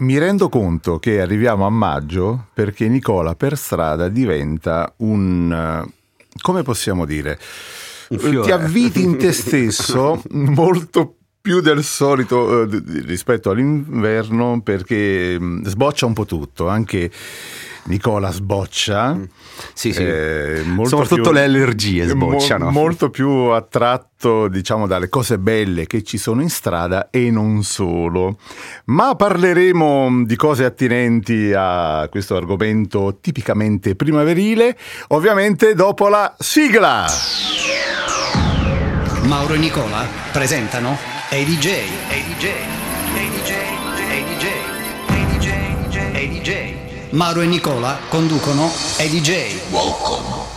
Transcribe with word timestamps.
Mi 0.00 0.16
rendo 0.16 0.48
conto 0.48 1.00
che 1.00 1.20
arriviamo 1.20 1.66
a 1.66 1.70
maggio 1.70 2.46
perché 2.54 2.86
Nicola 2.86 3.34
per 3.34 3.56
strada 3.56 4.08
diventa 4.08 4.94
un... 4.98 5.52
eh, 5.52 5.92
come 6.40 6.62
possiamo 6.62 7.04
dire? 7.04 7.36
Ti 8.08 8.50
avviti 8.52 9.02
in 9.02 9.18
te 9.18 9.32
stesso 9.32 10.22
molto 10.30 11.16
più 11.40 11.60
del 11.60 11.82
solito 11.82 12.62
eh, 12.62 12.82
rispetto 13.06 13.50
all'inverno 13.50 14.60
perché 14.62 15.36
mm, 15.36 15.64
sboccia 15.64 16.06
un 16.06 16.12
po' 16.12 16.26
tutto, 16.26 16.68
anche 16.68 17.10
Nicola 17.88 18.30
sboccia. 18.30 19.18
Sì, 19.72 19.92
sì. 19.92 20.04
eh, 20.04 20.62
molto 20.64 20.90
Soprattutto 20.90 21.22
più- 21.22 21.32
le 21.32 21.44
allergie 21.44 22.06
sbocciano. 22.06 22.66
mo- 22.66 22.70
molto 22.70 23.10
più 23.10 23.28
attratto, 23.28 24.48
diciamo, 24.48 24.86
dalle 24.86 25.08
cose 25.08 25.38
belle 25.38 25.86
che 25.86 26.02
ci 26.02 26.18
sono 26.18 26.42
in 26.42 26.50
strada 26.50 27.08
e 27.10 27.30
non 27.30 27.62
solo. 27.62 28.38
Ma 28.86 29.14
parleremo 29.14 30.24
di 30.24 30.36
cose 30.36 30.64
attinenti 30.64 31.52
a 31.56 32.06
questo 32.10 32.36
argomento 32.36 33.18
tipicamente 33.20 33.94
primaverile, 33.96 34.76
ovviamente 35.08 35.74
dopo 35.74 36.08
la 36.08 36.34
sigla. 36.38 37.06
Mauro 39.22 39.54
e 39.54 39.58
Nicola 39.58 40.06
presentano 40.32 40.96
Hey 41.30 41.44
DJ, 41.44 42.77
Mauro 47.10 47.40
e 47.40 47.46
Nicola 47.46 47.98
conducono 48.08 48.70
Hey 48.98 49.08
DJ. 49.08 50.47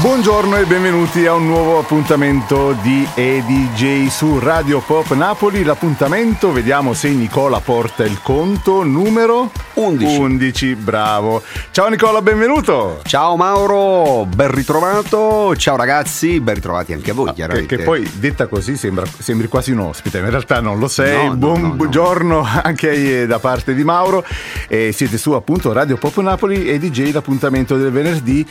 Buongiorno 0.00 0.56
e 0.56 0.64
benvenuti 0.64 1.26
a 1.26 1.34
un 1.34 1.46
nuovo 1.46 1.78
appuntamento 1.78 2.72
di 2.80 3.06
EDJ 3.12 4.06
su 4.06 4.38
Radio 4.38 4.80
Pop 4.80 5.12
Napoli. 5.12 5.62
L'appuntamento, 5.62 6.52
vediamo 6.52 6.94
se 6.94 7.10
Nicola 7.10 7.60
porta 7.60 8.02
il 8.04 8.18
conto, 8.22 8.82
numero 8.82 9.50
11. 9.74 10.16
11, 10.16 10.74
bravo. 10.76 11.42
Ciao 11.70 11.88
Nicola, 11.88 12.22
benvenuto. 12.22 13.00
Ciao 13.04 13.36
Mauro, 13.36 14.24
ben 14.24 14.50
ritrovato. 14.54 15.54
Ciao 15.54 15.76
ragazzi, 15.76 16.40
ben 16.40 16.54
ritrovati 16.54 16.94
anche 16.94 17.10
a 17.10 17.14
voi, 17.14 17.26
Che, 17.28 17.34
chiaramente. 17.34 17.76
che 17.76 17.82
poi 17.82 18.10
detta 18.14 18.46
così 18.46 18.78
sembra, 18.78 19.04
sembri 19.18 19.48
quasi 19.48 19.72
un 19.72 19.80
ospite, 19.80 20.18
ma 20.20 20.26
in 20.26 20.30
realtà 20.30 20.60
non 20.60 20.78
lo 20.78 20.88
sei. 20.88 21.26
No, 21.26 21.28
no, 21.32 21.36
Buon 21.36 21.60
no, 21.60 21.66
no. 21.68 21.74
buongiorno 21.74 22.46
anche 22.62 23.22
eh, 23.22 23.26
da 23.26 23.38
parte 23.38 23.74
di 23.74 23.84
Mauro. 23.84 24.24
E 24.66 24.92
siete 24.92 25.18
su 25.18 25.32
appunto 25.32 25.72
Radio 25.72 25.96
Pop 25.98 26.16
Napoli 26.20 26.70
e 26.70 26.78
DJ 26.78 27.12
l'appuntamento 27.12 27.76
del 27.76 27.90
venerdì 27.90 28.46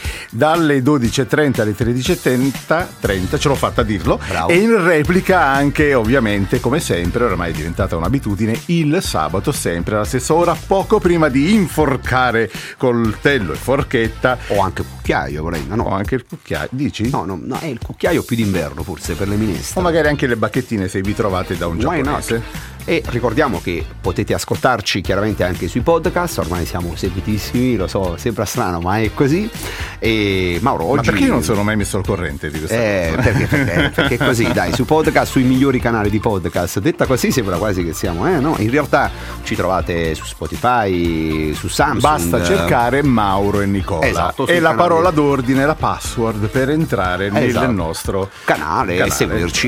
dalle 0.60 0.80
12.30 0.82 1.62
alle 1.62 1.76
13.30, 1.76 2.88
30, 3.00 3.38
ce 3.38 3.48
l'ho 3.48 3.56
fatta 3.56 3.82
a 3.82 3.84
dirlo. 3.84 4.20
Bravo. 4.28 4.50
E 4.50 4.58
in 4.58 4.82
replica 4.84 5.42
anche 5.46 5.94
ovviamente 5.94 6.60
come 6.60 6.80
sempre, 6.80 7.24
ormai 7.24 7.52
è 7.52 7.54
diventata 7.56 7.96
un'abitudine, 7.96 8.60
il 8.68 9.00
sabato 9.02 9.52
sempre 9.52 9.96
alla 9.96 10.06
stessa 10.06 10.34
ora, 10.34 10.56
poco 10.68 11.00
prima 11.00 11.30
di 11.30 11.54
inforcare 11.54 12.52
coltello 12.78 13.54
e 13.54 13.56
forchetta. 13.56 14.38
O 14.48 14.60
anche 14.62 14.84
cucchiaio, 14.84 15.42
vorrei. 15.44 15.66
No, 15.68 15.74
O 15.84 15.90
no. 15.90 15.96
anche 15.96 16.16
il 16.16 16.26
cucchiaio, 16.28 16.68
dici? 16.72 17.10
No, 17.10 17.26
no, 17.26 17.40
no, 17.42 17.58
è 17.60 17.66
il 17.66 17.80
cucchiaio 17.84 18.24
più 18.24 18.36
d'inverno 18.36 18.84
forse 18.84 19.14
per 19.16 19.28
le 19.28 19.36
minestre. 19.36 19.80
O 19.80 19.84
magari 19.84 20.08
anche 20.08 20.28
le 20.28 20.36
bacchettine 20.36 20.88
se 20.88 21.02
vi 21.02 21.14
trovate 21.16 21.58
da 21.58 21.68
un 21.68 21.78
Why 21.78 22.02
giapponese. 22.02 22.34
not? 22.34 22.79
E 22.86 23.04
ricordiamo 23.10 23.60
che 23.62 23.86
potete 24.02 24.34
ascoltarci 24.34 25.02
chiaramente 25.02 25.44
anche 25.44 25.68
sui 25.68 25.82
podcast, 25.82 26.40
ormai 26.40 26.66
siamo 26.66 26.96
seguitissimi, 26.96 27.76
lo 27.76 27.86
so, 27.88 28.18
sembra 28.18 28.46
strano, 28.46 28.80
ma 28.80 28.98
è 29.00 29.14
così. 29.14 29.48
E 30.00 30.58
Mauro, 30.62 30.86
oggi... 30.86 30.96
Ma 30.96 31.12
perché 31.12 31.26
io 31.28 31.32
non 31.34 31.44
sono 31.44 31.62
mai 31.62 31.76
messo 31.76 31.98
al 31.98 32.04
corrente 32.06 32.50
di 32.50 32.58
questa 32.58 32.76
Eh, 32.76 33.12
cosa? 33.16 33.22
perché, 33.30 33.46
perché, 33.46 33.90
perché 33.94 34.18
così, 34.18 34.52
dai, 34.52 34.74
su 34.74 34.86
podcast, 34.86 35.32
sui 35.32 35.44
migliori 35.44 35.80
canali 35.80 36.10
di 36.10 36.20
podcast, 36.20 36.80
detta 36.80 37.06
così 37.06 37.32
sembra 37.32 37.58
quasi 37.58 37.84
che 37.84 37.94
siamo, 37.94 38.26
eh, 38.28 38.40
no? 38.40 38.56
In 38.58 38.72
realtà 38.72 39.12
ci 39.44 39.54
trovate 39.56 40.16
su 40.16 40.26
Spotify, 40.26 41.54
su 41.54 41.68
Samsung. 41.68 42.02
Basta 42.02 42.44
cercare 42.44 43.04
Mauro 43.04 43.62
e 43.62 43.68
Nicola. 43.68 44.08
Esatto, 44.08 44.48
e 44.48 44.60
la 44.60 44.74
parola 44.74 45.12
d'ordine, 45.12 45.64
la 45.64 45.76
password 45.76 46.48
per 46.48 46.70
entrare 46.72 47.30
nel 47.30 47.50
Esatto. 47.50 47.72
nostro 47.72 48.30
canale, 48.46 48.94
e 48.94 48.98
canale. 48.98 49.14
seguirci. 49.16 49.68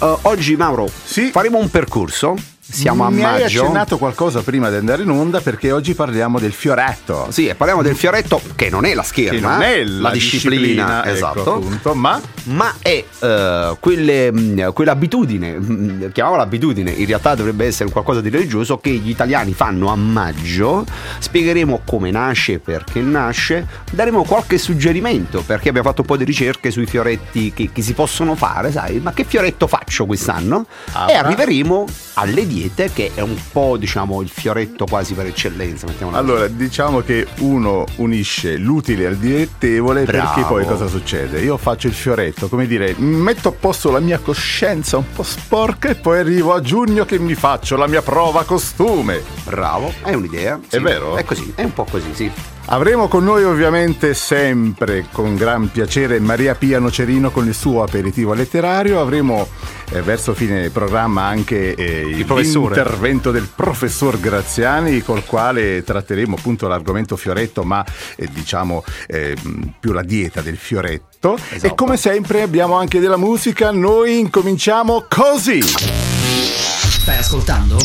Eh, 0.00 0.16
oggi, 0.22 0.56
Mauro, 0.56 0.88
Sì. 1.04 1.30
faremo 1.30 1.58
un 1.58 1.68
percorso. 1.68 2.34
Siamo 2.72 3.04
a 3.04 3.10
Mi 3.10 3.22
hai 3.22 3.42
maggio. 3.42 3.60
accennato 3.62 3.98
qualcosa 3.98 4.40
prima 4.42 4.70
di 4.70 4.76
andare 4.76 5.02
in 5.02 5.10
onda 5.10 5.40
perché 5.42 5.72
oggi 5.72 5.94
parliamo 5.94 6.38
del 6.38 6.52
fioretto. 6.52 7.26
Sì, 7.30 7.46
e 7.46 7.54
parliamo 7.54 7.82
del 7.82 7.94
fioretto 7.94 8.40
che 8.56 8.70
non 8.70 8.86
è 8.86 8.94
la 8.94 9.02
Che 9.02 9.08
scherma, 9.08 9.52
non 9.52 9.62
è 9.62 9.78
eh, 9.78 9.84
la, 9.86 10.10
disciplina, 10.10 11.04
ecco, 11.04 11.14
esatto. 11.14 11.54
appunto, 11.54 11.94
ma 11.94 12.18
ma 12.44 12.74
è 12.80 13.04
eh, 13.20 13.76
quelle, 13.78 14.32
mh, 14.32 14.72
quell'abitudine, 14.72 15.58
mh, 15.58 16.12
chiamiamola 16.12 16.42
abitudine, 16.42 16.90
in 16.90 17.06
realtà 17.06 17.34
dovrebbe 17.34 17.66
essere 17.66 17.90
qualcosa 17.90 18.20
di 18.20 18.28
religioso 18.28 18.78
che 18.78 18.90
gli 18.90 19.10
italiani 19.10 19.52
fanno 19.52 19.88
a 19.88 19.96
maggio. 19.96 20.84
Spiegheremo 21.18 21.82
come 21.84 22.10
nasce, 22.10 22.58
perché 22.58 23.00
nasce, 23.00 23.66
daremo 23.90 24.24
qualche 24.24 24.58
suggerimento 24.58 25.42
perché 25.42 25.68
abbiamo 25.68 25.88
fatto 25.88 26.00
un 26.02 26.06
po' 26.06 26.16
di 26.16 26.24
ricerche 26.24 26.70
sui 26.70 26.86
fioretti 26.86 27.52
che, 27.52 27.70
che 27.72 27.82
si 27.82 27.92
possono 27.92 28.34
fare, 28.34 28.70
sai, 28.70 29.00
ma 29.00 29.12
che 29.12 29.24
fioretto 29.24 29.66
faccio 29.66 30.06
quest'anno? 30.06 30.66
Ah, 30.92 31.10
e 31.10 31.14
arriveremo 31.14 31.86
alle 32.14 32.46
diete 32.46 32.90
che 32.92 33.12
è 33.14 33.20
un 33.20 33.36
po' 33.52 33.76
diciamo 33.76 34.20
il 34.22 34.28
fioretto 34.28 34.84
quasi 34.86 35.14
per 35.14 35.26
eccellenza. 35.26 35.86
mettiamola 35.86 36.18
così. 36.18 36.30
allora 36.30 36.46
diciamo 36.48 37.00
che 37.00 37.26
uno 37.38 37.84
unisce 37.96 38.56
l'utile 38.56 39.06
al 39.06 39.16
dilettevole 39.16 40.04
Bravo. 40.04 40.34
perché 40.34 40.48
poi 40.48 40.66
cosa 40.66 40.86
succede? 40.86 41.40
Io 41.40 41.56
faccio 41.56 41.86
il 41.86 41.94
fioretto, 41.94 42.31
come 42.48 42.66
dire, 42.66 42.94
metto 42.98 43.48
a 43.48 43.52
posto 43.52 43.90
la 43.90 44.00
mia 44.00 44.18
coscienza 44.18 44.96
un 44.96 45.10
po' 45.12 45.22
sporca 45.22 45.88
e 45.88 45.94
poi 45.94 46.18
arrivo 46.18 46.54
a 46.54 46.60
giugno 46.60 47.04
che 47.04 47.18
mi 47.18 47.34
faccio 47.34 47.76
la 47.76 47.86
mia 47.86 48.02
prova 48.02 48.44
costume. 48.44 49.22
Bravo, 49.44 49.92
è 50.02 50.14
un'idea. 50.14 50.60
È 50.68 50.78
vero? 50.78 51.16
È 51.16 51.24
così, 51.24 51.52
è 51.54 51.62
un 51.62 51.72
po' 51.72 51.84
così, 51.84 52.14
sì. 52.14 52.30
Avremo 52.66 53.08
con 53.08 53.24
noi 53.24 53.42
ovviamente 53.42 54.14
sempre 54.14 55.06
con 55.10 55.34
gran 55.34 55.70
piacere 55.70 56.20
Maria 56.20 56.54
Pia 56.54 56.78
Nocerino 56.78 57.30
con 57.30 57.46
il 57.46 57.54
suo 57.54 57.82
aperitivo 57.82 58.34
letterario. 58.34 59.00
Avremo 59.00 59.48
eh, 59.90 60.00
verso 60.00 60.32
fine 60.32 60.70
programma 60.70 61.24
anche 61.24 61.74
eh, 61.74 62.04
l'intervento 62.04 63.30
del 63.32 63.48
professor 63.54 64.18
Graziani 64.18 65.02
col 65.02 65.24
quale 65.24 65.82
tratteremo 65.82 66.36
appunto 66.38 66.68
l'argomento 66.68 67.16
fioretto 67.16 67.64
ma 67.64 67.84
eh, 68.16 68.28
diciamo 68.32 68.84
eh, 69.08 69.36
più 69.78 69.92
la 69.92 70.02
dieta 70.02 70.40
del 70.40 70.56
fioretto. 70.56 71.11
Esatto. 71.22 71.38
E 71.62 71.74
come 71.76 71.96
sempre 71.96 72.42
abbiamo 72.42 72.74
anche 72.74 72.98
della 72.98 73.16
musica. 73.16 73.70
Noi 73.70 74.18
incominciamo 74.18 75.04
così. 75.08 75.62
Stai 75.62 77.18
ascoltando 77.18 77.78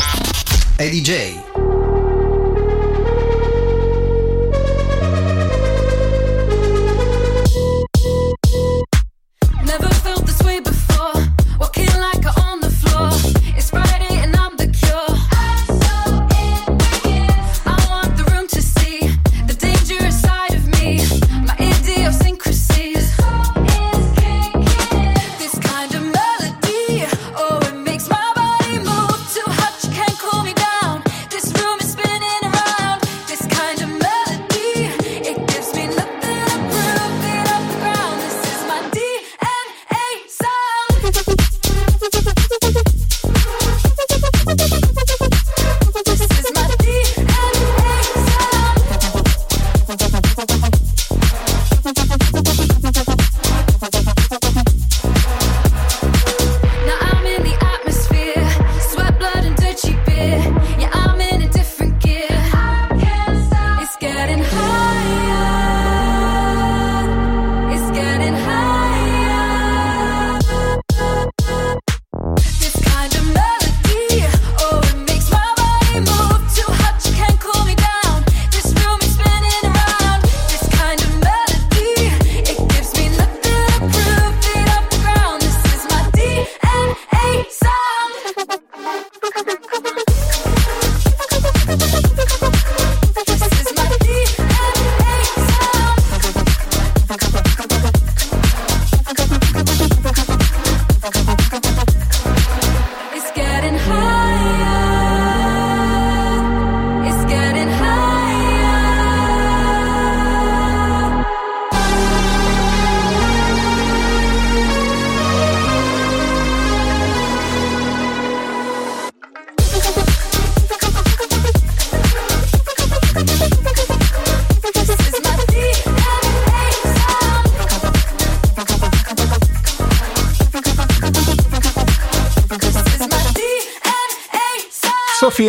Hey 0.75 0.89
DJ. 0.89 1.76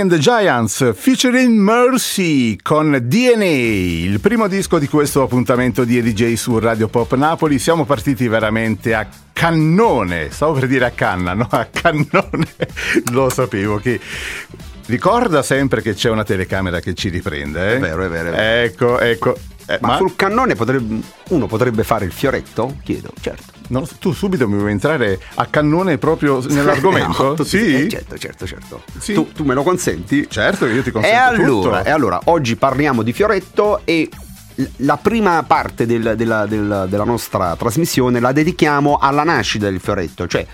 And 0.09 0.11
the 0.11 0.19
Giants 0.19 0.95
featuring 0.95 1.59
Mercy 1.59 2.57
con 2.57 2.99
DNA, 3.03 3.45
il 3.45 4.21
primo 4.21 4.49
disco 4.49 4.79
di 4.79 4.89
questo 4.89 5.23
appuntamento 5.23 5.85
di 5.85 5.99
EDJ 5.99 6.33
su 6.35 6.59
Radio 6.59 6.89
Pop 6.89 7.15
Napoli. 7.15 7.59
Siamo 7.59 7.85
partiti 7.85 8.27
veramente 8.27 8.95
a 8.95 9.07
cannone, 9.33 10.31
stavo 10.31 10.55
per 10.55 10.67
dire 10.67 10.87
a 10.87 10.91
canna, 10.93 11.35
no? 11.35 11.47
A 11.51 11.67
cannone, 11.67 12.47
lo 13.13 13.29
sapevo 13.29 13.77
che 13.77 14.01
ricorda 14.87 15.43
sempre 15.43 15.83
che 15.83 15.93
c'è 15.93 16.09
una 16.09 16.25
telecamera 16.25 16.81
che 16.81 16.95
ci 16.95 17.11
riprende, 17.11 17.73
eh? 17.73 17.77
È 17.77 17.79
vero, 17.79 18.05
è 18.05 18.09
vero, 18.09 18.29
è 18.29 18.33
vero. 18.33 18.65
Ecco, 18.65 18.99
ecco. 18.99 19.37
Eh, 19.67 19.79
Ma, 19.83 19.97
sul 19.97 20.17
cannone 20.17 20.55
potrebbe- 20.55 21.03
uno 21.29 21.47
potrebbe 21.47 21.85
fare 21.85 22.07
il 22.07 22.13
fioretto? 22.13 22.79
Chiedo, 22.83 23.13
certo. 23.21 23.58
So, 23.87 23.97
tu 23.99 24.13
subito 24.13 24.49
mi 24.49 24.57
vuoi 24.59 24.71
entrare 24.73 25.19
a 25.35 25.47
cannone 25.47 25.99
proprio 25.99 26.41
nell'argomento? 26.49 27.35
No, 27.39 27.45
sì? 27.45 27.85
eh, 27.85 27.89
certo, 27.89 28.17
certo, 28.19 28.47
certo. 28.47 28.83
Sì. 28.99 29.13
Tu, 29.15 29.31
tu 29.33 29.45
me 29.45 29.55
lo 29.55 29.63
consenti? 29.63 30.27
Certo, 30.29 30.67
io 30.67 30.83
ti 30.83 30.89
E 30.89 30.93
consento 30.93 31.19
allora, 31.23 31.47
tutto. 31.79 31.85
e 31.85 31.91
allora, 31.91 32.21
oggi 32.25 32.57
parliamo 32.57 33.03
di 33.03 33.13
Fioretto 33.13 33.81
e 33.85 34.09
la 34.79 34.97
prima 34.97 35.43
parte 35.45 35.87
del- 35.87 36.15
della, 36.17 36.47
del- 36.47 36.87
della 36.89 37.05
nostra 37.05 37.55
trasmissione 37.57 38.19
la 38.21 38.33
dedichiamo 38.33 38.97
alla 39.01 39.23
nascita 39.23 39.71
del 39.71 39.79
Fioretto, 39.81 40.27
cioè 40.27 40.45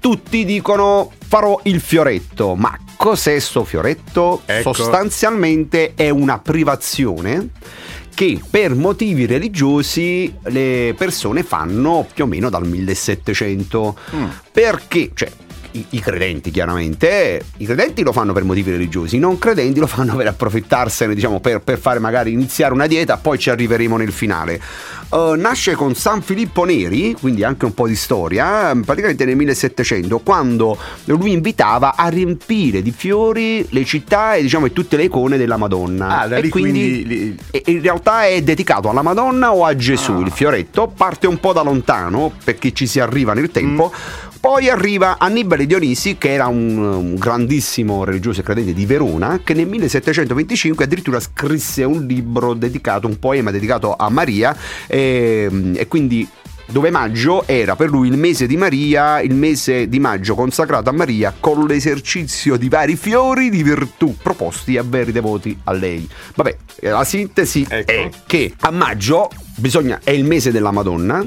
tutti 0.00 0.44
dicono 0.44 1.10
farò 1.26 1.58
il 1.64 1.80
Fioretto, 1.80 2.54
ma 2.54 2.78
cos'è 2.96 3.36
sto 3.40 3.64
Fioretto? 3.64 4.42
Ecco. 4.44 4.72
Sostanzialmente 4.72 5.94
è 5.96 6.08
una 6.10 6.38
privazione 6.38 7.48
che 8.18 8.40
per 8.50 8.74
motivi 8.74 9.26
religiosi 9.26 10.34
le 10.46 10.92
persone 10.98 11.44
fanno 11.44 12.04
più 12.12 12.24
o 12.24 12.26
meno 12.26 12.50
dal 12.50 12.66
1700. 12.66 13.96
Mm. 14.16 14.24
Perché? 14.50 15.12
Cioè, 15.14 15.30
i, 15.72 15.84
i 15.90 16.00
credenti 16.00 16.50
chiaramente, 16.50 17.44
i 17.58 17.64
credenti 17.66 18.02
lo 18.02 18.12
fanno 18.12 18.32
per 18.32 18.44
motivi 18.44 18.70
religiosi, 18.70 19.16
i 19.16 19.18
non 19.18 19.38
credenti 19.38 19.80
lo 19.80 19.86
fanno 19.86 20.14
per 20.16 20.26
approfittarsene, 20.28 21.14
diciamo, 21.14 21.40
per, 21.40 21.60
per 21.60 21.78
fare 21.78 21.98
magari 21.98 22.32
iniziare 22.32 22.72
una 22.72 22.86
dieta, 22.86 23.16
poi 23.16 23.38
ci 23.38 23.50
arriveremo 23.50 23.96
nel 23.96 24.12
finale. 24.12 24.60
Uh, 25.10 25.32
nasce 25.36 25.74
con 25.74 25.94
San 25.94 26.20
Filippo 26.20 26.64
Neri, 26.64 27.14
quindi 27.18 27.42
anche 27.42 27.64
un 27.64 27.72
po' 27.72 27.88
di 27.88 27.96
storia, 27.96 28.78
praticamente 28.84 29.24
nel 29.24 29.36
1700, 29.36 30.18
quando 30.18 30.76
lui 31.06 31.32
invitava 31.32 31.96
a 31.96 32.08
riempire 32.08 32.82
di 32.82 32.90
fiori 32.90 33.66
le 33.70 33.84
città 33.86 34.34
e 34.34 34.42
diciamo 34.42 34.70
tutte 34.70 34.96
le 34.98 35.04
icone 35.04 35.38
della 35.38 35.56
Madonna. 35.56 36.20
Ah, 36.20 36.26
da 36.28 36.36
e 36.36 36.48
quindi, 36.50 37.04
quindi 37.06 37.38
e- 37.50 37.62
in 37.66 37.80
realtà 37.80 38.26
è 38.26 38.42
dedicato 38.42 38.90
alla 38.90 39.00
Madonna 39.00 39.54
o 39.54 39.64
a 39.64 39.74
Gesù 39.74 40.12
Ah. 40.12 40.20
il 40.20 40.30
fioretto, 40.30 40.92
parte 40.94 41.26
un 41.26 41.38
po' 41.40 41.54
da 41.54 41.62
lontano 41.62 42.30
perché 42.44 42.72
ci 42.72 42.86
si 42.86 43.00
arriva 43.00 43.32
nel 43.32 43.50
tempo. 43.50 43.90
Mm. 43.94 44.27
Poi 44.40 44.68
arriva 44.68 45.18
Annibale 45.18 45.66
Dionisi, 45.66 46.16
che 46.16 46.32
era 46.32 46.46
un, 46.46 46.78
un 46.78 47.14
grandissimo 47.16 48.04
religioso 48.04 48.40
e 48.40 48.42
credente 48.44 48.72
di 48.72 48.86
Verona, 48.86 49.40
che 49.42 49.52
nel 49.54 49.66
1725 49.66 50.84
addirittura 50.84 51.18
scrisse 51.20 51.82
un 51.84 52.06
libro 52.06 52.54
dedicato, 52.54 53.06
un 53.06 53.18
poema 53.18 53.50
dedicato 53.50 53.94
a 53.96 54.08
Maria, 54.08 54.56
e, 54.86 55.72
e 55.74 55.88
quindi 55.88 56.28
dove 56.70 56.90
maggio 56.90 57.46
era 57.46 57.76
per 57.76 57.88
lui 57.88 58.08
il 58.08 58.16
mese 58.16 58.46
di 58.46 58.56
Maria, 58.56 59.20
il 59.20 59.34
mese 59.34 59.88
di 59.88 59.98
maggio 59.98 60.34
consacrato 60.34 60.90
a 60.90 60.92
Maria 60.92 61.34
con 61.38 61.66
l'esercizio 61.66 62.56
di 62.56 62.68
vari 62.68 62.96
fiori 62.96 63.48
di 63.48 63.62
virtù 63.62 64.14
proposti 64.22 64.76
a 64.76 64.82
veri 64.82 65.12
devoti 65.12 65.58
a 65.64 65.72
lei. 65.72 66.08
Vabbè, 66.34 66.56
la 66.80 67.04
sintesi 67.04 67.66
Ecco. 67.68 67.90
è 67.90 68.10
che 68.26 68.54
a 68.60 68.70
maggio 68.70 69.30
bisogna, 69.56 70.00
è 70.04 70.10
il 70.10 70.24
mese 70.24 70.52
della 70.52 70.70
Madonna. 70.70 71.26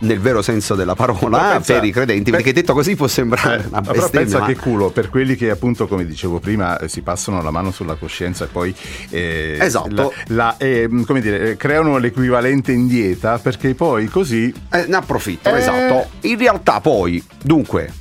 Nel 0.00 0.20
vero 0.20 0.42
senso 0.42 0.74
della 0.76 0.94
parola 0.94 1.28
Ma 1.28 1.48
pensa- 1.54 1.74
per 1.74 1.84
i 1.84 1.90
credenti, 1.90 2.30
perché 2.30 2.52
detto 2.52 2.72
così 2.72 2.94
può 2.94 3.08
sembrare 3.08 3.64
Eh, 3.64 3.66
una 3.66 3.68
ma 3.70 3.80
però 3.80 3.92
bestemmia. 3.94 4.20
pensa 4.20 4.38
ma- 4.38 4.46
che 4.46 4.56
culo 4.56 4.90
per 4.90 5.08
quelli 5.10 5.34
che 5.34 5.50
appunto 5.50 5.88
come 5.88 6.06
dicevo 6.06 6.38
prima 6.38 6.78
eh, 6.78 6.88
si 6.88 7.02
passano 7.02 7.42
la 7.42 7.50
mano 7.50 7.72
sulla 7.72 7.94
coscienza 7.96 8.44
e 8.44 8.48
poi 8.48 8.72
eh, 9.10 9.58
Esatto. 9.60 10.12
la- 10.28 10.34
la- 10.34 10.56
eh, 10.56 10.88
come 11.04 11.20
dire, 11.20 11.50
eh, 11.50 11.56
creano 11.56 11.98
l'equivalente 11.98 12.70
in 12.70 12.86
dieta 12.86 13.38
perché 13.38 13.74
poi 13.74 14.06
così 14.06 14.54
Eh, 14.70 14.84
ne 14.86 14.96
approfitto, 14.96 15.48
Eh. 15.48 15.58
esatto. 15.58 16.08
In 16.22 16.38
realtà 16.38 16.80
poi, 16.80 17.22
dunque, 17.42 17.92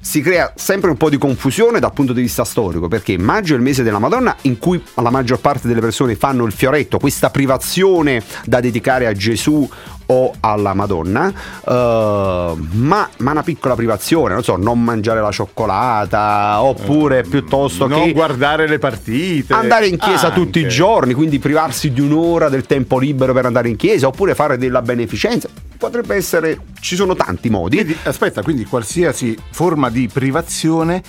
si 0.00 0.20
crea 0.22 0.52
sempre 0.56 0.90
un 0.90 0.96
po' 0.96 1.10
di 1.10 1.18
confusione 1.18 1.80
dal 1.80 1.92
punto 1.92 2.12
di 2.12 2.20
vista 2.22 2.44
storico, 2.44 2.88
perché 2.88 3.18
maggio 3.18 3.54
è 3.54 3.56
il 3.56 3.62
mese 3.62 3.82
della 3.82 3.98
Madonna 3.98 4.34
in 4.42 4.56
cui 4.58 4.82
la 4.94 5.10
maggior 5.10 5.38
parte 5.40 5.66
delle 5.68 5.80
persone 5.80 6.14
fanno 6.14 6.44
il 6.46 6.52
fioretto, 6.52 6.98
questa 6.98 7.28
privazione 7.30 8.22
da 8.44 8.60
dedicare 8.60 9.06
a 9.06 9.12
Gesù 9.12 9.68
o 10.10 10.34
alla 10.40 10.74
Madonna, 10.74 11.28
eh, 11.28 12.54
ma, 12.70 13.08
ma 13.18 13.30
una 13.30 13.42
piccola 13.42 13.74
privazione, 13.74 14.34
non 14.34 14.42
so, 14.42 14.56
non 14.56 14.82
mangiare 14.82 15.20
la 15.20 15.30
cioccolata, 15.30 16.62
oppure 16.62 17.22
piuttosto 17.22 17.86
non 17.86 18.04
che 18.04 18.12
guardare 18.12 18.66
le 18.66 18.78
partite 18.78 19.52
andare 19.52 19.86
in 19.86 19.98
chiesa 19.98 20.28
Anche. 20.28 20.40
tutti 20.40 20.60
i 20.60 20.68
giorni, 20.68 21.12
quindi 21.14 21.38
privarsi 21.38 21.92
di 21.92 22.00
un'ora 22.00 22.48
del 22.48 22.64
tempo 22.64 22.98
libero 22.98 23.32
per 23.32 23.46
andare 23.46 23.68
in 23.68 23.76
chiesa, 23.76 24.06
oppure 24.06 24.34
fare 24.34 24.56
della 24.56 24.82
beneficenza. 24.82 25.48
Potrebbe 25.76 26.16
essere, 26.16 26.58
ci 26.80 26.96
sono 26.96 27.14
tanti 27.14 27.50
modi. 27.50 27.76
quindi, 27.76 27.96
aspetta 28.02 28.42
quindi 28.42 28.64
qualsiasi 28.64 29.36
forma 29.50 29.90
di 29.90 30.08
privazione 30.12 31.02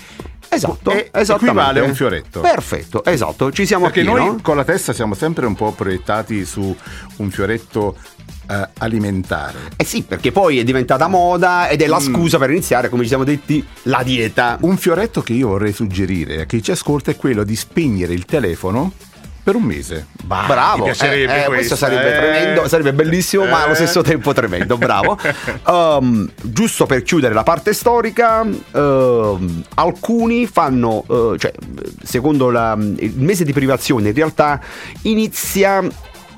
Esatto, 0.52 0.92
equivale 0.92 1.80
a 1.80 1.84
un 1.84 1.94
fioretto 1.94 2.40
Perfetto, 2.40 3.06
esatto, 3.06 3.52
ci 3.52 3.68
siamo 3.68 3.86
perché 3.86 4.04
qui, 4.04 4.14
noi 4.14 4.26
no? 4.26 4.40
con 4.42 4.56
la 4.56 4.64
testa 4.64 4.94
siamo 4.94 5.14
sempre 5.14 5.46
un 5.46 5.54
po' 5.54 5.72
proiettati 5.72 6.44
su 6.44 6.76
un 7.18 7.30
fioretto 7.30 7.96
eh, 8.50 8.68
alimentare 8.80 9.58
Eh 9.76 9.84
sì, 9.86 10.04
perché 10.04 10.32
poi 10.32 10.60
è 10.60 10.64
diventata 10.64 11.08
moda 11.08 11.68
ed 11.70 11.82
è 11.82 11.88
la 11.88 11.98
Mm. 12.00 12.14
scusa 12.14 12.38
per 12.38 12.50
iniziare, 12.50 12.90
come 12.90 13.04
ci 13.04 13.10
siamo 13.10 13.24
detti, 13.24 13.64
la 13.84 14.02
dieta. 14.04 14.58
Un 14.62 14.78
fioretto 14.78 15.22
che 15.22 15.34
io 15.34 15.50
vorrei 15.50 15.74
suggerire 15.74 16.42
a 16.42 16.46
chi 16.46 16.62
ci 16.64 16.72
ascolta 16.72 17.12
è 17.12 17.16
quello 17.16 17.44
di 17.44 17.56
spegnere 17.56 18.14
il 18.14 18.26
telefono 18.26 18.92
per 19.42 19.56
un 19.56 19.64
mese. 19.64 20.08
Bah, 20.24 20.44
Bravo, 20.48 20.78
mi 20.80 20.84
piacerebbe 20.92 21.34
eh, 21.34 21.42
eh, 21.42 21.46
questo 21.46 21.52
questo 21.52 21.76
sarebbe 21.76 22.14
eh. 22.14 22.18
tremendo, 22.20 22.68
sarebbe 22.68 22.94
bellissimo, 22.94 23.46
ma 23.46 23.64
allo 23.64 23.72
Eh. 23.72 23.76
stesso 23.76 24.02
tempo 24.02 24.32
tremendo. 24.34 24.78
Bravo. 24.78 25.18
Um, 25.66 26.30
giusto 26.44 26.86
per 26.86 27.02
chiudere 27.04 27.34
la 27.34 27.44
parte 27.44 27.74
storica, 27.74 28.42
ehm, 28.44 29.64
alcuni 29.76 30.46
fanno, 30.46 31.04
eh, 31.10 31.38
cioè, 31.40 31.52
secondo 32.04 32.50
la- 32.52 32.78
il 32.80 33.14
mese 33.18 33.44
di 33.44 33.54
privazione, 33.54 34.10
in 34.10 34.14
realtà 34.16 34.60
inizia 35.04 35.82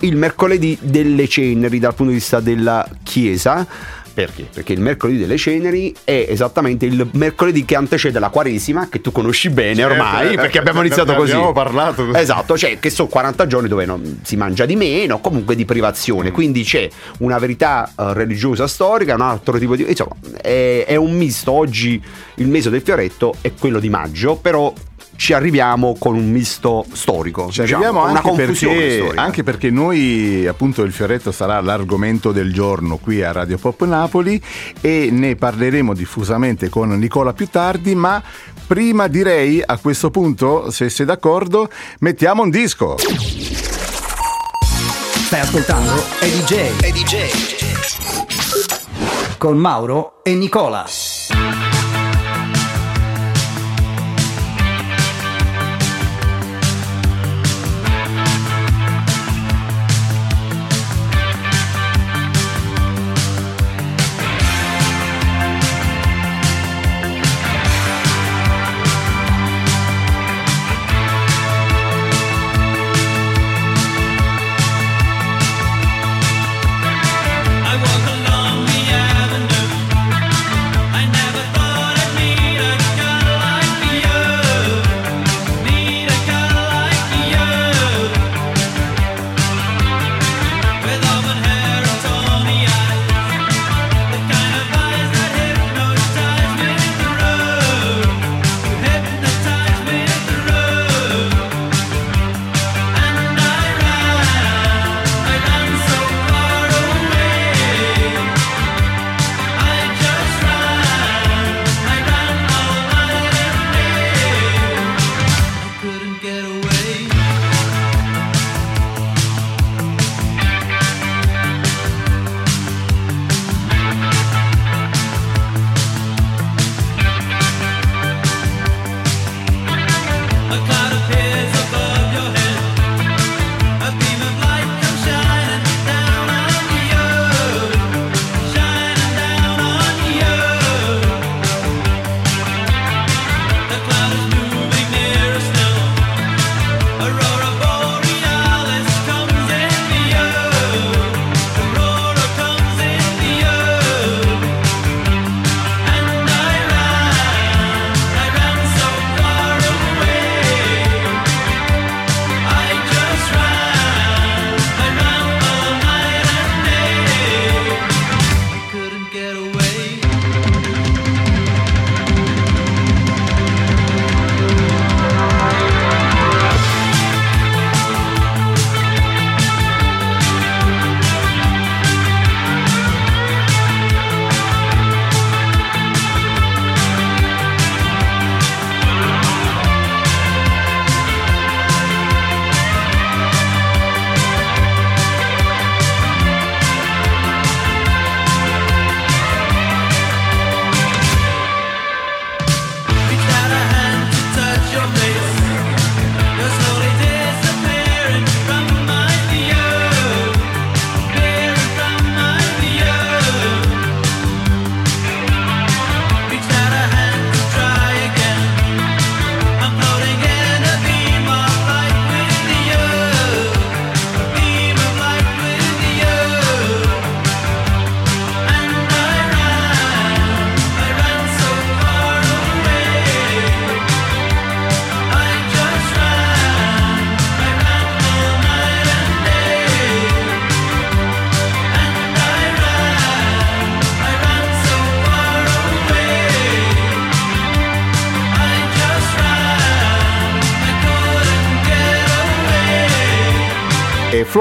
il 0.02 0.16
mercoledì 0.16 0.78
delle 0.82 1.28
ceneri 1.28 1.80
dal 1.80 1.94
punto 1.94 2.12
di 2.12 2.18
vista 2.18 2.40
della 2.40 2.88
Chiesa. 3.04 3.66
Perché? 4.14 4.48
Perché 4.54 4.74
il 4.74 4.82
mercoledì 4.82 5.20
delle 5.20 5.38
ceneri 5.38 5.96
è 6.04 6.26
esattamente 6.28 6.86
il 6.86 7.08
mercoledì 7.14 7.64
che 7.64 7.76
antecede 7.76 8.20
la 8.20 8.28
Quaresima, 8.28 8.90
che 8.90 9.00
tu 9.00 9.12
conosci 9.12 9.50
bene 9.50 9.76
Certo, 9.76 9.94
ormai, 9.94 10.34
eh, 10.34 10.36
perché 10.36 10.58
abbiamo 10.58 10.82
ne 10.82 10.88
iniziato 10.88 11.14
così. 11.16 11.32
abbiamo 11.32 11.54
parlato 11.54 12.06
così. 12.06 12.20
Esatto, 12.20 12.58
cioè 12.58 12.78
che 12.78 12.90
sono 12.90 13.08
40 13.08 13.48
giorni 13.48 13.70
dove 13.70 13.86
non 13.86 14.20
si 14.24 14.36
mangia 14.36 14.66
di 14.66 14.76
meno, 14.76 15.20
comunque 15.22 15.56
di 15.56 15.64
privazione. 15.64 16.30
Mm. 16.30 16.34
Quindi 16.34 16.64
c'è 16.64 16.90
una 17.20 17.38
verità 17.38 17.88
eh, 17.88 18.14
religiosa 18.14 18.68
storica, 18.68 19.16
un 19.16 19.22
altro 19.22 19.58
tipo 19.58 19.78
di. 19.78 19.86
Insomma, 19.88 20.16
è, 20.42 20.84
è 20.86 20.96
un 20.98 21.14
misto. 21.14 21.54
Oggi 21.54 22.02
il 22.36 22.48
mese 22.50 22.70
del 22.70 22.82
fioretto 22.82 23.36
è 23.40 23.54
quello 23.58 23.80
di 23.80 23.88
maggio, 23.90 24.36
però 24.36 24.74
ci 25.22 25.34
arriviamo 25.34 25.96
con 26.00 26.16
un 26.16 26.32
misto 26.32 26.84
storico. 26.94 27.52
Ci 27.52 27.62
diciamo, 27.62 27.84
arriviamo 27.84 28.10
una 28.10 28.18
anche 28.22 28.30
confusione 28.30 28.76
perché, 28.76 28.96
storica. 28.96 29.22
anche 29.22 29.44
perché 29.44 29.70
noi, 29.70 30.48
appunto, 30.48 30.82
il 30.82 30.92
fioretto 30.92 31.32
sarà 31.32 31.62
l'argomento 31.62 32.32
del 32.32 32.52
giorno 32.52 32.98
qui 32.98 33.22
a 33.22 33.32
Radio 33.32 33.60
Pop 33.60 33.84
Napoli 33.84 34.42
e 34.82 35.10
ne 35.12 35.36
parleremo 35.36 35.94
diffusamente 35.94 36.70
con 36.70 36.90
Nicola 36.98 37.34
più 37.34 37.48
tardi, 37.50 37.94
ma 37.94 38.20
prima 38.66 39.08
direi 39.08 39.62
a 39.64 39.78
questo 39.78 40.10
punto, 40.10 40.72
se 40.72 40.90
sei 40.90 41.06
d'accordo, 41.06 41.70
mettiamo 42.00 42.42
un 42.42 42.50
disco. 42.50 42.96
Stai 45.28 45.40
ascoltando 45.40 46.04
EDJ 46.20 46.54
EDJ. 46.82 47.16
con 49.38 49.56
Mauro 49.56 50.24
e 50.24 50.34
Nicola. 50.34 50.84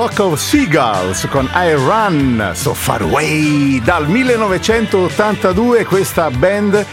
Flock 0.00 0.19
of 0.21 0.40
Seagulls 0.40 1.28
con 1.28 1.47
I 1.52 1.75
Run 1.75 2.52
So 2.54 2.73
Far 2.73 3.02
Away 3.02 3.83
dal 3.83 4.09
1982 4.09 5.85
questa 5.85 6.30
band 6.30 6.87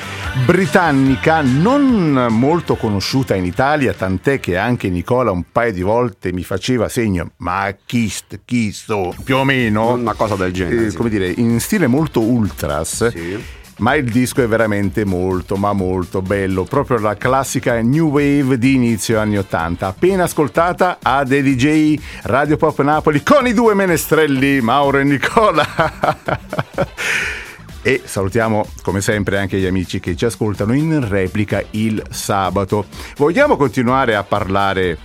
britannica 0.46 1.40
non 1.42 2.28
molto 2.30 2.76
conosciuta 2.76 3.34
in 3.34 3.46
Italia 3.46 3.94
tant'è 3.94 4.42
che 4.42 4.58
anche 4.58 4.90
Nicola 4.90 5.32
un 5.32 5.44
paio 5.50 5.72
di 5.72 5.84
volte 5.84 6.34
mi 6.34 6.44
faceva 6.44 6.90
segno 6.90 7.32
ma 7.38 7.74
chi, 7.86 8.10
st- 8.10 8.42
chi 8.44 8.74
sto 8.74 9.16
più 9.24 9.38
o 9.38 9.46
meno 9.46 9.94
Una 9.94 10.14
cosa 10.14 10.36
del 10.36 10.52
genere. 10.52 10.88
eh, 10.88 10.90
sì. 10.90 10.98
come 10.98 11.08
dire 11.08 11.30
in 11.30 11.62
stile 11.62 11.88
molto 11.88 12.20
ultras 12.20 13.08
Sì. 13.08 13.42
Ma 13.78 13.96
il 13.96 14.10
disco 14.10 14.42
è 14.42 14.48
veramente 14.48 15.06
molto, 15.06 15.56
ma 15.56 15.74
molto 15.74 16.22
bello. 16.22 16.64
Proprio 16.64 17.00
la 17.00 17.16
classica 17.16 17.80
new 17.82 18.10
wave 18.10 18.58
di 18.58 18.76
inizio 18.76 19.20
anni 19.20 19.38
80. 19.38 19.88
Appena 19.88 20.24
ascoltata 20.24 21.00
a 21.02 21.24
The 21.24 21.42
DJ 21.42 22.00
Radio 22.24 22.58
Pop 22.58 22.82
Napoli 22.82 23.24
con 23.24 23.48
i 23.48 23.54
due 23.54 23.74
menestrelli 23.74 24.62
Mauro 24.62 25.00
e 25.00 25.04
Nicola. 25.04 25.66
E 27.88 28.02
salutiamo 28.04 28.68
come 28.82 29.00
sempre 29.00 29.38
anche 29.38 29.58
gli 29.58 29.66
amici 29.66 30.02
che 30.02 30.14
ci 30.18 30.26
ascoltano 30.26 30.74
in 30.74 31.08
replica 31.08 31.64
il 31.72 32.04
sabato. 32.10 32.88
Vogliamo 33.16 33.56
continuare 33.56 34.14
a 34.14 34.24
parlare 34.24 34.98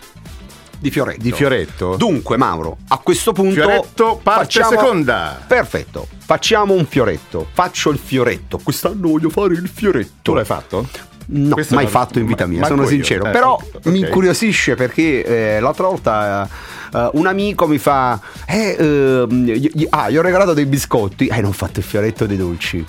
Di 0.82 0.90
Fioretto. 0.90 1.22
di 1.22 1.30
Fioretto? 1.30 1.96
Dunque, 1.96 2.36
Mauro, 2.36 2.76
a 2.88 2.98
questo 2.98 3.32
punto. 3.32 3.54
Fioretto, 3.54 4.18
parte 4.20 4.64
seconda. 4.64 5.40
Perfetto. 5.46 6.08
Facciamo 6.18 6.74
un 6.74 6.84
fioretto. 6.86 7.46
Faccio 7.52 7.90
il 7.90 7.98
fioretto. 8.02 8.58
Quest'anno 8.60 9.06
voglio 9.08 9.30
fare 9.30 9.54
il 9.54 9.70
fioretto. 9.72 10.10
Tu 10.22 10.34
l'hai 10.34 10.44
fatto? 10.44 10.88
No, 11.26 11.54
Questo 11.54 11.76
mai 11.76 11.84
non- 11.84 11.92
fatto 11.92 12.18
in 12.18 12.26
vita 12.26 12.46
mia, 12.46 12.58
manco 12.62 12.74
sono 12.74 12.82
io. 12.82 12.88
sincero. 12.88 13.26
Eh, 13.26 13.30
Però 13.30 13.52
ok. 13.52 13.86
mi 13.86 14.00
incuriosisce 14.00 14.74
perché 14.74 15.24
eh, 15.56 15.60
l'altra 15.60 15.86
volta 15.86 16.48
eh, 16.92 17.10
un 17.12 17.28
amico 17.28 17.68
mi 17.68 17.78
fa: 17.78 18.18
eh, 18.44 18.76
ehm, 18.76 19.44
gli- 19.44 19.70
gli- 19.72 19.86
Ah, 19.88 20.10
gli 20.10 20.16
ho 20.16 20.22
regalato 20.22 20.52
dei 20.52 20.66
biscotti. 20.66 21.28
Eh, 21.28 21.40
non 21.40 21.50
ho 21.50 21.54
fatto 21.54 21.78
il 21.78 21.84
fioretto 21.84 22.26
dei 22.26 22.36
dolci. 22.36 22.84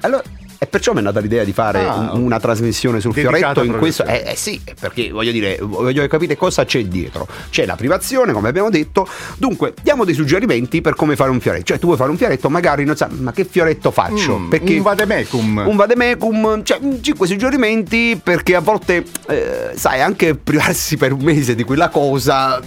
Allora. 0.00 0.22
E 0.60 0.66
perciò 0.66 0.92
mi 0.92 0.98
è 0.98 1.02
nata 1.02 1.20
l'idea 1.20 1.44
di 1.44 1.52
fare 1.52 1.84
Ah, 1.84 2.10
un- 2.12 2.22
una 2.24 2.40
trasmissione 2.40 2.98
sul 3.00 3.12
fioretto 3.12 3.62
in 3.62 3.78
questo. 3.78 4.04
Eh, 4.04 4.24
eh 4.26 4.36
sì, 4.36 4.60
perché 4.78 5.10
voglio 5.10 5.30
dire, 5.30 5.56
voglio 5.60 6.04
capire 6.08 6.36
cosa 6.36 6.64
c'è 6.64 6.84
dietro. 6.84 7.28
C'è 7.50 7.64
la 7.64 7.76
privazione, 7.76 8.32
come 8.32 8.48
abbiamo 8.48 8.68
detto. 8.68 9.06
Dunque, 9.36 9.74
diamo 9.80 10.04
dei 10.04 10.14
suggerimenti 10.14 10.80
per 10.80 10.94
come 10.96 11.14
fare 11.14 11.30
un 11.30 11.38
fioretto. 11.40 11.64
Cioè, 11.66 11.78
tu 11.78 11.86
vuoi 11.86 11.96
fare 11.96 12.10
un 12.10 12.16
fioretto, 12.16 12.48
magari 12.50 12.84
non 12.84 12.96
sai, 12.96 13.08
ma 13.18 13.30
che 13.32 13.44
fioretto 13.44 13.92
faccio? 13.92 14.36
Mm, 14.38 14.48
perché 14.48 14.74
un 14.76 14.82
vademecum. 14.82 15.64
un 15.68 15.76
vademecum, 15.76 16.64
cioè 16.64 16.80
5 17.00 17.26
suggerimenti 17.26 18.20
perché 18.20 18.56
a 18.56 18.60
volte, 18.60 19.04
eh, 19.28 19.70
sai, 19.76 20.00
anche 20.00 20.34
privarsi 20.34 20.96
per 20.96 21.12
un 21.12 21.22
mese 21.22 21.54
di 21.54 21.62
quella 21.62 21.88
cosa... 21.88 22.60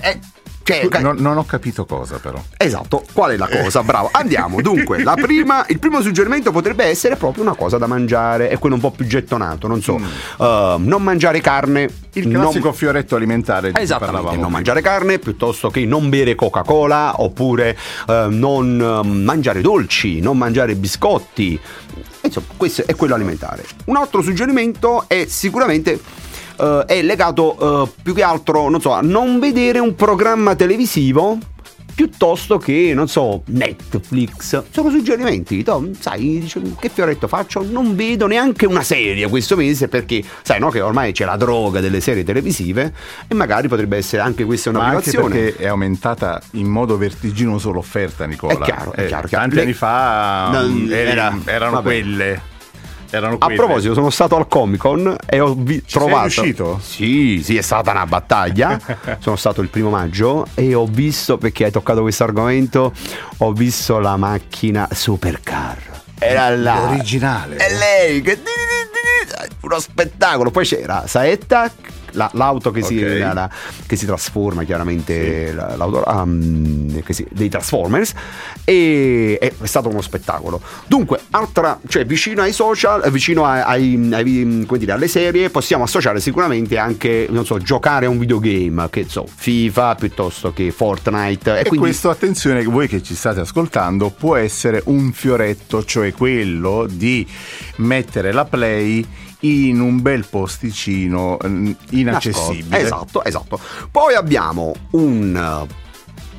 È, 0.00 0.18
cioè, 0.66 1.00
Non, 1.00 1.16
non 1.18 1.36
ho 1.38 1.44
capito 1.44 1.84
cosa 1.84 2.18
però. 2.18 2.42
Esatto, 2.56 3.04
qual 3.12 3.30
è 3.32 3.36
la 3.36 3.48
cosa? 3.48 3.84
Bravo, 3.84 4.08
andiamo. 4.10 4.60
Dunque, 4.60 5.04
la 5.04 5.14
prima, 5.14 5.64
il 5.68 5.78
primo 5.78 6.00
suggerimento 6.00 6.50
potrebbe 6.50 6.84
essere 6.84 7.14
proprio 7.14 7.44
una 7.44 7.54
cosa 7.54 7.78
da 7.78 7.86
mangiare, 7.86 8.48
è 8.48 8.58
quello 8.58 8.74
un 8.74 8.80
po' 8.80 8.90
più 8.90 9.06
gettonato, 9.06 9.68
non 9.68 9.80
so, 9.80 9.96
eh, 9.96 10.74
non 10.78 11.02
mangiare 11.02 11.40
carne. 11.40 11.84
Mm. 11.84 12.04
Il 12.14 12.28
non- 12.28 12.42
classico 12.42 12.72
fioretto 12.72 13.14
alimentare 13.14 13.68
Esattamente, 13.68 13.98
parlavamo 13.98 14.40
non 14.40 14.50
mangiare 14.50 14.80
carne 14.80 15.18
piuttosto 15.18 15.68
che 15.68 15.84
non 15.84 16.08
bere 16.08 16.34
Coca-Cola 16.34 17.20
oppure 17.20 17.76
eh, 18.08 18.26
non 18.30 18.80
eh, 19.04 19.06
mangiare 19.06 19.60
dolci, 19.60 20.20
non 20.20 20.36
mangiare 20.38 20.74
biscotti. 20.74 21.60
Insomma, 22.22 22.46
questo 22.56 22.84
è 22.86 22.94
quello 22.96 23.14
alimentare. 23.14 23.64
Un 23.84 23.96
altro 23.96 24.22
suggerimento 24.22 25.04
è 25.06 25.26
sicuramente 25.28 26.00
eh, 26.58 26.84
è 26.86 27.02
legato 27.02 27.84
eh, 27.84 27.90
più 28.02 28.14
che 28.14 28.22
altro, 28.22 28.68
non 28.68 28.80
so, 28.80 28.92
a 28.92 29.00
non 29.02 29.38
vedere 29.38 29.78
un 29.78 29.94
programma 29.94 30.54
televisivo 30.54 31.38
piuttosto 31.96 32.58
che, 32.58 32.92
non 32.94 33.08
so, 33.08 33.42
Netflix. 33.46 34.62
Sono 34.70 34.90
suggerimenti, 34.90 35.62
to, 35.62 35.92
sai, 35.98 36.40
dice, 36.40 36.60
che 36.78 36.90
fioretto 36.90 37.26
faccio? 37.26 37.64
Non 37.66 37.96
vedo 37.96 38.26
neanche 38.26 38.66
una 38.66 38.82
serie 38.82 39.26
questo 39.30 39.56
mese 39.56 39.88
perché, 39.88 40.22
sai, 40.42 40.60
no, 40.60 40.68
che 40.68 40.82
ormai 40.82 41.12
c'è 41.12 41.24
la 41.24 41.36
droga 41.36 41.80
delle 41.80 42.00
serie 42.00 42.22
televisive 42.22 42.92
e 43.26 43.34
magari 43.34 43.68
potrebbe 43.68 43.96
essere 43.96 44.20
anche 44.20 44.44
questa 44.44 44.68
una 44.68 44.80
privazione. 44.88 45.38
perché 45.38 45.62
è 45.62 45.68
aumentata 45.68 46.38
in 46.52 46.66
modo 46.66 46.98
vertiginoso 46.98 47.70
l'offerta, 47.70 48.26
Nicola. 48.26 48.52
È 48.52 48.58
chiaro, 48.58 48.92
è 48.92 49.04
Eh, 49.04 49.06
chiaro, 49.06 49.28
chiaro. 49.28 49.44
Tanti 49.44 49.56
Le- 49.56 49.62
anni 49.62 49.72
fa 49.72 50.48
Non- 50.52 50.70
mm, 50.72 50.92
era- 50.92 51.38
erano 51.46 51.70
vabbè. 51.76 51.82
quelle. 51.82 52.40
Erano 53.10 53.36
A 53.38 53.46
proposito, 53.48 53.94
sono 53.94 54.10
stato 54.10 54.36
al 54.36 54.48
Comic 54.48 54.80
Con 54.80 55.16
e 55.26 55.40
ho 55.40 55.54
vi- 55.54 55.74
Ci 55.76 55.82
sei 55.86 56.00
trovato. 56.00 56.22
riuscito? 56.22 56.80
Sì, 56.82 57.40
sì, 57.44 57.56
è 57.56 57.62
stata 57.62 57.90
una 57.92 58.06
battaglia. 58.06 58.78
sono 59.20 59.36
stato 59.36 59.60
il 59.60 59.68
primo 59.68 59.90
maggio 59.90 60.46
e 60.54 60.74
ho 60.74 60.86
visto, 60.86 61.38
perché 61.38 61.64
hai 61.64 61.70
toccato 61.70 62.02
questo 62.02 62.24
argomento, 62.24 62.92
ho 63.38 63.52
visto 63.52 63.98
la 63.98 64.16
macchina 64.16 64.88
supercar. 64.92 65.76
Era 66.18 66.48
là. 66.56 66.86
L'originale. 66.86 67.56
E 67.56 67.74
lei 67.74 68.22
che. 68.22 68.38
Uno 69.60 69.78
spettacolo. 69.80 70.50
Poi 70.50 70.64
c'era 70.64 71.04
Saetta. 71.06 71.70
La- 72.16 72.30
l'auto 72.34 72.70
che, 72.70 72.82
si, 72.82 73.02
Ok. 73.02 73.18
la- 73.18 73.50
che 73.86 73.96
si 73.96 74.04
trasforma 74.06 74.64
chiaramente 74.64 75.52
la- 75.52 75.76
l'auto 75.76 76.02
um, 76.06 77.02
si- 77.10 77.26
dei 77.30 77.48
Transformers 77.48 78.12
e 78.64 79.38
è, 79.40 79.52
è 79.60 79.66
stato 79.66 79.88
uno 79.88 80.00
spettacolo 80.00 80.60
dunque 80.86 81.20
altra 81.30 81.78
cioè 81.88 82.04
vicino 82.04 82.42
ai 82.42 82.52
social 82.52 83.02
eh, 83.04 83.10
vicino 83.10 83.44
ai, 83.44 83.60
ai- 83.62 84.08
ai- 84.12 84.64
come 84.66 84.78
dire, 84.78 84.92
alle 84.92 85.08
serie 85.08 85.50
possiamo 85.50 85.84
associare 85.84 86.20
sicuramente 86.20 86.76
anche 86.78 87.26
non 87.30 87.44
so 87.44 87.58
giocare 87.58 88.06
a 88.06 88.08
un 88.08 88.18
videogame 88.18 88.88
che 88.90 89.04
so 89.08 89.26
FIFA 89.32 89.94
piuttosto 89.96 90.52
che 90.52 90.70
Fortnite 90.70 91.60
E 91.60 91.62
quindi 91.62 91.78
questo, 91.86 92.10
attenzione, 92.10 92.64
voi 92.64 92.88
che 92.88 93.02
ci 93.02 93.14
state 93.14 93.40
ascoltando, 93.40 94.10
può 94.10 94.36
essere 94.36 94.82
un 94.86 95.12
fioretto, 95.12 95.84
cioè 95.84 96.12
quello 96.12 96.86
di 96.90 97.26
mettere 97.76 98.32
la 98.32 98.44
play 98.44 99.06
in 99.40 99.80
un 99.80 100.00
bel 100.00 100.26
posticino 100.28 101.36
mm, 101.46 101.70
inaccessibile. 101.90 102.80
Esatto, 102.80 103.22
esatto. 103.24 103.60
Poi 103.90 104.14
abbiamo 104.14 104.74
un 104.92 105.66
eh, 105.68 105.74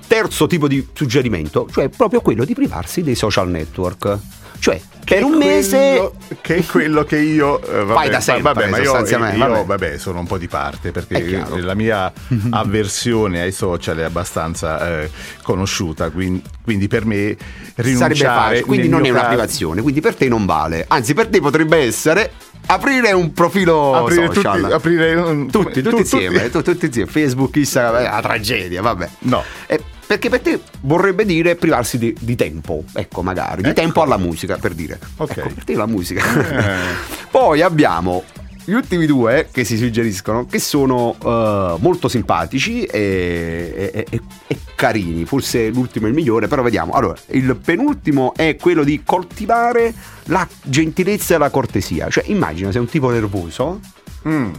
terzo 0.07 0.47
tipo 0.47 0.67
di 0.67 0.87
suggerimento, 0.93 1.67
cioè 1.71 1.89
proprio 1.89 2.21
quello 2.21 2.45
di 2.45 2.53
privarsi 2.53 3.03
dei 3.03 3.15
social 3.15 3.49
network. 3.49 4.17
Cioè, 4.59 4.81
per 5.05 5.23
un 5.23 5.37
mese 5.37 5.77
Quello- 5.77 6.13
che 6.41 6.55
è 6.57 6.65
quello 6.65 7.03
che 7.03 7.19
io 7.19 7.61
eh, 7.61 7.83
vabbè, 7.85 7.93
Fai 7.93 8.09
da 8.09 8.19
sempre, 8.19 8.53
vabbè, 8.53 8.69
ma 8.69 8.77
io, 8.77 8.83
sostanzialmente, 8.85 9.37
io, 9.37 9.47
vabbè. 9.47 9.65
vabbè, 9.65 9.97
sono 9.97 10.19
un 10.19 10.25
po' 10.25 10.37
di 10.37 10.47
parte 10.47 10.91
perché 10.91 11.43
la 11.59 11.75
mia 11.75 12.11
avversione 12.49 13.41
ai 13.41 13.51
social 13.53 13.97
è 13.97 14.03
abbastanza 14.03 15.01
eh, 15.03 15.11
conosciuta 15.43 16.09
quindi, 16.09 16.41
quindi 16.61 16.87
per 16.87 17.05
me 17.05 17.37
sarebbe 17.37 17.73
rinunciare 17.75 18.15
facile, 18.15 18.61
quindi 18.61 18.89
non 18.89 19.05
è 19.05 19.09
una 19.09 19.25
privazione, 19.25 19.81
quindi 19.81 20.01
per 20.01 20.15
te 20.15 20.27
non 20.27 20.45
vale. 20.45 20.83
Anzi, 20.87 21.13
per 21.13 21.27
te 21.27 21.39
potrebbe 21.39 21.77
essere 21.77 22.31
aprire 22.67 23.11
un 23.11 23.33
profilo 23.33 23.95
aprire 23.95 24.27
social. 24.33 24.61
tutti, 24.61 24.73
aprire 24.73 25.15
un- 25.15 25.49
tutti, 25.49 25.81
tu- 25.81 25.89
tutti 25.89 26.01
insieme, 26.01 26.49
tutti- 26.49 26.51
tu- 26.51 26.71
tutti 26.71 26.85
insieme, 26.87 27.09
Facebook, 27.11 27.55
Instagram, 27.55 28.01
è 28.03 28.07
una 28.09 28.21
tragedia, 28.21 28.81
vabbè. 28.81 29.09
No. 29.19 29.43
Eh, 29.65 29.81
perché 30.07 30.29
per 30.29 30.39
te 30.41 30.59
vorrebbe 30.81 31.25
dire 31.25 31.55
privarsi 31.55 31.97
di, 31.97 32.15
di 32.19 32.35
tempo, 32.35 32.83
ecco 32.93 33.21
magari, 33.21 33.61
di 33.61 33.69
Ecco. 33.69 33.81
tempo 33.81 34.01
alla 34.01 34.17
musica, 34.17 34.57
per 34.57 34.73
dire. 34.73 34.99
Ok. 35.17 35.37
Ecco, 35.37 35.49
per 35.53 35.63
te 35.65 35.75
la 35.75 35.85
musica. 35.85 36.23
Eh. 36.23 36.75
Poi 37.29 37.61
abbiamo 37.61 38.23
gli 38.69 38.73
ultimi 38.73 39.05
due 39.05 39.47
che 39.49 39.63
si 39.63 39.77
suggeriscono, 39.77 40.45
che 40.45 40.59
sono 40.59 41.15
eh, 41.23 41.75
molto 41.79 42.09
simpatici 42.09 42.83
e, 42.83 43.91
e- 43.93 44.05
e- 44.09 44.21
e 44.47 44.57
carini. 44.75 45.23
Forse 45.23 45.69
l'ultimo 45.69 46.05
è 46.05 46.09
il 46.09 46.15
migliore, 46.15 46.49
però 46.49 46.61
vediamo. 46.63 46.91
Allora, 46.91 47.15
il 47.27 47.55
penultimo 47.55 48.33
è 48.35 48.57
quello 48.59 48.83
di 48.83 49.03
coltivare 49.05 49.93
la 50.25 50.45
gentilezza 50.63 51.35
e 51.35 51.37
la 51.37 51.49
cortesia. 51.49 52.09
Cioè, 52.09 52.25
immagina 52.27 52.69
sei 52.71 52.81
un 52.81 52.87
tipo 52.87 53.09
nervoso 53.09 53.79
Mm. 54.27 54.51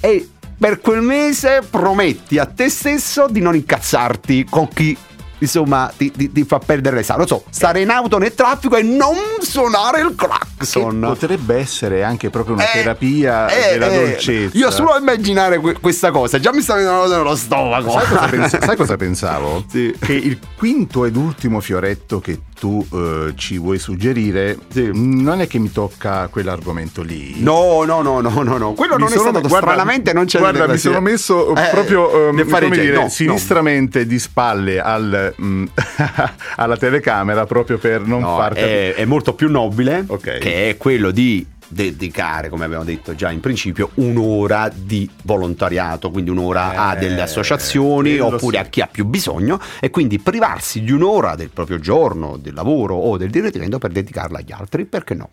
e 0.00 0.26
per 0.56 0.80
quel 0.80 1.02
mese 1.02 1.60
prometti 1.68 2.38
a 2.38 2.46
te 2.46 2.70
stesso 2.70 3.26
di 3.28 3.40
non 3.40 3.54
incazzarti 3.54 4.46
con 4.48 4.68
chi 4.68 4.96
insomma 5.40 5.92
ti, 5.96 6.10
ti- 6.10 6.30
ti 6.32 6.44
fa 6.44 6.58
perdere 6.58 6.96
le 6.96 7.02
sale. 7.02 7.18
Non 7.18 7.26
so, 7.26 7.44
stare 7.50 7.80
in 7.80 7.90
auto 7.90 8.16
nel 8.18 8.34
traffico 8.34 8.76
e 8.76 8.82
non 8.82 9.16
suonare 9.40 10.00
il 10.00 10.14
Che 10.16 10.26
clacson. 10.26 11.00
potrebbe 11.00 11.56
essere 11.56 12.02
anche 12.04 12.30
proprio 12.30 12.54
una 12.54 12.64
Eh, 12.70 12.72
terapia 12.72 13.48
eh, 13.48 13.72
della 13.72 13.88
eh, 13.90 13.96
dolcezza. 14.04 14.56
Io 14.56 14.70
solo 14.70 14.90
a 14.90 14.98
immaginare 14.98 15.58
que- 15.58 15.78
questa 15.80 16.10
cosa, 16.10 16.38
già 16.38 16.52
mi 16.52 16.60
sta 16.62 16.74
venendo 16.76 17.08
nello 17.08 17.34
stomaco. 17.36 17.90
Sai 17.90 18.06
cosa, 18.06 18.26
pens- 18.28 18.58
sai 18.64 18.76
cosa 18.76 18.96
pensavo? 18.96 19.64
Sì. 19.68 19.94
Che 19.98 20.12
il 20.12 20.38
quinto 20.56 21.04
ed 21.04 21.16
ultimo 21.16 21.60
fioretto 21.60 22.20
che 22.20 22.38
tu 22.60 22.86
eh, 22.92 23.32
ci 23.36 23.56
vuoi 23.58 23.78
suggerire 23.78 24.58
Sì. 24.68 24.90
non 24.92 25.40
è 25.40 25.46
che 25.46 25.58
mi 25.58 25.72
tocca 25.72 26.28
quell'argomento 26.28 27.00
lì. 27.02 27.36
No, 27.42 27.84
no, 27.84 28.02
no, 28.02 28.20
no, 28.20 28.42
no, 28.42 28.58
no. 28.58 28.72
Quello 28.74 28.96
Mi 28.96 29.04
non 29.04 29.08
è 29.12 29.16
sono- 29.16 29.30
stato 29.30 29.48
guarda- 29.48 29.70
stranamente 29.70 30.12
non 30.12 30.26
c'è 30.26 30.38
Guarda, 30.38 30.68
mi 30.68 30.76
sono 30.76 31.00
messo 31.00 31.54
eh, 31.54 31.62
Eh, 31.62 31.68
proprio 31.70 32.10
fare 32.46 32.66
come 32.66 32.78
dire, 32.78 32.94
No, 32.96 33.00
no. 33.02 33.08
sinistramente 33.08 34.06
di 34.06 34.18
spalle 34.18 34.78
al, 34.78 35.34
mm, 35.40 35.64
alla 36.56 36.76
telecamera 36.76 37.46
proprio 37.46 37.78
per 37.78 38.02
non 38.02 38.20
No, 38.20 38.36
far 38.36 38.48
capire. 38.52 38.94
è, 38.94 39.00
è 39.00 39.04
molto 39.06 39.32
più 39.32 39.50
nobile, 39.50 40.04
Ok. 40.06 40.38
che 40.38 40.68
è 40.68 40.76
quello 40.76 41.10
di 41.10 41.44
dedicare, 41.70 42.48
come 42.48 42.64
abbiamo 42.64 42.84
detto 42.84 43.14
già 43.14 43.30
in 43.30 43.40
principio, 43.40 43.90
un'ora 43.94 44.70
di 44.74 45.08
volontariato, 45.22 46.10
quindi 46.10 46.30
un'ora 46.30 46.72
eh, 46.72 46.76
a 46.76 46.94
delle 46.96 47.22
associazioni 47.22 48.16
eh, 48.16 48.20
oppure 48.20 48.58
sì. 48.58 48.62
a 48.62 48.64
chi 48.66 48.80
ha 48.80 48.88
più 48.88 49.04
bisogno 49.06 49.60
e 49.78 49.90
quindi 49.90 50.18
privarsi 50.18 50.82
di 50.82 50.92
un'ora 50.92 51.36
del 51.36 51.50
proprio 51.50 51.78
giorno, 51.78 52.36
del 52.36 52.54
lavoro 52.54 52.96
o 52.96 53.16
del 53.16 53.30
diretto 53.30 53.78
per 53.78 53.90
dedicarla 53.90 54.38
agli 54.38 54.52
altri, 54.52 54.84
perché 54.84 55.14
no? 55.14 55.30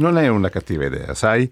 Non 0.00 0.16
è 0.16 0.28
una 0.28 0.48
cattiva 0.48 0.86
idea, 0.86 1.12
sai? 1.12 1.48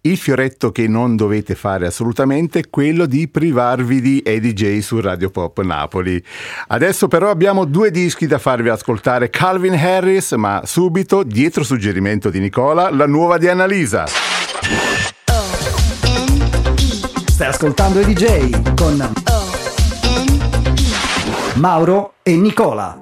Il 0.00 0.16
fioretto 0.16 0.72
che 0.72 0.88
non 0.88 1.14
dovete 1.14 1.54
fare 1.54 1.86
assolutamente 1.86 2.58
è 2.58 2.68
quello 2.68 3.06
di 3.06 3.28
privarvi 3.28 4.00
di 4.00 4.20
EDJ 4.24 4.80
su 4.80 5.00
Radio 5.00 5.30
Pop 5.30 5.60
Napoli. 5.62 6.20
Adesso 6.66 7.06
però 7.06 7.30
abbiamo 7.30 7.64
due 7.64 7.92
dischi 7.92 8.26
da 8.26 8.38
farvi 8.38 8.70
ascoltare 8.70 9.30
Calvin 9.30 9.74
Harris, 9.74 10.32
ma 10.32 10.62
subito, 10.64 11.22
dietro 11.22 11.62
suggerimento 11.62 12.28
di 12.28 12.40
Nicola, 12.40 12.90
la 12.90 13.06
nuova 13.06 13.38
di 13.38 13.46
Annalisa. 13.46 14.06
Stai 17.28 17.46
ascoltando 17.46 18.00
EDJ 18.00 18.74
con 18.74 19.00
oh, 19.00 19.12
oh, 19.30 19.36
oh. 19.36 20.30
Mauro 21.54 22.14
e 22.24 22.34
Nicola. 22.34 23.01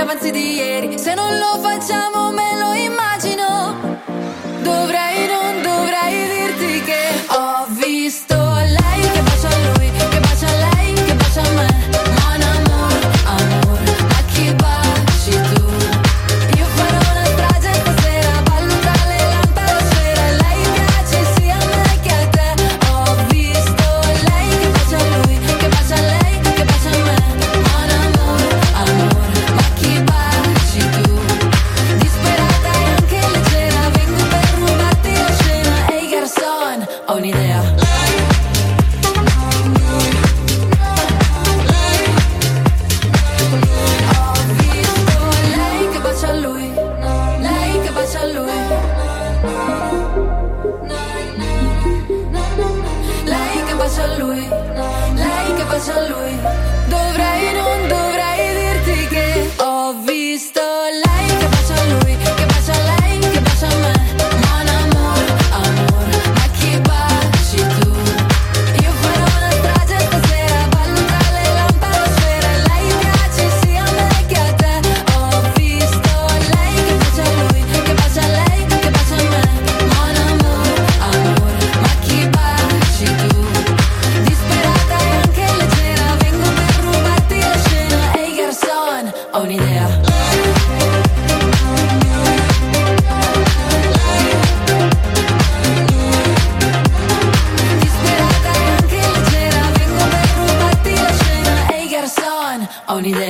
avanzi 0.00 0.30
di 0.30 0.54
ieri. 0.54 0.98
Se 0.98 1.14
non 1.14 1.38
lo 1.38 1.58
facciamo 1.60 2.19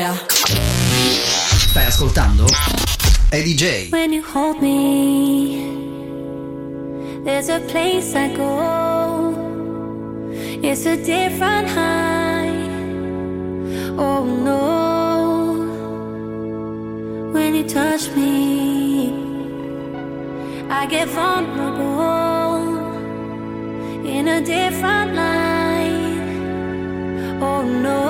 yeah. 0.00 0.16
Stai 1.68 1.84
ascoltando? 1.84 2.46
È 3.28 3.42
DJ. 3.42 3.90
When 3.90 4.12
you 4.12 4.22
hold 4.22 4.60
me, 4.60 5.68
there's 7.22 7.48
a 7.48 7.60
place 7.60 8.14
I 8.14 8.34
go. 8.34 9.34
It's 10.62 10.86
a 10.86 10.96
different 10.96 11.68
high. 11.68 12.48
Oh 13.96 14.24
no. 14.24 15.68
When 17.32 17.54
you 17.54 17.64
touch 17.64 18.10
me, 18.16 19.12
I 20.68 20.86
get 20.86 21.08
vulnerable 21.08 22.78
in 24.04 24.28
a 24.28 24.40
different 24.40 25.14
light. 25.14 26.20
Oh 27.40 27.62
no. 27.62 28.09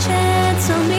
Chance 0.00 0.70
on 0.70 0.88
me? 0.88 0.97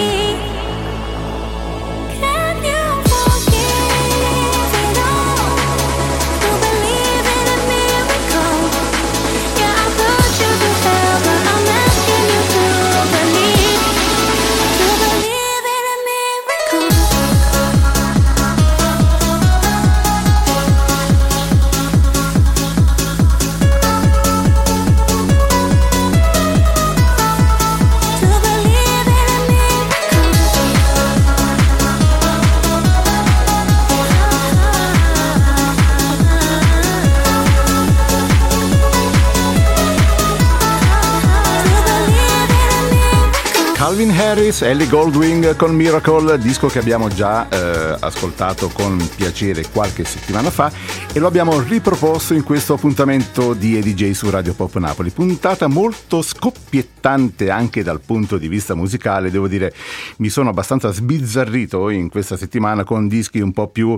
Harris, 44.59 44.61
Ellie 44.61 44.87
Goldwing 44.87 45.55
con 45.55 45.73
Miracle, 45.73 46.37
disco 46.37 46.67
che 46.67 46.79
abbiamo 46.79 47.07
già 47.07 47.47
eh, 47.49 47.97
ascoltato 47.99 48.69
con 48.69 48.97
piacere 49.15 49.63
qualche 49.71 50.03
settimana 50.03 50.49
fa 50.49 50.71
e 51.13 51.19
lo 51.19 51.27
abbiamo 51.27 51.59
riproposto 51.59 52.33
in 52.33 52.43
questo 52.43 52.73
appuntamento 52.73 53.53
di 53.53 53.77
EDJ 53.77 54.11
su 54.11 54.29
Radio 54.29 54.53
Pop 54.53 54.75
Napoli. 54.77 55.11
Puntata 55.11 55.67
molto 55.67 56.21
scoppiettante 56.21 57.49
anche 57.49 57.83
dal 57.83 58.01
punto 58.01 58.37
di 58.37 58.47
vista 58.47 58.75
musicale, 58.75 59.31
devo 59.31 59.47
dire 59.47 59.73
mi 60.17 60.29
sono 60.29 60.49
abbastanza 60.49 60.91
sbizzarrito 60.91 61.89
in 61.89 62.09
questa 62.09 62.37
settimana 62.37 62.83
con 62.83 63.07
dischi 63.07 63.39
un 63.39 63.51
po' 63.51 63.67
più... 63.67 63.95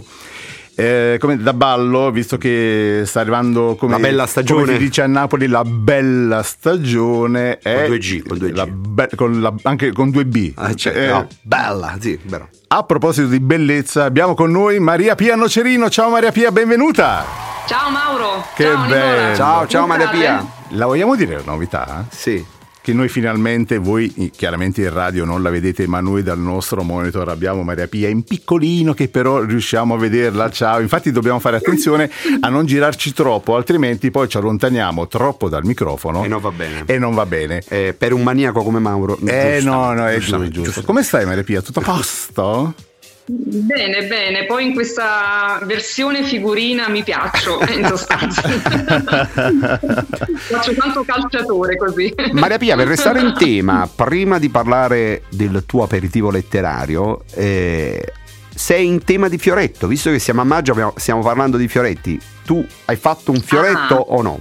eh, 0.75 1.17
come 1.19 1.37
da 1.37 1.53
ballo, 1.53 2.09
visto 2.11 2.37
che 2.37 3.03
sta 3.05 3.19
arrivando 3.19 3.75
come, 3.77 3.93
La 3.93 3.99
bella 3.99 4.25
stagione. 4.25 4.61
come 4.63 4.73
si 4.77 4.83
dice 4.83 5.01
a 5.01 5.07
Napoli, 5.07 5.47
la 5.47 5.63
bella 5.63 6.41
stagione 6.43 7.57
è 7.59 7.85
due 7.87 7.97
G, 7.97 8.25
con 8.25 8.37
due 8.37 8.51
G. 8.51 8.55
la 8.55 8.65
be- 8.67 9.09
con 9.15 9.41
la- 9.41 9.53
anche 9.63 9.91
con 9.91 10.09
due 10.11 10.25
B. 10.25 10.51
Ah, 10.55 10.73
certo, 10.73 10.99
Eh, 10.99 11.07
no, 11.07 11.27
bella, 11.41 11.97
sì, 11.99 12.17
vero. 12.23 12.49
A 12.67 12.83
proposito 12.83 13.27
di 13.27 13.39
bellezza, 13.39 14.05
abbiamo 14.05 14.33
con 14.33 14.49
noi 14.51 14.79
Maria 14.79 15.15
Pia 15.15 15.35
Nocerino. 15.35 15.89
Ciao 15.89 16.09
Maria 16.09 16.31
Pia, 16.31 16.51
benvenuta. 16.51 17.25
Ciao 17.67 17.89
Mauro. 17.89 18.45
Che 18.55 18.63
ciao 18.63 18.81
Nicola. 18.85 18.99
bello. 18.99 19.35
Ciao, 19.35 19.67
ciao 19.67 19.85
Maria? 19.87 20.07
Pia. 20.09 20.45
La 20.69 20.85
vogliamo 20.85 21.15
dire 21.15 21.35
la 21.35 21.41
novità? 21.45 22.05
Sì. 22.09 22.43
Che 22.83 22.93
noi 22.93 23.09
finalmente, 23.09 23.77
voi 23.77 24.11
eh, 24.17 24.31
chiaramente 24.31 24.81
in 24.81 24.91
radio 24.91 25.23
non 25.23 25.43
la 25.43 25.51
vedete, 25.51 25.85
ma 25.85 25.99
noi 25.99 26.23
dal 26.23 26.39
nostro 26.39 26.81
monitor 26.81 27.29
abbiamo 27.29 27.61
Maria 27.61 27.87
Pia 27.87 28.09
in 28.09 28.23
piccolino 28.23 28.95
che 28.95 29.07
però 29.07 29.43
riusciamo 29.43 29.93
a 29.93 29.97
vederla. 29.97 30.49
Ciao, 30.49 30.79
infatti 30.79 31.11
dobbiamo 31.11 31.39
fare 31.39 31.57
attenzione 31.57 32.09
a 32.39 32.49
non 32.49 32.65
girarci 32.65 33.13
troppo, 33.13 33.55
altrimenti 33.55 34.09
poi 34.09 34.27
ci 34.27 34.37
allontaniamo 34.37 35.07
troppo 35.07 35.47
dal 35.47 35.63
microfono 35.63 36.23
E 36.23 36.27
non 36.27 36.41
va 36.41 36.51
bene. 36.51 36.83
E 36.87 36.97
non 36.97 37.13
va 37.13 37.25
bene. 37.27 37.61
Eh, 37.67 37.93
per 37.95 38.13
un 38.13 38.23
maniaco 38.23 38.63
come 38.63 38.79
Mauro. 38.79 39.15
Eh 39.25 39.59
giustamente, 39.59 39.63
no, 39.63 39.93
no, 39.93 40.07
è 40.07 40.17
giusto, 40.17 40.37
giusto. 40.49 40.61
giusto. 40.63 40.81
Come 40.81 41.03
stai 41.03 41.25
Maria 41.25 41.43
Pia? 41.43 41.61
Tutto 41.61 41.81
a 41.81 41.83
posto? 41.83 42.73
Bene, 43.33 44.07
bene. 44.07 44.45
Poi 44.45 44.65
in 44.65 44.73
questa 44.73 45.61
versione 45.63 46.23
figurina 46.23 46.89
mi 46.89 47.01
piaccio, 47.01 47.59
in 47.73 47.85
sostanza. 47.85 48.41
Faccio 50.35 50.73
tanto 50.75 51.03
calciatore 51.05 51.77
così. 51.77 52.13
Maria 52.33 52.57
Pia, 52.57 52.75
per 52.75 52.87
restare 52.87 53.21
in 53.21 53.33
tema, 53.39 53.89
prima 53.93 54.37
di 54.37 54.49
parlare 54.49 55.23
del 55.29 55.63
tuo 55.65 55.83
aperitivo 55.83 56.29
letterario, 56.29 57.23
eh, 57.33 58.11
sei 58.53 58.85
in 58.87 59.01
tema 59.05 59.29
di 59.29 59.37
fioretto, 59.37 59.87
visto 59.87 60.11
che 60.11 60.19
siamo 60.19 60.41
a 60.41 60.45
maggio, 60.45 60.73
abbiamo- 60.73 60.93
stiamo 60.97 61.21
parlando 61.21 61.55
di 61.55 61.69
fioretti. 61.69 62.19
Tu 62.43 62.65
hai 62.85 62.97
fatto 62.97 63.31
un 63.31 63.39
fioretto 63.39 63.95
Ah. 63.95 64.13
o 64.13 64.21
no? 64.21 64.39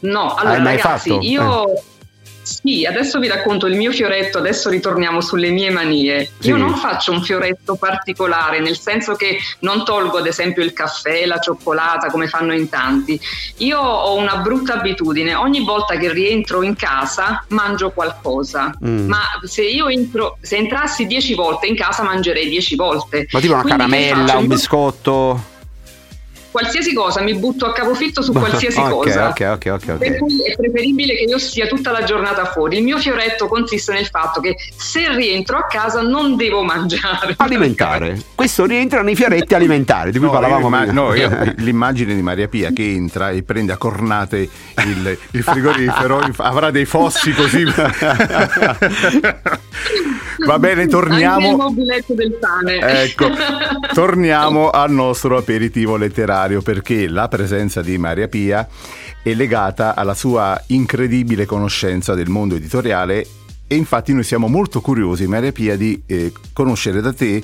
No, 0.00 0.34
allora 0.34 0.56
Hai 0.56 0.62
mai 0.62 0.76
ragazzi, 0.78 1.10
fatto? 1.10 1.20
Eh. 1.22 1.82
Sì, 2.46 2.86
adesso 2.86 3.18
vi 3.18 3.26
racconto 3.26 3.66
il 3.66 3.74
mio 3.74 3.90
fioretto, 3.90 4.38
adesso 4.38 4.70
ritorniamo 4.70 5.20
sulle 5.20 5.50
mie 5.50 5.70
manie. 5.70 6.30
Sì. 6.38 6.50
Io 6.50 6.56
non 6.56 6.76
faccio 6.76 7.10
un 7.10 7.20
fioretto 7.20 7.74
particolare, 7.74 8.60
nel 8.60 8.78
senso 8.78 9.14
che 9.14 9.38
non 9.60 9.84
tolgo 9.84 10.18
ad 10.18 10.28
esempio 10.28 10.62
il 10.62 10.72
caffè, 10.72 11.26
la 11.26 11.40
cioccolata 11.40 12.08
come 12.08 12.28
fanno 12.28 12.54
in 12.54 12.68
tanti. 12.68 13.20
Io 13.56 13.80
ho 13.80 14.14
una 14.14 14.36
brutta 14.36 14.74
abitudine, 14.74 15.34
ogni 15.34 15.64
volta 15.64 15.96
che 15.96 16.12
rientro 16.12 16.62
in 16.62 16.76
casa 16.76 17.44
mangio 17.48 17.90
qualcosa. 17.90 18.72
Mm. 18.86 19.08
Ma 19.08 19.22
se 19.42 19.62
io 19.64 19.88
entro, 19.88 20.38
se 20.40 20.54
entrassi 20.54 21.06
dieci 21.06 21.34
volte 21.34 21.66
in 21.66 21.74
casa 21.74 22.04
mangerei 22.04 22.48
dieci 22.48 22.76
volte. 22.76 23.26
Ma 23.32 23.40
tipo 23.40 23.54
una 23.54 23.62
Quindi 23.62 23.82
caramella, 23.82 24.36
un 24.36 24.46
biscotto? 24.46 25.54
Qualsiasi 26.56 26.94
cosa, 26.94 27.20
mi 27.20 27.34
butto 27.34 27.66
a 27.66 27.72
capofitto 27.74 28.22
su 28.22 28.32
qualsiasi 28.34 28.78
Ok, 28.78 28.88
cosa. 28.88 29.28
Ok, 29.28 29.40
ok, 29.40 29.66
ok, 29.72 29.88
ok. 29.90 29.96
Per 29.98 30.16
cui 30.18 30.40
è 30.42 30.56
preferibile 30.56 31.14
che 31.14 31.24
io 31.24 31.36
stia 31.38 31.66
tutta 31.66 31.90
la 31.90 32.02
giornata 32.02 32.46
fuori. 32.46 32.78
Il 32.78 32.82
mio 32.82 32.96
fioretto 32.98 33.46
consiste 33.46 33.92
nel 33.92 34.06
fatto 34.06 34.40
che 34.40 34.56
se 34.74 35.06
rientro 35.14 35.58
a 35.58 35.66
casa 35.66 36.00
non 36.00 36.34
devo 36.36 36.62
mangiare. 36.62 37.34
Alimentare. 37.38 38.18
Questo 38.34 38.64
rientra 38.64 39.02
nei 39.02 39.14
fioretti 39.14 39.54
alimentari 39.54 40.12
di 40.12 40.18
cui 40.18 40.28
No, 40.28 40.32
parlavamo 40.32 40.68
prima. 40.70 40.90
no, 40.92 41.12
io- 41.14 41.30
l'immagine 41.58 42.14
di 42.14 42.22
Maria 42.22 42.48
Pia 42.48 42.70
che 42.70 42.90
entra 42.90 43.28
e 43.30 43.42
prende 43.42 43.72
a 43.72 43.76
cornate 43.76 44.48
il, 44.86 45.18
il 45.32 45.42
frigorifero 45.42 46.20
avrà 46.38 46.70
dei 46.70 46.86
fossi 46.86 47.32
così. 47.34 47.64
Va 50.46 50.58
bene, 50.58 50.82
Anche 50.82 50.82
il 50.82 50.88
torniamo. 50.90 51.56
mobiletto 51.56 52.14
del 52.14 52.32
pane. 52.38 52.78
Ecco, 53.02 53.28
torniamo 53.92 54.70
al 54.70 54.90
nostro 54.90 55.36
aperitivo 55.38 55.96
letterario 55.96 56.44
perché 56.62 57.08
la 57.08 57.28
presenza 57.28 57.82
di 57.82 57.98
Maria 57.98 58.28
Pia 58.28 58.66
è 59.22 59.34
legata 59.34 59.94
alla 59.94 60.14
sua 60.14 60.62
incredibile 60.68 61.44
conoscenza 61.44 62.14
del 62.14 62.28
mondo 62.28 62.54
editoriale 62.54 63.26
e 63.66 63.74
infatti 63.74 64.12
noi 64.12 64.22
siamo 64.22 64.46
molto 64.46 64.80
curiosi, 64.80 65.26
Maria 65.26 65.50
Pia, 65.50 65.76
di 65.76 66.00
eh, 66.06 66.32
conoscere 66.52 67.00
da 67.00 67.12
te 67.12 67.42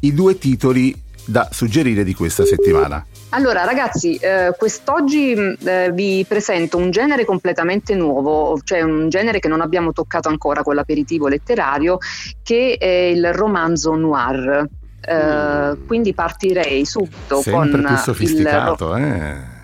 i 0.00 0.12
due 0.12 0.36
titoli 0.36 0.94
da 1.24 1.48
suggerire 1.52 2.02
di 2.02 2.14
questa 2.14 2.44
settimana. 2.44 3.06
Allora 3.32 3.62
ragazzi, 3.62 4.16
eh, 4.16 4.52
quest'oggi 4.58 5.34
mh, 5.36 5.56
eh, 5.64 5.92
vi 5.92 6.24
presento 6.26 6.76
un 6.76 6.90
genere 6.90 7.24
completamente 7.24 7.94
nuovo, 7.94 8.58
cioè 8.64 8.82
un 8.82 9.08
genere 9.08 9.38
che 9.38 9.46
non 9.46 9.60
abbiamo 9.60 9.92
toccato 9.92 10.28
ancora 10.28 10.64
con 10.64 10.74
l'aperitivo 10.74 11.28
letterario, 11.28 11.98
che 12.42 12.76
è 12.76 12.86
il 12.86 13.32
romanzo 13.32 13.94
noir. 13.94 14.66
Eh, 15.00 15.76
quindi 15.86 16.12
partirei 16.12 16.84
subito 16.84 17.40
Sempre 17.40 17.52
con 17.52 17.84
più 17.84 17.94
il 17.94 17.98
sofisticato, 17.98 18.96
eh? 18.96 19.58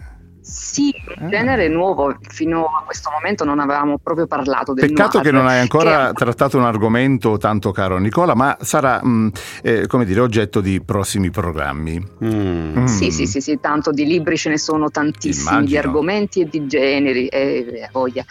Sì, 0.59 0.93
un 1.19 1.29
genere 1.29 1.69
nuovo, 1.69 2.17
fino 2.29 2.65
a 2.65 2.83
questo 2.85 3.11
momento 3.11 3.45
non 3.45 3.61
avevamo 3.61 3.99
proprio 4.03 4.27
parlato 4.27 4.73
del 4.73 4.87
Peccato 4.89 5.19
noir, 5.19 5.25
che 5.31 5.37
non 5.37 5.47
hai 5.47 5.59
ancora 5.61 6.09
che- 6.09 6.15
trattato 6.15 6.57
un 6.57 6.65
argomento 6.65 7.37
tanto 7.37 7.73
caro 7.73 7.97
a 7.97 7.99
Nicola, 7.99 8.35
ma 8.35 8.57
sarà 8.61 9.05
mh, 9.05 9.31
eh, 9.63 9.87
come 9.87 10.05
dire 10.07 10.21
oggetto 10.21 10.61
di 10.63 10.83
prossimi 10.83 11.31
programmi. 11.31 12.03
Mm. 12.25 12.79
Mm. 12.79 12.85
Sì, 12.87 13.11
sì, 13.11 13.27
sì, 13.27 13.41
sì, 13.41 13.59
tanto 13.61 13.91
di 13.91 14.07
libri 14.07 14.37
ce 14.39 14.49
ne 14.49 14.59
sono 14.59 14.91
tantissimi, 14.91 15.45
di 15.51 15.57
Immagino. 15.57 15.79
argomenti 15.81 16.41
e 16.41 16.49
di 16.49 16.67
generi, 16.67 17.27
eh, 17.27 17.67
eh, 17.73 17.89
voglia. 17.93 18.25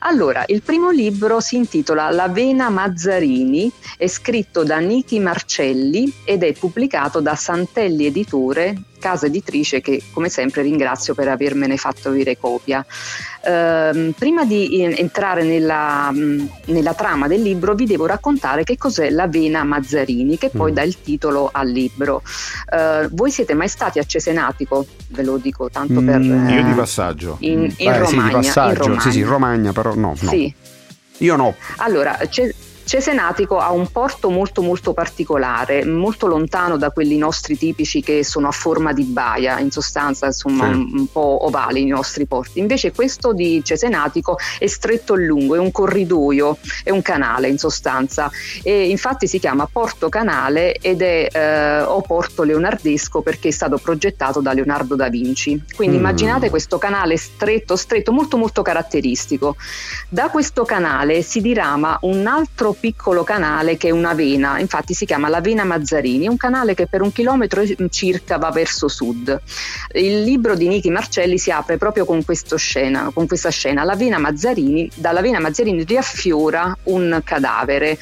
Allora, 0.00 0.44
il 0.48 0.62
primo 0.62 0.90
libro 0.90 1.40
si 1.40 1.56
intitola 1.56 2.10
La 2.10 2.28
Vena 2.28 2.68
Mazzarini, 2.68 3.70
è 3.96 4.06
scritto 4.06 4.64
da 4.64 4.78
Niki 4.78 5.18
Marcelli 5.18 6.12
ed 6.24 6.42
è 6.42 6.52
pubblicato 6.52 7.20
da 7.20 7.34
Santelli 7.34 8.04
Editore, 8.06 8.74
casa 9.00 9.26
editrice 9.26 9.80
che 9.80 10.00
come 10.12 10.28
sempre 10.28 10.62
ringrazio 10.62 11.14
per 11.14 11.26
avermene 11.26 11.76
fatto 11.76 12.10
avere 12.10 12.38
copia. 12.38 12.86
Ehm, 13.42 14.12
prima 14.16 14.44
di 14.44 14.82
eh, 14.82 14.94
entrare 14.98 15.42
nella, 15.42 16.12
nella 16.66 16.94
trama 16.94 17.26
del 17.26 17.42
libro 17.42 17.74
vi 17.74 17.86
devo 17.86 18.06
raccontare 18.06 18.62
che 18.64 18.76
cos'è 18.76 19.10
la 19.10 19.26
Vena 19.26 19.64
Mazzarini, 19.64 20.38
che 20.38 20.50
poi 20.50 20.70
Mm. 20.70 20.74
dà 20.74 20.82
il 20.82 21.00
titolo 21.00 21.48
al 21.52 21.68
libro. 21.68 22.22
Eh, 22.72 23.08
voi 23.10 23.30
siete 23.30 23.54
mai 23.54 23.68
stati 23.68 23.98
a 23.98 24.04
Cesenatico? 24.04 24.86
Ve 25.08 25.22
lo 25.22 25.38
dico 25.38 25.68
tanto 25.70 26.00
per... 26.02 26.18
Mm, 26.20 26.48
eh, 26.48 26.54
Io 26.54 26.62
di 26.64 26.72
passaggio. 26.72 27.36
in, 27.40 27.62
in 27.62 27.66
Eh, 27.68 27.72
sì, 27.74 27.84
di 27.84 27.98
Romagna. 27.98 28.26
in 28.26 28.32
passaggio. 28.42 28.78
Romagna. 28.82 29.00
Sì, 29.00 29.10
sì, 29.10 29.22
Romagna, 29.22 29.72
però 29.72 29.94
no. 29.94 30.14
no. 30.20 30.28
Sì. 30.28 30.54
Io 31.18 31.36
no. 31.36 31.54
Allora, 31.78 32.18
Ce- 32.28 32.54
Cesenatico 32.90 33.58
ha 33.58 33.70
un 33.70 33.88
porto 33.92 34.30
molto 34.30 34.62
molto 34.62 34.92
particolare, 34.92 35.84
molto 35.84 36.26
lontano 36.26 36.76
da 36.76 36.90
quelli 36.90 37.16
nostri 37.18 37.56
tipici 37.56 38.00
che 38.02 38.24
sono 38.24 38.48
a 38.48 38.50
forma 38.50 38.92
di 38.92 39.04
baia, 39.04 39.60
in 39.60 39.70
sostanza 39.70 40.26
insomma 40.26 40.64
Sì. 40.64 40.72
un, 40.72 40.90
un 40.94 41.06
po' 41.12 41.44
ovali 41.46 41.82
i 41.82 41.86
nostri 41.86 42.26
porti. 42.26 42.58
Invece 42.58 42.90
questo 42.90 43.32
di 43.32 43.62
Cesenatico 43.62 44.38
è 44.58 44.66
stretto 44.66 45.14
e 45.14 45.18
lungo, 45.24 45.54
è 45.54 45.58
un 45.60 45.70
corridoio, 45.70 46.58
è 46.82 46.90
un 46.90 47.00
canale 47.00 47.46
in 47.46 47.58
sostanza 47.58 48.28
e 48.64 48.88
infatti 48.88 49.28
si 49.28 49.38
chiama 49.38 49.68
Porto 49.70 50.08
Canale 50.08 50.74
ed 50.74 51.00
è 51.00 51.28
eh, 51.30 51.82
o 51.82 52.00
Porto 52.00 52.42
Leonardesco 52.42 53.20
perché 53.20 53.48
è 53.48 53.52
stato 53.52 53.78
progettato 53.78 54.40
da 54.40 54.52
Leonardo 54.52 54.96
da 54.96 55.08
Vinci. 55.08 55.62
Quindi 55.76 55.94
Mm. 55.94 56.00
immaginate 56.00 56.50
questo 56.50 56.78
canale 56.78 57.16
stretto, 57.16 57.76
stretto, 57.76 58.10
molto 58.10 58.36
molto 58.36 58.62
caratteristico. 58.62 59.54
Da 60.08 60.28
questo 60.28 60.64
canale 60.64 61.22
si 61.22 61.40
dirama 61.40 61.96
un 62.02 62.26
altro 62.26 62.78
piccolo 62.80 63.22
canale 63.22 63.76
che 63.76 63.88
è 63.88 63.90
una 63.90 64.14
vena, 64.14 64.58
infatti 64.58 64.94
si 64.94 65.04
chiama 65.04 65.28
la 65.28 65.40
Vena 65.40 65.64
Mazzarini, 65.64 66.24
è 66.24 66.28
un 66.28 66.36
canale 66.36 66.74
che 66.74 66.86
per 66.86 67.02
un 67.02 67.12
chilometro 67.12 67.62
circa 67.90 68.38
va 68.38 68.50
verso 68.50 68.88
sud. 68.88 69.40
Il 69.92 70.22
libro 70.22 70.54
di 70.54 70.66
Nichi 70.66 70.90
Marcelli 70.90 71.38
si 71.38 71.50
apre 71.50 71.76
proprio 71.76 72.04
con, 72.04 72.24
scena, 72.56 73.10
con 73.12 73.26
questa 73.26 73.50
scena. 73.50 73.84
La 73.84 73.94
Vena 73.94 74.18
Mazzarini, 74.18 74.90
dalla 74.94 75.20
Vena 75.20 75.38
Mazzarini 75.38 75.84
riaffiora 75.84 76.76
un 76.84 77.20
cadavere 77.22 77.98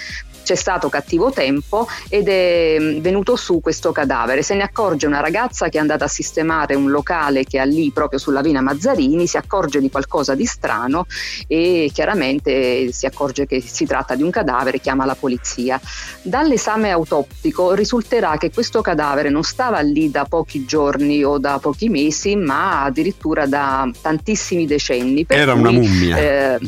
c'è 0.48 0.54
stato 0.54 0.88
cattivo 0.88 1.30
tempo 1.30 1.86
ed 2.08 2.26
è 2.26 2.76
mm, 2.80 3.00
venuto 3.00 3.36
su 3.36 3.60
questo 3.60 3.92
cadavere. 3.92 4.42
Se 4.42 4.54
ne 4.54 4.62
accorge 4.62 5.06
una 5.06 5.20
ragazza 5.20 5.68
che 5.68 5.76
è 5.76 5.80
andata 5.82 6.06
a 6.06 6.08
sistemare 6.08 6.74
un 6.74 6.88
locale 6.90 7.44
che 7.44 7.58
ha 7.58 7.64
lì 7.64 7.90
proprio 7.92 8.18
sulla 8.18 8.40
Vina 8.40 8.62
Mazzarini, 8.62 9.26
si 9.26 9.36
accorge 9.36 9.78
di 9.78 9.90
qualcosa 9.90 10.34
di 10.34 10.46
strano 10.46 11.04
e 11.46 11.90
chiaramente 11.92 12.90
si 12.92 13.04
accorge 13.04 13.44
che 13.46 13.60
si 13.60 13.84
tratta 13.84 14.14
di 14.14 14.22
un 14.22 14.30
cadavere, 14.30 14.80
chiama 14.80 15.04
la 15.04 15.14
polizia. 15.14 15.78
Dall'esame 16.22 16.90
autoptico 16.92 17.74
risulterà 17.74 18.38
che 18.38 18.50
questo 18.50 18.80
cadavere 18.80 19.28
non 19.28 19.42
stava 19.42 19.80
lì 19.80 20.10
da 20.10 20.24
pochi 20.24 20.64
giorni 20.64 21.22
o 21.24 21.36
da 21.36 21.58
pochi 21.58 21.90
mesi, 21.90 22.36
ma 22.36 22.84
addirittura 22.84 23.44
da 23.46 23.86
tantissimi 24.00 24.64
decenni. 24.64 25.26
per 25.26 25.40
Era 25.40 25.52
una 25.52 25.68
cui, 25.68 25.78
mummia. 25.78 26.16
eh, 26.16 26.58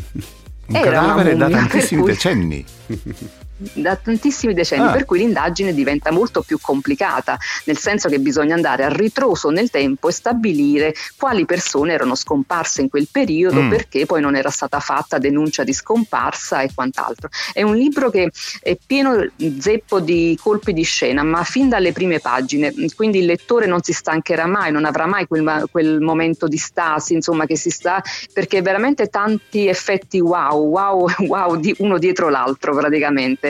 Un 0.67 0.77
Era 0.77 1.01
una 1.01 1.15
cadavere 1.15 1.37
da 1.37 1.49
tantissimi 1.57 2.03
cui- 2.03 2.11
decenni. 2.13 2.65
da 3.75 3.97
tantissimi 3.97 4.55
decenni, 4.55 4.87
Ah. 4.87 4.93
per 4.93 5.05
cui 5.05 5.19
l'indagine 5.19 5.75
diventa 5.75 6.11
molto 6.11 6.43
più 6.43 6.59
complicata, 6.61 7.39
nel 7.65 7.77
senso 7.79 8.09
che 8.09 8.19
bisogna 8.19 8.55
andare 8.55 8.85
a 8.85 8.89
ritroso 8.89 9.51
nel 9.51 9.71
tempo 9.71 10.09
e 10.09 10.13
stabilire 10.13 10.95
quali 11.17 11.45
persone 11.45 11.93
erano 11.93 12.15
scomparse 12.15 12.81
in 12.81 12.89
quel 12.89 13.09
periodo, 13.11 13.63
Mm. 13.63 13.69
perché 13.71 14.07
poi 14.07 14.21
non 14.21 14.35
era 14.37 14.51
stata 14.51 14.81
fatta 14.81 15.19
denuncia 15.19 15.65
di 15.65 15.73
scomparsa 15.73 16.63
e 16.63 16.71
quant'altro. 16.75 17.29
È 17.53 17.63
un 17.63 17.75
libro 17.77 18.11
che 18.11 18.31
è 18.63 18.77
pieno 18.85 19.27
zeppo 19.59 20.01
di 20.01 20.39
colpi 20.41 20.73
di 20.73 20.83
scena, 20.83 21.23
ma 21.23 21.43
fin 21.45 21.69
dalle 21.69 21.93
prime 21.93 22.21
pagine, 22.21 22.73
quindi 22.97 23.19
il 23.19 23.27
lettore 23.27 23.67
non 23.67 23.83
si 23.83 23.93
stancherà 23.93 24.47
mai, 24.47 24.73
non 24.73 24.85
avrà 24.85 25.07
mai 25.07 25.27
quel, 25.27 25.67
quel 25.71 26.01
momento 26.01 26.47
di 26.49 26.57
stasi, 26.57 27.15
insomma, 27.15 27.47
che 27.47 27.57
si 27.57 27.71
sta, 27.71 28.03
perché 28.33 28.63
veramente 28.63 29.09
tanti 29.09 29.67
effetti 29.69 30.19
wow, 30.21 30.65
wow, 30.69 31.07
wow, 31.27 31.57
di 31.57 31.75
uno 31.79 31.99
dietro 31.99 32.29
l'altro 32.29 32.75
praticamente. 32.75 33.50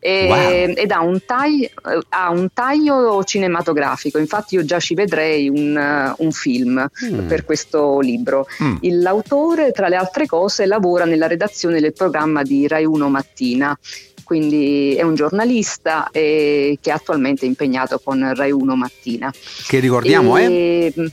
E- 0.00 0.26
Wow. 0.28 0.74
Ed 0.76 0.90
ha 0.90 1.00
un, 1.00 1.18
taglio, 1.24 1.68
ha 2.10 2.30
un 2.30 2.48
taglio 2.52 3.24
cinematografico, 3.24 4.18
infatti 4.18 4.54
io 4.54 4.64
già 4.64 4.78
ci 4.78 4.94
vedrei 4.94 5.48
un, 5.48 5.76
eh, 5.76 6.14
un 6.18 6.32
film 6.32 6.88
Mm. 7.04 7.26
per 7.26 7.44
questo 7.44 7.98
libro. 8.00 8.46
Mm. 8.62 8.76
L'autore, 9.00 9.72
tra 9.72 9.88
le 9.88 9.96
altre 9.96 10.26
cose, 10.26 10.66
lavora 10.66 11.04
nella 11.04 11.26
redazione 11.26 11.80
del 11.80 11.92
programma 11.92 12.42
di 12.42 12.66
Rai 12.68 12.84
1 12.84 13.08
Mattina. 13.08 13.76
Quindi 14.22 14.94
è 14.96 15.02
un 15.02 15.14
giornalista 15.14 16.08
eh, 16.10 16.78
che 16.80 16.90
è 16.90 16.92
attualmente 16.92 17.46
impegnato 17.46 18.00
con 18.02 18.34
Rai 18.34 18.50
1 18.50 18.74
Mattina. 18.74 19.32
Che 19.66 19.78
ricordiamo, 19.78 20.36
eh? 20.36 20.44
E, 20.44 20.92
mh, 20.94 21.06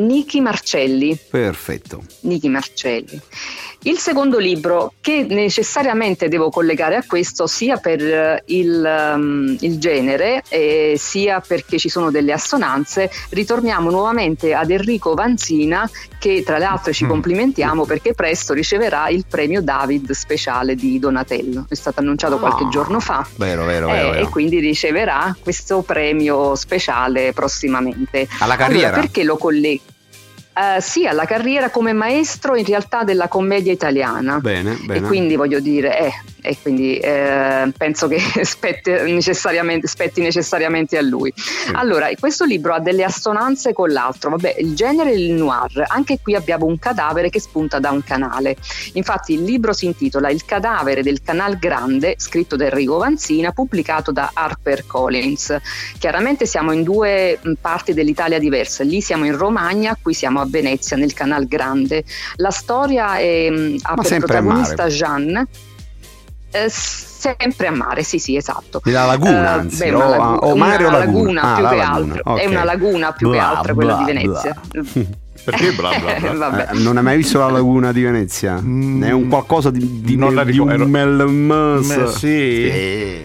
Niki 0.00 0.40
Marcelli. 0.40 1.18
Perfetto. 1.30 2.02
Niki 2.20 2.48
Marcelli. 2.48 3.20
Il 3.84 3.96
secondo 3.98 4.36
libro, 4.38 4.92
che 5.00 5.24
necessariamente 5.26 6.28
devo 6.28 6.50
collegare 6.50 6.96
a 6.96 7.04
questo 7.06 7.46
sia 7.46 7.78
per 7.78 8.02
eh, 8.02 8.42
il, 8.48 9.12
um, 9.14 9.56
il 9.60 9.78
genere 9.78 10.42
eh, 10.50 10.96
sia 10.98 11.40
perché 11.40 11.78
ci 11.78 11.88
sono 11.88 12.10
delle 12.10 12.32
assonanze, 12.32 13.10
ritorniamo 13.30 13.88
nuovamente 13.90 14.52
ad 14.52 14.70
Enrico 14.70 15.14
Vanzina 15.14 15.90
che 16.18 16.42
tra 16.44 16.58
le 16.58 16.64
altre 16.66 16.92
ci 16.92 17.04
Mm. 17.06 17.08
complimentiamo 17.08 17.86
perché 17.86 18.12
presto 18.12 18.52
riceverà 18.52 19.08
il 19.08 19.24
premio 19.26 19.62
David 19.62 20.10
speciale 20.10 20.74
di 20.74 20.98
Donatello. 20.98 21.64
È 21.66 21.74
stato 21.74 22.00
annunciato 22.00 22.38
qualche 22.38 22.64
Ah, 22.64 22.68
giorno 22.68 23.00
fa. 23.00 23.26
Vero, 23.36 23.64
vero, 23.64 23.88
Eh, 23.88 23.92
vero. 23.92 24.12
E 24.12 24.28
quindi 24.28 24.58
riceverà 24.58 25.34
questo 25.42 25.80
premio 25.80 26.54
speciale 26.54 27.32
prossimamente. 27.32 28.28
Alla 28.40 28.56
carriera. 28.56 28.88
Allora, 28.88 29.00
perché 29.00 29.24
lo 29.24 29.38
colleghi? 29.38 29.80
Eh, 30.52 30.80
sì, 30.80 31.06
alla 31.06 31.24
carriera 31.24 31.70
come 31.70 31.92
maestro 31.92 32.56
in 32.56 32.64
realtà 32.64 33.04
della 33.04 33.28
commedia 33.28 33.72
italiana. 33.72 34.38
Bene, 34.40 34.76
bene. 34.84 34.98
E 34.98 35.08
quindi 35.08 35.36
voglio 35.36 35.60
dire, 35.60 35.98
eh, 35.98 36.12
e 36.42 36.56
quindi 36.60 36.98
eh, 36.98 37.72
penso 37.76 38.08
che 38.08 38.20
spetti 38.44 38.90
necessariamente, 38.90 39.86
spetti 39.86 40.20
necessariamente 40.20 40.98
a 40.98 41.02
lui. 41.02 41.32
Allora, 41.72 42.08
questo 42.18 42.44
libro 42.44 42.74
ha 42.74 42.80
delle 42.80 43.04
assonanze 43.04 43.72
con 43.72 43.90
l'altro, 43.90 44.30
vabbè, 44.30 44.56
il 44.58 44.74
genere 44.74 45.10
è 45.10 45.14
il 45.14 45.32
noir, 45.32 45.84
anche 45.86 46.18
qui 46.20 46.34
abbiamo 46.34 46.66
un 46.66 46.78
cadavere 46.78 47.30
che 47.30 47.40
spunta 47.40 47.78
da 47.78 47.90
un 47.90 48.02
canale. 48.02 48.56
Infatti 48.94 49.34
il 49.34 49.44
libro 49.44 49.72
si 49.72 49.86
intitola 49.86 50.30
Il 50.30 50.44
cadavere 50.44 51.02
del 51.02 51.22
Canal 51.22 51.58
Grande, 51.58 52.14
scritto 52.18 52.56
da 52.56 52.64
Enrico 52.64 52.98
Vanzina, 52.98 53.52
pubblicato 53.52 54.12
da 54.12 54.30
Harper 54.32 54.86
Collins. 54.86 55.56
Chiaramente 55.98 56.44
siamo 56.44 56.72
in 56.72 56.82
due 56.82 57.38
parti 57.60 57.94
dell'Italia 57.94 58.38
diverse, 58.38 58.84
lì 58.84 59.00
siamo 59.00 59.24
in 59.24 59.36
Romagna, 59.36 59.96
qui 60.00 60.12
siamo 60.12 60.40
a 60.40 60.46
Venezia 60.50 60.96
nel 60.96 61.12
Canal 61.14 61.46
Grande. 61.46 62.04
La 62.36 62.50
storia 62.50 63.16
è, 63.16 63.48
mh, 63.50 63.76
ha 63.82 63.94
Ma 63.96 64.02
per 64.02 64.18
protagonista. 64.18 64.86
Jeanne. 64.88 65.46
Eh, 66.52 66.68
sempre 66.68 67.68
a 67.68 67.70
mare, 67.70 68.02
sì, 68.02 68.18
sì, 68.18 68.34
esatto. 68.36 68.80
Nella 68.84 69.06
laguna, 69.06 69.30
Eh, 69.56 69.58
anzi, 69.60 69.84
beh, 69.84 69.94
o, 69.94 70.08
lagu- 70.08 70.42
o 70.42 70.56
mare 70.56 70.84
o 70.84 70.88
una 70.88 70.98
laguna? 70.98 71.42
Ah, 71.42 71.54
più 71.54 71.62
la 71.62 71.70
che 71.70 71.76
laguna, 71.76 72.12
altro. 72.14 72.32
ok. 72.32 72.38
È 72.40 72.46
una 72.46 72.64
laguna 72.64 73.12
più 73.12 73.30
che 73.30 73.36
Bla, 73.36 73.56
altro 73.58 73.74
quella 73.74 73.94
di 73.94 74.04
bla, 74.04 74.12
Venezia. 74.12 74.60
Perché 75.42 75.72
bla 75.72 75.90
bla 75.98 76.14
bla? 76.18 76.32
Vabbè. 76.50 76.68
Eh, 76.72 76.78
non 76.80 76.96
hai 76.96 77.02
mai 77.02 77.16
visto 77.16 77.38
la 77.38 77.48
laguna 77.50 77.92
di 77.92 78.02
Venezia? 78.02 78.60
Mm, 78.60 79.02
è 79.04 79.10
un 79.12 79.28
qualcosa 79.28 79.70
di, 79.70 80.00
di, 80.02 80.16
non 80.16 80.34
la 80.34 80.44
di 80.44 80.58
un 80.58 80.68
melmas. 80.82 81.86
Me- 81.86 82.06
sì. 82.08 82.70
Sì. 82.70 83.22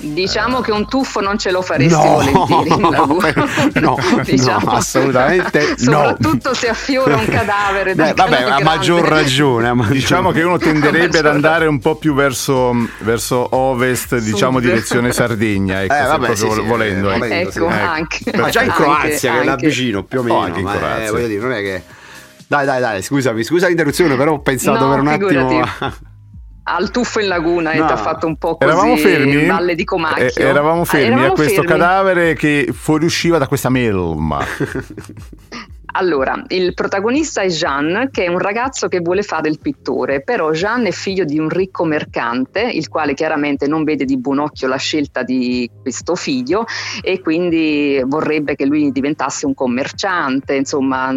Diciamo 0.00 0.60
che 0.60 0.70
un 0.70 0.86
tuffo 0.88 1.20
non 1.20 1.38
ce 1.38 1.50
lo 1.50 1.60
faresti 1.60 1.92
No, 1.92 2.02
volentieri 2.02 2.68
in 2.72 2.80
no, 3.82 3.96
no, 4.60 4.70
assolutamente 4.70 5.74
no. 5.78 5.92
Soprattutto 5.92 6.54
se 6.54 6.68
affiora 6.68 7.16
un 7.16 7.26
cadavere. 7.26 7.96
Beh, 7.96 8.12
vabbè, 8.14 8.42
a 8.42 8.60
maggior 8.62 9.02
ragione. 9.08 9.66
a 9.68 9.74
maggior- 9.74 9.92
Diciamo 9.94 10.30
che 10.30 10.42
uno 10.42 10.56
tenderebbe 10.56 11.18
ad 11.18 11.26
andare 11.26 11.66
un 11.66 11.80
po' 11.80 11.96
più 11.96 12.14
verso, 12.14 12.72
verso 13.00 13.56
ovest, 13.56 14.18
diciamo 14.18 14.58
Sud. 14.60 14.68
direzione 14.68 15.12
Sardegna, 15.12 15.82
ecco, 15.82 15.94
Eh, 15.94 16.02
vabbè, 16.02 16.26
proprio 16.26 16.36
sì, 16.36 16.60
sì, 16.60 16.66
volendo. 16.66 17.10
eh, 17.10 17.14
ecco. 17.14 17.18
volendo, 17.18 17.48
Ecco, 17.50 17.70
sì. 17.70 17.76
anche. 17.76 18.36
Ma 18.36 18.48
già 18.50 18.62
in 18.62 18.70
Anche, 18.70 18.82
Croazia, 18.82 19.32
che 19.32 19.40
è 19.40 19.44
là 19.44 19.50
anche. 19.52 19.66
vicino, 19.66 20.02
più 20.04 20.18
o 20.20 20.22
meno. 20.22 20.34
Oh, 20.36 20.40
anche 20.42 20.60
in 20.60 20.68
eh, 20.68 20.76
Croazia. 20.76 21.10
voglio 21.10 21.26
dire, 21.26 21.40
non 21.40 21.52
è 21.52 21.60
che. 21.60 21.82
Dai, 22.46 22.64
dai, 22.64 22.80
dai, 22.80 23.02
scusami, 23.02 23.42
scusa 23.42 23.66
l'interruzione, 23.66 24.14
però 24.16 24.32
ho 24.34 24.40
pensato 24.40 24.84
No, 24.84 24.90
per 24.90 25.00
un 25.00 25.08
attimo. 25.08 25.28
figurati. 25.28 25.96
Al 26.70 26.90
tuffo 26.90 27.20
in 27.20 27.28
laguna 27.28 27.70
e 27.72 27.78
No. 27.78 27.86
ti 27.86 27.92
ha 27.92 27.96
fatto 27.96 28.26
un 28.26 28.36
po' 28.36 28.56
così 28.56 28.70
Eravamo 28.70 28.96
fermi? 28.96 29.46
Valle 29.46 29.74
di 29.74 29.84
Comacchio. 29.84 30.24
Eh, 30.26 30.32
eravamo 30.46 30.82
Ah, 30.82 30.84
fermi 30.84 31.06
eravamo 31.06 31.26
a 31.28 31.34
questo 31.34 31.62
fermi. 31.62 31.68
cadavere 31.70 32.34
che 32.34 32.68
fuoriusciva 32.72 33.38
da 33.38 33.46
questa 33.48 33.70
melma. 33.70 34.38
Allora, 35.92 36.40
il 36.48 36.74
protagonista 36.74 37.40
è 37.40 37.46
Jean, 37.48 38.10
che 38.12 38.24
è 38.26 38.28
un 38.28 38.38
ragazzo 38.38 38.88
che 38.88 39.00
vuole 39.00 39.22
fare 39.22 39.48
il 39.48 39.58
pittore, 39.58 40.20
però 40.20 40.52
Jean 40.52 40.84
è 40.86 40.90
figlio 40.92 41.24
di 41.24 41.38
un 41.38 41.48
ricco 41.48 41.84
mercante, 41.86 42.60
il 42.60 42.88
quale 42.88 43.14
chiaramente 43.14 43.66
non 43.66 43.84
vede 43.84 44.04
di 44.04 44.18
buon 44.18 44.38
occhio 44.38 44.68
la 44.68 44.76
scelta 44.76 45.22
di 45.22 45.68
questo 45.80 46.14
figlio 46.14 46.66
e 47.02 47.20
quindi 47.20 48.00
vorrebbe 48.04 48.54
che 48.54 48.66
lui 48.66 48.92
diventasse 48.92 49.46
un 49.46 49.54
commerciante, 49.54 50.54
insomma, 50.54 51.10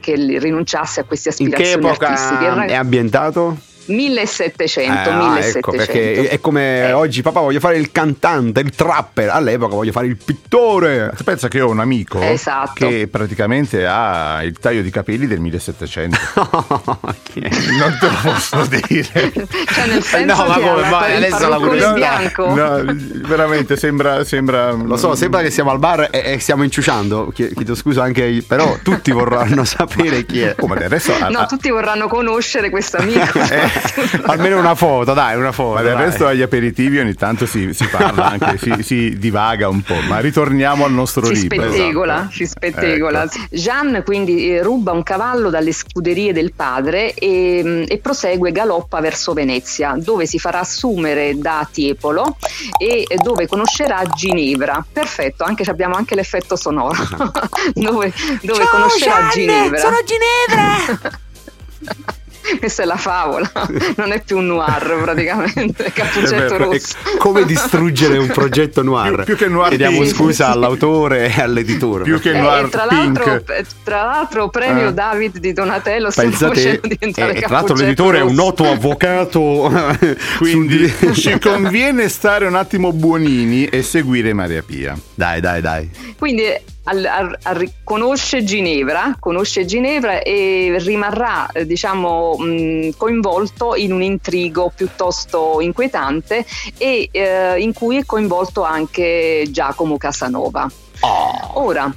che 0.00 0.14
rinunciasse 0.38 1.00
a 1.00 1.04
queste 1.04 1.28
In 1.38 1.48
che 1.50 1.62
aspirazioni 1.62 1.86
epoca 1.86 2.08
artistiche. 2.08 2.64
È 2.66 2.74
ambientato? 2.74 3.56
1700, 3.86 5.08
Eh, 5.08 5.12
ah, 5.12 5.16
1700. 5.32 5.58
ecco, 5.58 5.70
perché 5.72 6.28
è 6.28 6.40
come 6.40 6.88
Eh. 6.88 6.92
oggi 6.92 7.22
papà 7.22 7.40
voglio 7.40 7.60
fare 7.60 7.76
il 7.76 7.90
cantante, 7.92 8.60
il 8.60 8.70
trapper, 8.70 9.28
all'epoca 9.30 9.74
voglio 9.74 9.92
fare 9.92 10.06
il 10.06 10.16
pittore. 10.16 11.12
Tu 11.16 11.24
pensa 11.24 11.48
che 11.48 11.60
ho 11.60 11.68
un 11.68 11.80
amico 11.80 12.20
Esatto. 12.20 12.72
che 12.86 13.08
praticamente 13.10 13.86
ha 13.86 14.42
il 14.44 14.58
taglio 14.58 14.82
di 14.82 14.90
capelli 14.90 15.26
del 15.26 15.40
1700. 15.40 16.16
Chi 17.22 17.40
è? 17.40 17.48
non 17.78 17.96
te 17.98 18.06
lo 18.08 18.18
posso 18.22 18.64
dire. 18.88 19.32
cioè 19.66 19.86
nel 19.86 20.02
senso 20.02 20.34
No, 20.42 20.48
ma 20.48 20.54
come, 20.54 20.82
ha 20.86 20.90
ma 20.90 21.08
il 21.08 21.16
adesso 21.24 21.48
la 21.48 21.92
bianco. 21.92 22.54
No, 22.54 22.82
veramente 23.26 23.76
sembra, 23.76 24.24
sembra 24.24 24.72
Lo 24.72 24.96
so, 24.96 25.14
sembra 25.14 25.40
che 25.42 25.50
siamo 25.50 25.70
al 25.70 25.78
bar 25.78 26.08
e, 26.10 26.32
e 26.34 26.38
stiamo 26.38 26.62
inciuciando. 26.62 27.30
Chie- 27.34 27.52
Chiedo 27.54 27.74
scusa 27.74 28.02
anche 28.02 28.24
io, 28.24 28.42
però 28.46 28.78
tutti 28.82 29.10
vorranno 29.10 29.64
sapere 29.64 30.24
chi 30.24 30.40
è. 30.42 30.54
Oh, 30.58 30.66
ma 30.66 30.76
adesso 30.76 31.16
No, 31.28 31.40
ha- 31.40 31.46
tutti 31.46 31.70
vorranno 31.70 32.06
conoscere 32.08 32.70
questo 32.70 32.96
amico. 32.98 33.38
Eh, 33.40 33.70
Almeno 34.26 34.58
una 34.58 34.74
foto, 34.74 35.12
dai, 35.12 35.36
una 35.36 35.52
foto. 35.52 35.74
Ma 35.74 35.82
del 35.82 35.96
resto 35.96 36.26
agli 36.26 36.42
aperitivi 36.42 36.98
ogni 36.98 37.14
tanto 37.14 37.46
si, 37.46 37.72
si 37.74 37.86
parla 37.86 38.30
anche, 38.38 38.58
si, 38.58 38.82
si 38.82 39.18
divaga 39.18 39.68
un 39.68 39.82
po', 39.82 40.00
ma 40.08 40.20
ritorniamo 40.20 40.84
al 40.84 40.92
nostro 40.92 41.26
si 41.26 41.34
libro. 41.34 41.62
spettegola, 41.62 42.14
esatto. 42.14 42.30
si 42.32 42.46
spettegola. 42.46 43.22
Ecco. 43.24 43.38
Jean 43.50 44.02
quindi 44.04 44.54
eh, 44.54 44.62
ruba 44.62 44.92
un 44.92 45.02
cavallo 45.02 45.50
dalle 45.50 45.72
scuderie 45.72 46.32
del 46.32 46.52
padre 46.52 47.14
e, 47.14 47.62
mm, 47.64 47.84
e 47.88 47.98
prosegue 47.98 48.52
galoppa 48.52 49.00
verso 49.00 49.32
Venezia, 49.32 49.94
dove 49.96 50.26
si 50.26 50.38
farà 50.38 50.60
assumere 50.60 51.36
da 51.38 51.68
Tiepolo 51.70 52.36
e 52.78 53.06
dove 53.22 53.46
conoscerà 53.46 54.02
Ginevra. 54.14 54.84
Perfetto, 54.92 55.44
anche 55.44 55.68
abbiamo 55.70 55.94
anche 55.94 56.14
l'effetto 56.14 56.56
sonoro. 56.56 56.98
dove 57.74 58.12
dove 58.42 58.64
conoscerà 58.66 59.28
Ginevra. 59.32 59.78
Sono 59.78 59.96
Ginevra! 60.04 61.28
Questa 62.58 62.82
è 62.82 62.86
la 62.86 62.96
favola, 62.96 63.50
non 63.96 64.12
è 64.12 64.22
più 64.22 64.38
un 64.38 64.46
noir 64.46 64.98
praticamente, 65.02 65.92
cappuccetto 65.92 66.34
È 66.34 66.38
vero, 66.48 66.64
rosso. 66.70 66.96
Come 67.18 67.44
distruggere 67.46 68.18
un 68.18 68.28
progetto 68.28 68.82
noir? 68.82 69.14
Più- 69.16 69.24
più 69.24 69.36
che 69.36 69.48
noir 69.48 69.68
Chiediamo 69.68 70.00
pink. 70.00 70.14
scusa 70.14 70.48
all'autore 70.48 71.32
e 71.34 71.40
all'editore. 71.40 72.04
Più 72.04 72.18
che 72.20 72.32
Eh, 72.32 72.40
noir 72.40 72.68
tra 72.68 72.86
l'altro, 72.90 73.24
pink. 73.24 73.50
eh, 73.50 73.64
tra 73.84 74.04
l'altro 74.04 74.48
premio 74.48 74.88
Eh. 74.88 74.92
David 74.94 75.38
di 75.38 75.52
Donatello 75.52 76.10
stiamo 76.10 76.30
Pensa 76.30 76.48
te, 76.48 76.54
facendo 76.54 76.88
diventare 76.88 77.32
e 77.34 77.40
tra 77.40 77.48
l'altro 77.50 77.74
Cappuccetto 77.74 77.82
l'editore 77.82 78.18
è 78.18 78.22
un 78.22 78.28
Rosso. 78.28 78.42
noto 78.42 78.70
avvocato. 78.70 79.98
Quindi 80.38 80.92
ci 81.14 81.38
conviene 81.38 82.08
stare 82.08 82.46
un 82.46 82.54
attimo 82.54 82.92
buonini 82.92 83.66
e 83.66 83.82
seguire 83.82 84.32
Maria 84.32 84.62
Pia. 84.62 84.96
Dai, 85.14 85.40
dai, 85.40 85.60
dai. 85.60 85.90
Quindi 86.18 86.44
al- 86.90 87.04
al- 87.04 87.38
al- 87.42 87.72
conosce 87.84 88.42
Ginevra, 88.42 89.16
conosce 89.18 89.64
Ginevra 89.64 90.20
e 90.22 90.76
rimarrà 90.78 91.50
eh, 91.52 91.64
diciamo 91.64 92.36
mh, 92.36 92.90
coinvolto 92.96 93.74
in 93.76 93.92
un 93.92 94.02
intrigo 94.02 94.72
piuttosto 94.74 95.60
inquietante 95.60 96.44
e 96.76 97.08
eh, 97.10 97.60
in 97.60 97.72
cui 97.72 97.98
è 97.98 98.04
coinvolto 98.04 98.62
anche 98.62 99.46
Giacomo 99.50 99.96
Casanova. 99.96 100.70
Ora, 101.54 101.92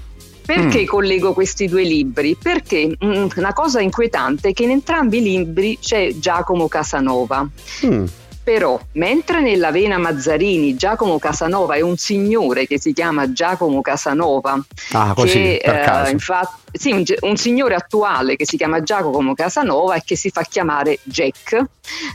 perché 0.45 0.85
collego 0.85 1.33
questi 1.33 1.67
due 1.67 1.83
libri? 1.83 2.35
Perché 2.41 2.95
mh, 2.97 3.27
una 3.35 3.53
cosa 3.53 3.81
inquietante 3.81 4.49
è 4.49 4.53
che 4.53 4.63
in 4.63 4.71
entrambi 4.71 5.17
i 5.17 5.23
libri 5.23 5.79
c'è 5.79 6.13
Giacomo 6.15 6.67
Casanova. 6.67 7.47
Mm. 7.85 8.05
Però, 8.43 8.79
mentre 8.93 9.41
nella 9.41 9.71
Vena 9.71 9.97
Mazzarini 9.97 10.75
Giacomo 10.75 11.17
Casanova 11.17 11.75
è 11.75 11.81
un 11.81 11.95
signore 11.95 12.67
che 12.67 12.79
si 12.79 12.91
chiama 12.91 13.31
Giacomo 13.31 13.81
Casanova, 13.81 14.61
Ah, 14.91 15.13
così, 15.13 15.31
che 15.33 15.55
eh, 15.63 16.09
infatti 16.11 16.61
sì, 16.73 16.91
un, 16.91 17.03
un 17.21 17.37
signore 17.37 17.75
attuale 17.75 18.35
che 18.35 18.45
si 18.45 18.57
chiama 18.57 18.81
Giacomo 18.81 19.33
Casanova 19.35 19.95
e 19.95 20.01
che 20.03 20.15
si 20.15 20.29
fa 20.29 20.41
chiamare 20.41 20.99
Jack. 21.03 21.63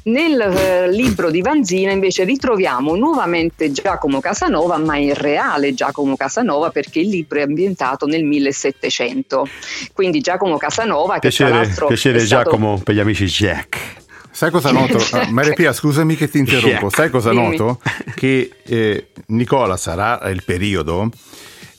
Nel 0.05 0.41
eh, 0.41 0.91
libro 0.91 1.31
di 1.31 1.41
Vanzina 1.41 1.93
invece 1.93 2.25
ritroviamo 2.25 2.97
nuovamente 2.97 3.71
Giacomo 3.71 4.21
Casanova, 4.21 4.77
ma 4.79 4.97
in 4.97 5.15
reale 5.15 5.75
Giacomo 5.75 6.17
Casanova 6.17 6.71
perché 6.71 7.01
il 7.01 7.09
libro 7.09 7.39
è 7.39 7.43
ambientato 7.43 8.07
nel 8.07 8.25
1700. 8.25 9.49
Quindi 9.93 10.21
Giacomo 10.21 10.57
Casanova 10.57 11.19
che 11.19 11.31
tra 11.31 11.47
Piacere, 11.47 11.51
l'altro 11.51 11.87
piacere 11.87 12.19
è 12.19 12.27
stato- 12.27 12.51
Giacomo 12.51 12.81
per 12.83 12.95
gli 12.95 13.01
amici 13.01 13.25
Jack. 13.27 14.07
Sai 14.31 14.51
cosa 14.51 14.71
noto? 14.71 14.99
Ah, 15.13 15.27
Maria 15.31 15.53
Pia, 15.55 15.73
scusami 15.73 16.15
che 16.17 16.29
ti 16.29 16.39
interrompo. 16.39 16.91
Sai 16.91 17.11
cosa 17.11 17.31
Dimmi. 17.31 17.57
noto? 17.57 17.81
Che 18.15 18.51
eh, 18.65 19.07
Nicola 19.29 19.77
sarà 19.77 20.21
il 20.29 20.43
periodo, 20.45 21.11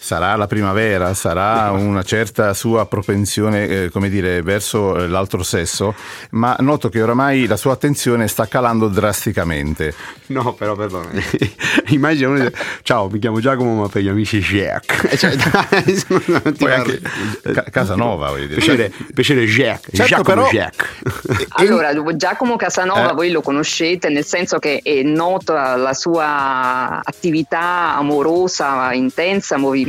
sarà 0.01 0.35
la 0.37 0.47
primavera, 0.47 1.13
sarà 1.13 1.71
una 1.71 2.03
certa 2.03 2.53
sua 2.53 2.85
propensione, 2.85 3.67
eh, 3.67 3.89
come 3.89 4.09
dire, 4.09 4.41
verso 4.41 4.95
eh, 4.95 5.07
l'altro 5.07 5.43
sesso, 5.43 5.93
ma 6.31 6.55
noto 6.59 6.87
che 6.87 7.01
oramai 7.01 7.45
la 7.47 7.57
sua 7.57 7.73
attenzione 7.73 8.27
sta 8.29 8.47
calando 8.47 8.87
drasticamente. 8.87 9.93
No, 10.27 10.53
però 10.53 10.75
perdona. 10.75 11.09
Immagina 11.89 12.29
uno 12.29 12.37
dice, 12.39 12.53
ciao, 12.83 13.09
mi 13.09 13.19
chiamo 13.19 13.39
Giacomo, 13.41 13.81
ma 13.81 13.87
per 13.89 14.01
gli 14.01 14.07
amici 14.07 14.39
Jack. 14.39 15.15
Cioè, 15.17 15.35
dai, 15.35 15.83
ti 15.83 16.05
Poi 16.57 16.71
anche 16.73 17.01
Ca- 17.51 17.63
Casanova, 17.69 18.29
voglio 18.29 18.47
dire. 18.47 18.61
Piacere, 18.61 18.91
piacere 19.13 19.45
Jack. 19.45 19.89
Certo, 19.91 20.05
Giacomo 20.05 20.23
però- 20.23 20.49
Jack. 20.49 20.87
Allora, 21.59 21.91
Giacomo 22.15 22.55
Casanova 22.55 23.11
Eh. 23.11 23.13
voi 23.13 23.31
lo 23.31 23.41
conoscete 23.41 24.07
nel 24.09 24.23
senso 24.23 24.59
che 24.59 24.79
è 24.81 25.01
nota 25.01 25.75
la 25.75 25.93
sua 25.93 27.01
attività 27.03 27.95
amorosa, 27.97 28.93
intensa, 28.93 29.57
movimentata, 29.57 29.87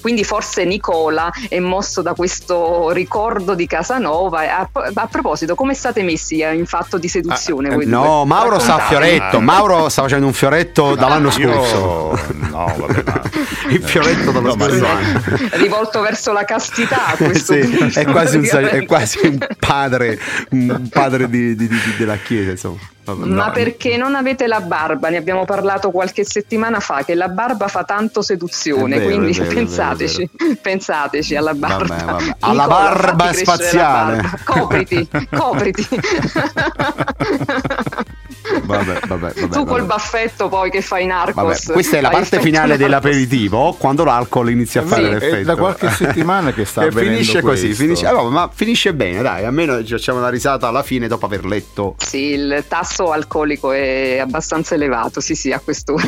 quindi 0.00 0.24
forse 0.24 0.64
Nicola 0.64 1.30
è 1.48 1.58
mosso 1.58 2.02
da 2.02 2.14
questo 2.14 2.90
ricordo 2.90 3.54
di 3.54 3.66
Casanova. 3.66 4.40
A, 4.58 4.68
a 4.94 5.06
proposito, 5.06 5.54
come 5.54 5.74
state 5.74 6.02
messi 6.02 6.40
in 6.40 6.66
fatto 6.66 6.98
di 6.98 7.08
seduzione? 7.08 7.68
Ah, 7.68 7.74
voi 7.74 7.86
No, 7.86 8.02
due? 8.02 8.24
Mauro 8.26 8.58
sta 8.58 8.76
a 8.76 8.78
fioretto. 8.80 9.40
Mauro 9.40 9.88
sta 9.88 10.02
facendo 10.02 10.26
un 10.26 10.32
fioretto 10.32 10.94
dall'anno 10.94 11.30
Io- 11.36 11.52
scorso. 11.64 12.18
No, 12.50 12.74
vabbè, 12.76 13.02
ma... 13.04 13.22
Il 13.70 13.82
fioretto 13.82 14.30
dallo 14.30 14.54
No, 14.54 14.64
scorso 14.64 14.78
no. 14.78 14.86
anno. 14.86 15.20
rivolto 15.52 16.00
verso 16.00 16.32
la 16.32 16.44
castità 16.44 17.06
a 17.08 17.16
questo 17.16 17.52
Sì, 17.54 17.60
punto, 17.68 17.98
è, 17.98 18.04
quasi 18.06 18.36
un, 18.38 18.44
è 18.70 18.84
quasi 18.86 19.18
un 19.26 19.38
padre, 19.58 20.18
un 20.50 20.88
padre 20.90 21.28
di- 21.28 21.54
di- 21.54 21.68
di- 21.68 21.78
della 21.98 22.16
chiesa, 22.16 22.50
insomma. 22.52 22.78
Vabbè, 23.14 23.26
Ma 23.26 23.46
no. 23.46 23.52
perché 23.52 23.96
non 23.96 24.14
avete 24.14 24.46
la 24.46 24.60
barba? 24.60 25.08
Ne 25.08 25.16
abbiamo 25.16 25.46
parlato 25.46 25.90
qualche 25.90 26.24
settimana 26.24 26.80
fa 26.80 27.04
che 27.04 27.14
la 27.14 27.28
barba 27.28 27.66
fa 27.68 27.84
tanto 27.84 28.20
seduzione, 28.20 28.98
vero, 28.98 29.08
quindi 29.08 29.32
vero, 29.32 29.54
pensateci, 29.54 30.28
pensateci 30.60 31.34
alla 31.34 31.54
barba. 31.54 31.96
Vabbè, 31.96 32.04
vabbè. 32.04 32.36
Alla 32.40 32.64
Nicola, 32.64 32.90
barba 32.90 33.32
spaziale. 33.32 34.16
barba. 34.16 34.38
Copriti, 34.44 35.08
copriti. 35.34 35.88
Vabbè, 38.64 39.00
vabbè, 39.06 39.32
vabbè, 39.34 39.48
tu 39.50 39.64
col 39.64 39.84
baffetto 39.84 40.48
poi 40.48 40.70
che 40.70 40.80
fai 40.82 41.06
Vabbè, 41.06 41.32
narcos. 41.34 41.70
questa 41.72 41.96
è 41.96 42.00
la 42.00 42.10
parte 42.10 42.40
finale 42.40 42.68
narcos. 42.68 42.78
dell'aperitivo, 42.84 43.74
quando 43.78 44.04
l'alcol 44.04 44.50
inizia 44.50 44.80
a 44.80 44.84
Sì, 44.84 44.90
fare 44.90 45.02
è 45.08 45.10
l'effetto. 45.12 45.44
da 45.44 45.56
qualche 45.56 45.90
settimana 45.92 46.52
che 46.52 46.64
sta 46.64 46.82
E 46.82 46.86
avvenendo 46.88 47.16
finisce 47.18 47.40
così, 47.42 47.72
finisce, 47.74 48.06
eh, 48.08 48.12
vabbè, 48.12 48.28
ma 48.30 48.50
finisce 48.52 48.94
bene, 48.94 49.22
dai, 49.22 49.44
almeno 49.44 49.82
ci 49.84 49.92
facciamo 49.92 50.18
una 50.18 50.28
risata 50.28 50.68
alla 50.68 50.82
fine 50.82 51.06
dopo 51.08 51.26
aver 51.26 51.44
letto. 51.44 51.94
Sì, 51.98 52.32
il 52.32 52.64
tasso 52.68 53.10
alcolico 53.12 53.72
è 53.72 54.18
abbastanza 54.18 54.74
elevato, 54.74 55.20
sì 55.20 55.34
sì, 55.34 55.52
a 55.52 55.60
quest'ora. 55.60 56.06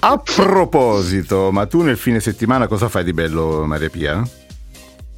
A 0.00 0.16
proposito, 0.18 1.50
ma 1.52 1.66
tu 1.66 1.82
nel 1.82 1.96
fine 1.96 2.20
settimana 2.20 2.66
cosa 2.66 2.88
fai 2.88 3.04
di 3.04 3.12
bello, 3.12 3.64
Maria 3.66 3.88
Pia? 3.90 4.22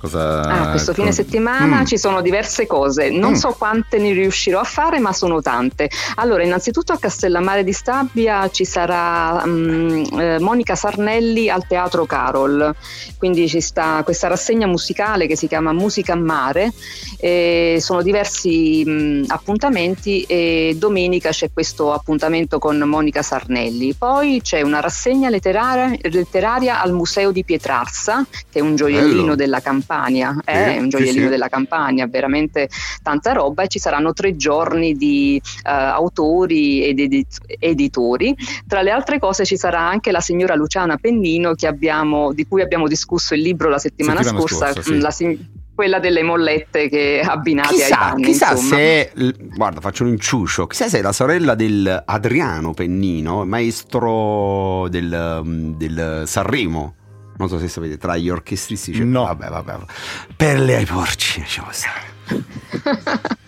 Cosa... 0.03 0.40
Ah, 0.40 0.70
questo 0.70 0.92
fine 0.94 1.07
con- 1.07 1.14
settimana 1.14 1.80
Mm. 1.82 1.84
ci 1.84 1.96
sono 1.96 2.20
diverse 2.22 2.66
cose, 2.66 3.09
non 3.11 3.30
Mm. 3.30 3.34
so 3.34 3.55
quante 3.57 3.98
ne 3.98 4.12
riuscirò 4.12 4.59
a 4.59 4.64
fare, 4.64 4.98
ma 4.98 5.12
sono 5.12 5.40
tante. 5.40 5.88
Allora, 6.16 6.42
innanzitutto 6.42 6.92
a 6.92 6.98
Castellammare 6.98 7.62
di 7.62 7.72
Stabia 7.72 8.50
ci 8.50 8.64
sarà 8.64 9.46
mm, 9.46 10.05
eh, 10.18 10.38
Monica 10.40 10.74
Sarnelli 10.74 11.48
al 11.48 11.68
Teatro 11.68 12.05
Carol, 12.05 12.74
quindi 13.16 13.48
ci 13.48 13.61
sta 13.61 14.00
questa 14.03 14.26
rassegna 14.26 14.66
musicale 14.66 15.28
che 15.28 15.36
si 15.36 15.46
chiama 15.46 15.72
Musica 15.72 16.14
a 16.14 16.16
Mare, 16.16 16.72
e 17.20 17.76
sono 17.80 18.03
diversi 18.03 18.82
mm, 18.84 19.24
appuntamenti 19.28 20.22
e 20.22 20.74
domenica 20.76 21.30
c'è 21.30 21.53
questo 21.53 21.92
appuntamento 21.92 22.59
con 22.59 22.76
Monica 22.78 23.22
Sarnelli. 23.22 23.94
Poi 23.94 24.40
c'è 24.42 24.62
una 24.62 24.80
rassegna 24.80 25.28
letteraria, 25.30 25.96
letteraria 26.11 26.80
al 26.82 26.92
Museo 26.92 27.30
di 27.30 27.44
Pietrarsa, 27.44 28.26
che 28.50 28.59
è 28.59 28.62
un 28.62 28.74
gioiellino 28.74 29.20
Bello. 29.22 29.34
della 29.36 29.61
Campania, 29.93 30.34
Sì, 30.38 30.51
è 30.51 30.76
un 30.78 30.82
sì, 30.84 30.88
gioiellino 30.88 31.24
sì. 31.24 31.30
della 31.30 31.49
Campania, 31.49 32.07
veramente 32.07 32.68
tanta 33.03 33.32
roba 33.32 33.62
e 33.64 33.68
ci 33.68 33.78
saranno 33.78 34.12
tre 34.12 34.36
giorni 34.36 34.95
di 34.95 35.40
eh, 35.64 35.70
autori 35.70 36.84
ed 36.84 36.99
edi- 36.99 37.26
editori. 37.59 38.34
Tra 38.66 38.80
le 38.82 38.90
altre 38.90 39.18
cose 39.18 39.45
ci 39.45 39.57
sarà 39.57 39.80
anche 39.80 40.11
la 40.11 40.20
signora 40.20 40.55
Luciana 40.55 40.97
Pennino 40.97 41.53
abbiamo- 41.62 42.32
di 42.32 42.47
cui 42.47 42.62
abbiamo 42.62 42.88
discusso 42.88 43.34
il 43.34 43.43
libro 43.43 43.68
la 43.68 43.78
settimana, 43.78 44.22
Settimana 44.22 44.47
scorsa, 44.47 44.72
scorsa, 44.72 44.82
sì. 44.82 44.93
mm, 44.97 45.01
la 45.01 45.11
sig- 45.11 45.40
quella 45.74 45.99
delle 46.01 46.22
mollette 46.22 46.88
che 46.88 47.22
abbinate 47.24 47.68
ai 47.68 47.74
Chissà, 47.80 47.97
panni. 47.97 48.22
chissà 48.24 48.51
insomma. 48.53 48.76
se 48.76 49.12
guarda, 49.57 49.80
faccio 49.80 50.03
un 50.05 50.11
inciuscio. 50.11 50.66
Chissà 50.66 50.88
se 50.88 50.99
è 50.99 51.03
la 51.03 51.12
sorella 51.12 51.55
del 51.55 52.03
Adriano 52.07 52.72
Pennino, 52.74 53.45
maestro 53.47 54.86
del, 54.90 55.40
um, 55.43 55.76
del 55.76 56.22
Sanremo. 56.26 56.95
Non 57.43 57.51
so 57.51 57.59
se 57.59 57.66
sapete, 57.66 57.99
tra 57.99 58.16
gli 58.16 58.28
orchestristi 58.28 58.93
c'è. 58.93 59.03
No. 59.03 59.24
Vabbè, 59.24 59.49
vabbè. 59.49 59.78
Perle 60.36 60.76
ai 60.76 60.84
porci, 60.84 61.40
lasciamo 61.40 61.70
stare. 61.72 63.34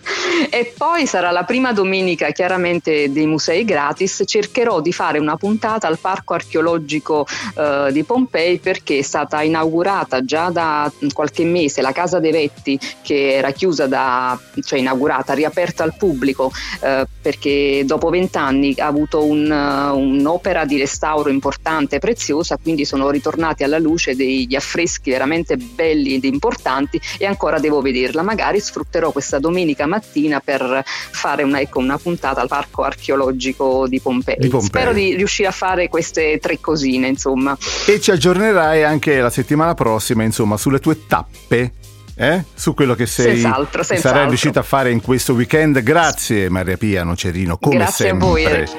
e 0.49 0.73
poi 0.77 1.05
sarà 1.05 1.31
la 1.31 1.43
prima 1.43 1.73
domenica 1.73 2.31
chiaramente 2.31 3.11
dei 3.11 3.25
musei 3.25 3.65
gratis. 3.65 4.23
Cercherò 4.25 4.81
di 4.81 4.91
fare 4.91 5.19
una 5.19 5.35
puntata 5.35 5.87
al 5.87 5.99
parco 5.99 6.33
archeologico 6.33 7.25
eh, 7.57 7.89
di 7.91 8.03
Pompei 8.03 8.59
perché 8.59 8.99
è 8.99 9.01
stata 9.01 9.41
inaugurata 9.41 10.23
già 10.23 10.49
da 10.49 10.91
qualche 11.13 11.43
mese 11.43 11.81
la 11.81 11.91
Casa 11.91 12.19
dei 12.19 12.31
Vetti 12.31 12.79
che 13.01 13.33
era 13.33 13.51
chiusa 13.51 13.87
da, 13.87 14.37
cioè 14.63 14.79
inaugurata, 14.79 15.33
riaperta 15.33 15.83
al 15.83 15.95
pubblico 15.95 16.51
eh, 16.81 17.05
perché 17.21 17.83
dopo 17.85 18.09
vent'anni 18.09 18.75
ha 18.77 18.87
avuto 18.87 19.23
un, 19.23 19.51
eh, 19.51 19.89
un'opera 19.91 20.65
di 20.65 20.77
restauro 20.77 21.29
importante 21.29 21.95
e 21.97 21.99
preziosa, 21.99 22.57
quindi 22.61 22.85
sono 22.85 23.09
ritornati 23.09 23.63
alla 23.63 23.79
luce 23.79 24.15
degli 24.15 24.55
affreschi 24.55 25.09
veramente 25.09 25.57
belli 25.57 26.15
ed 26.15 26.23
importanti 26.23 26.99
e 27.17 27.25
ancora 27.25 27.59
devo 27.59 27.81
vederla. 27.81 28.21
Magari 28.21 28.59
sfrutterò 28.59 29.11
questa 29.11 29.39
domenica 29.39 29.85
mattina 29.95 30.39
per 30.39 30.83
fare 30.85 31.43
una, 31.43 31.59
ecco, 31.59 31.79
una 31.79 31.97
puntata 31.97 32.41
al 32.41 32.47
parco 32.47 32.83
archeologico 32.83 33.87
di 33.87 33.99
Pompei. 33.99 34.35
di 34.37 34.47
Pompei. 34.47 34.67
Spero 34.67 34.93
di 34.93 35.15
riuscire 35.15 35.47
a 35.47 35.51
fare 35.51 35.87
queste 35.87 36.37
tre 36.39 36.59
cosine, 36.59 37.07
insomma. 37.07 37.57
E 37.87 37.99
ci 37.99 38.11
aggiornerai 38.11 38.83
anche 38.83 39.19
la 39.19 39.29
settimana 39.29 39.73
prossima, 39.73 40.23
insomma, 40.23 40.57
sulle 40.57 40.79
tue 40.79 41.05
tappe 41.07 41.71
eh? 42.15 42.43
su 42.53 42.73
quello 42.73 42.95
che 42.95 43.05
sei, 43.05 43.39
senz'altro, 43.39 43.83
senz'altro. 43.83 44.09
sarai 44.09 44.27
riuscita 44.27 44.61
a 44.61 44.63
fare 44.63 44.91
in 44.91 45.01
questo 45.01 45.33
weekend. 45.33 45.81
Grazie 45.81 46.49
Maria 46.49 46.77
Pia 46.77 47.03
Nocerino, 47.03 47.57
come 47.57 47.75
Grazie 47.75 48.05
sempre, 48.07 48.63
eh. 48.63 48.69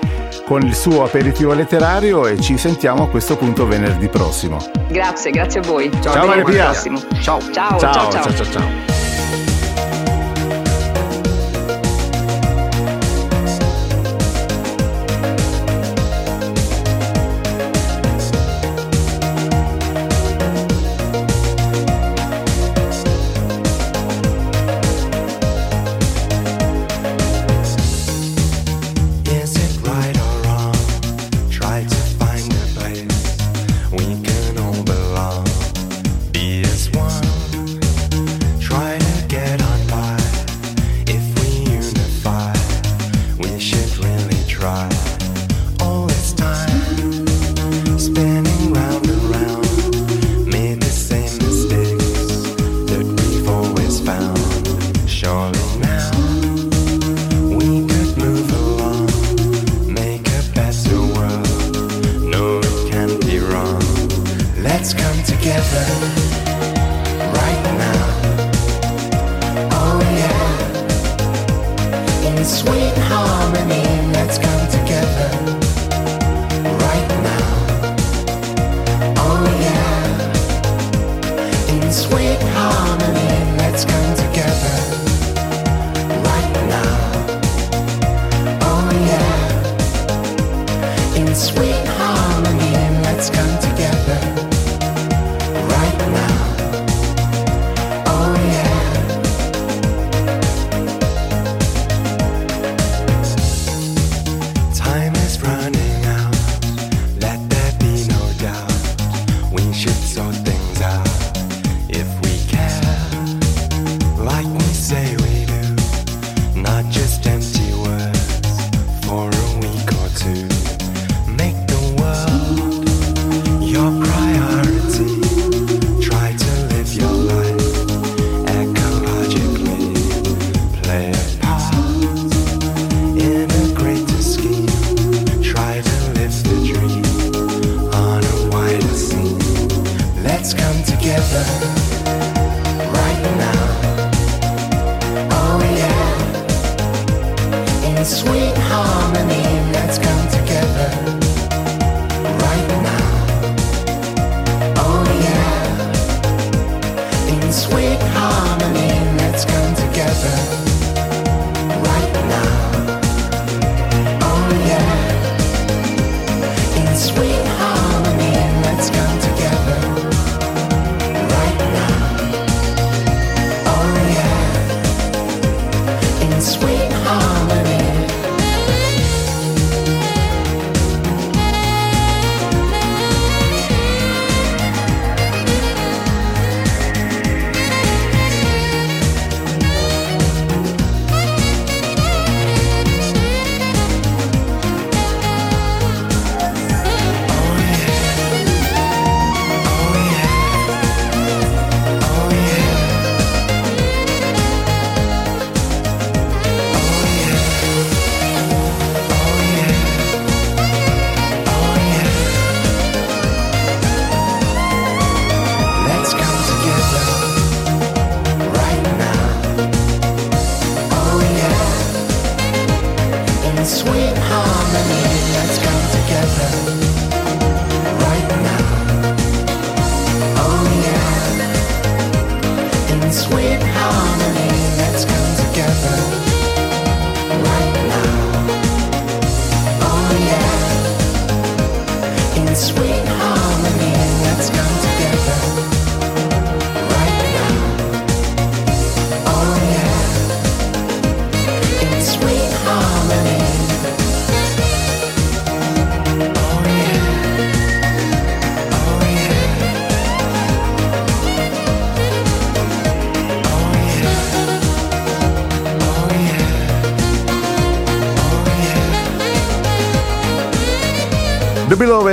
con 0.47 0.62
il 0.62 0.75
suo 0.75 1.05
aperitivo 1.05 1.53
letterario 1.53 2.27
e 2.27 2.41
ci 2.41 2.57
sentiamo 2.57 3.05
a 3.05 3.09
questo 3.09 3.37
punto 3.37 3.67
venerdì 3.67 4.09
prossimo. 4.09 4.59
Grazie, 4.89 5.31
grazie 5.31 5.61
a 5.61 5.62
voi. 5.64 5.91
Ciao, 6.01 6.12
ciao 6.12 6.27
Maria 6.27 6.45
Pia. 6.45 6.73
Ciao. 6.73 6.99
Ciao, 7.21 7.41
ciao, 7.53 7.79
ciao. 7.79 8.11
ciao, 8.11 8.11
ciao. 8.11 8.45
ciao 8.45 8.95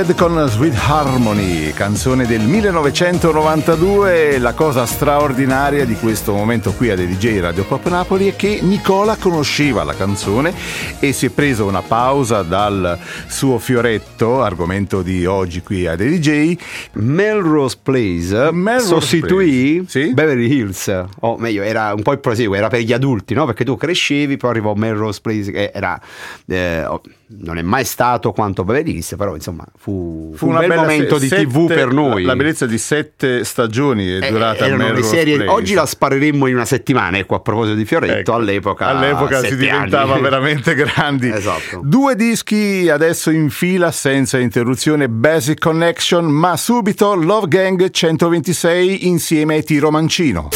Sweet 0.06 0.74
Harmony, 0.86 1.72
canzone 1.72 2.26
del 2.26 2.42
1992. 2.42 4.38
La 4.38 4.52
cosa 4.52 4.84
straordinaria 4.84 5.86
di 5.86 5.94
questo 5.94 6.34
momento 6.34 6.72
qui 6.72 6.90
a 6.90 6.96
DJ 6.96 7.40
Radio 7.40 7.64
Pop 7.64 7.88
Napoli 7.88 8.28
è 8.28 8.36
che 8.36 8.58
Nicola 8.60 9.16
conosceva 9.16 9.82
la 9.82 9.94
canzone 9.94 10.52
e 11.00 11.12
si 11.14 11.24
è 11.26 11.30
preso 11.30 11.64
una 11.64 11.80
pausa 11.80 12.42
dal 12.42 12.98
suo 13.28 13.58
fioretto, 13.58 14.42
argomento 14.42 15.00
di 15.00 15.24
oggi 15.24 15.62
qui 15.62 15.86
a 15.86 15.96
DJ. 15.96 16.54
Melrose 16.92 17.78
Place 17.82 18.52
Melrose 18.52 18.86
sostituì 18.86 19.76
Place, 19.76 20.04
sì. 20.06 20.12
Beverly 20.12 20.52
Hills, 20.52 21.04
o 21.20 21.38
meglio, 21.38 21.62
era 21.62 21.94
un 21.94 22.02
po' 22.02 22.12
il 22.12 22.18
proseguo, 22.18 22.54
era 22.56 22.68
per 22.68 22.80
gli 22.80 22.92
adulti, 22.92 23.32
no? 23.32 23.46
Perché 23.46 23.64
tu 23.64 23.78
crescevi, 23.78 24.36
poi 24.36 24.50
arrivò 24.50 24.74
Melrose 24.74 25.20
Place, 25.22 25.50
che 25.50 25.70
era. 25.72 25.98
eh, 26.46 26.86
non 27.26 27.58
è 27.58 27.62
mai 27.62 27.84
stato 27.84 28.32
quanto 28.32 28.64
Hills, 28.88 29.14
però 29.16 29.34
insomma 29.34 29.64
fu, 29.76 30.32
fu 30.36 30.48
un 30.48 30.56
bel 30.58 30.68
bella 30.68 30.80
momento 30.82 31.14
se- 31.16 31.20
di 31.22 31.28
sette- 31.28 31.44
TV 31.46 31.66
per 31.66 31.92
noi. 31.92 32.22
La, 32.24 32.36
bellezza 32.36 32.66
di 32.66 32.78
sette 32.78 33.44
stagioni 33.44 34.06
è 34.18 34.26
Eh, 34.26 34.30
durata 34.30 34.66
erano 34.66 34.92
le 34.92 35.02
serie- 35.02 35.36
Place. 35.36 35.50
oggi 35.50 35.74
la 35.74 35.86
spareremmo 35.86 36.46
in 36.46 36.54
una 36.54 36.64
settimana, 36.64 37.18
ecco, 37.18 37.34
a 37.34 37.40
proposito 37.40 37.76
di 37.76 37.84
Fioretto, 37.84 38.18
Ecco, 38.18 38.32
all'epoca. 38.34 38.86
all'epoca 38.88 39.40
si 39.42 39.56
diventava 39.56 40.12
anni. 40.12 40.22
veramente 40.22 40.74
grandi. 40.74 41.28
Esatto. 41.30 41.80
Due 41.82 42.14
dischi 42.16 42.88
adesso 42.90 43.30
in 43.30 43.50
fila 43.50 43.90
senza 43.90 44.38
interruzione 44.38 45.08
Basic 45.08 45.58
Connection, 45.58 46.26
ma 46.26 46.56
subito 46.56 47.14
Love 47.14 47.48
Gang 47.48 47.90
126 47.90 49.06
insieme 49.08 49.54
ai 49.54 49.64
Tiro 49.64 49.90
Mancino. 49.90 50.48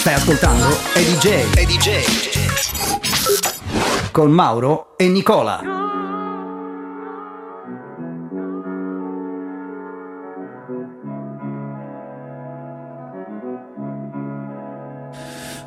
Stai 0.00 0.14
ascoltando 0.14 0.66
Eddie 0.94 1.16
J. 1.16 1.58
Eddie 1.58 1.76
J. 1.78 3.13
Con 4.14 4.30
Mauro 4.30 4.94
e 4.96 5.08
Nicola. 5.08 5.60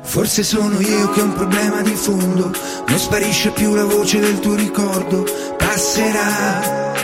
Forse 0.00 0.42
sono 0.42 0.80
io 0.80 1.10
che 1.10 1.20
ho 1.20 1.24
un 1.24 1.34
problema 1.34 1.82
di 1.82 1.94
fondo, 1.94 2.50
non 2.88 2.98
sparisce 2.98 3.50
più 3.50 3.74
la 3.74 3.84
voce 3.84 4.18
del 4.18 4.40
tuo 4.40 4.54
ricordo, 4.54 5.26
passerà 5.58 6.94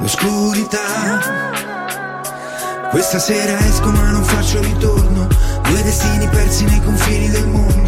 l'oscurità. 0.00 1.20
Questa 2.90 3.20
sera 3.20 3.56
esco 3.60 3.88
ma 3.92 4.10
non 4.10 4.24
faccio 4.24 4.60
ritorno, 4.60 5.28
due 5.62 5.82
destini 5.84 6.26
persi 6.26 6.64
nei 6.64 6.82
confini 6.82 7.28
del 7.28 7.46
mondo, 7.46 7.83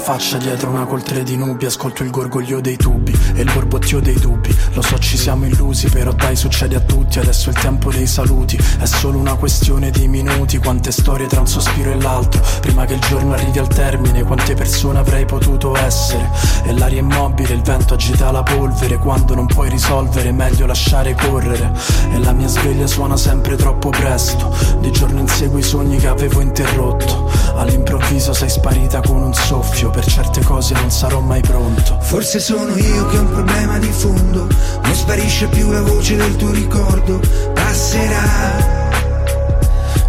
affaccia 0.00 0.38
dietro 0.38 0.70
una 0.70 0.86
coltre 0.86 1.22
di 1.22 1.36
nubi 1.36 1.66
Ascolto 1.66 2.02
il 2.02 2.10
gorgoglio 2.10 2.60
dei 2.60 2.76
tubi 2.76 3.12
e 3.34 3.42
il 3.42 3.50
borbottio 3.52 4.00
dei 4.00 4.18
dubbi 4.18 4.56
Lo 4.72 4.80
so 4.80 4.98
ci 4.98 5.18
siamo 5.18 5.44
illusi 5.44 5.90
però 5.90 6.12
dai 6.12 6.36
succede 6.36 6.76
a 6.76 6.80
tutti 6.80 7.18
Adesso 7.18 7.50
è 7.50 7.52
il 7.52 7.58
tempo 7.58 7.90
dei 7.90 8.06
saluti. 8.06 8.56
È 8.56 8.86
solo 8.86 9.18
una 9.18 9.34
questione 9.34 9.90
di 9.90 10.08
minuti 10.08 10.56
Quante 10.58 10.90
storie 10.90 11.26
tra 11.26 11.40
un 11.40 11.46
sospiro 11.46 11.90
e 11.90 12.00
l'altro. 12.00 12.40
Prima 12.60 12.86
che 12.86 12.94
il 12.94 13.00
giorno 13.00 13.34
arrivi 13.34 13.58
al 13.58 13.68
termine 13.68 14.22
Quante 14.22 14.54
persone 14.54 14.98
avrei 14.98 15.26
potuto 15.26 15.76
essere? 15.76 16.30
E 16.64 16.72
l'aria 16.72 17.00
immobile, 17.00 17.52
il 17.52 17.62
vento 17.62 17.94
agita 17.94 18.30
la 18.30 18.42
polvere 18.42 18.96
Quando 18.96 19.34
non 19.34 19.46
puoi 19.46 19.68
risolvere 19.68 20.32
meglio 20.32 20.64
lasciare 20.66 21.14
correre. 21.14 21.72
E 22.12 22.18
la 22.18 22.32
mia 22.32 22.48
sveglia 22.48 22.86
suona 22.86 23.16
sempre 23.16 23.56
troppo 23.56 23.90
presto 23.90 24.54
Di 24.80 24.90
giorno 24.92 25.20
inseguo 25.20 25.58
i 25.58 25.62
sogni 25.62 25.98
che 25.98 26.08
avevo 26.08 26.40
interrotto. 26.40 27.28
All'improvviso 27.56 28.32
sei 28.32 28.48
sparita 28.48 29.02
con 29.02 29.22
un 29.22 29.34
soffio 29.34 29.89
Per 29.90 30.06
certe 30.06 30.42
cose 30.44 30.72
non 30.74 30.90
sarò 30.90 31.20
mai 31.20 31.40
pronto 31.42 31.98
Forse 32.00 32.38
sono 32.38 32.76
io 32.76 33.06
che 33.06 33.18
ho 33.18 33.20
un 33.20 33.30
problema 33.30 33.78
di 33.78 33.90
fondo, 33.90 34.46
non 34.82 34.94
sparisce 34.94 35.46
più 35.48 35.70
la 35.70 35.82
voce 35.82 36.16
del 36.16 36.36
tuo 36.36 36.50
ricordo, 36.52 37.20
passerà 37.52 38.88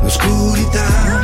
l'oscurità. 0.02 1.20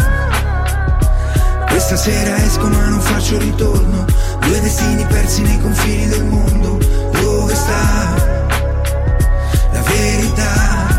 Questa 1.69 1.95
sera 1.95 2.37
esco 2.43 2.67
ma 2.67 2.89
non 2.89 2.99
faccio 2.99 3.37
ritorno, 3.37 4.05
due 4.41 4.59
destini 4.59 5.05
persi 5.05 5.41
nei 5.41 5.59
confini 5.59 6.07
del 6.07 6.25
mondo, 6.25 6.77
dove 7.21 7.55
sta 7.55 8.15
la 9.71 9.81
verità? 9.81 10.96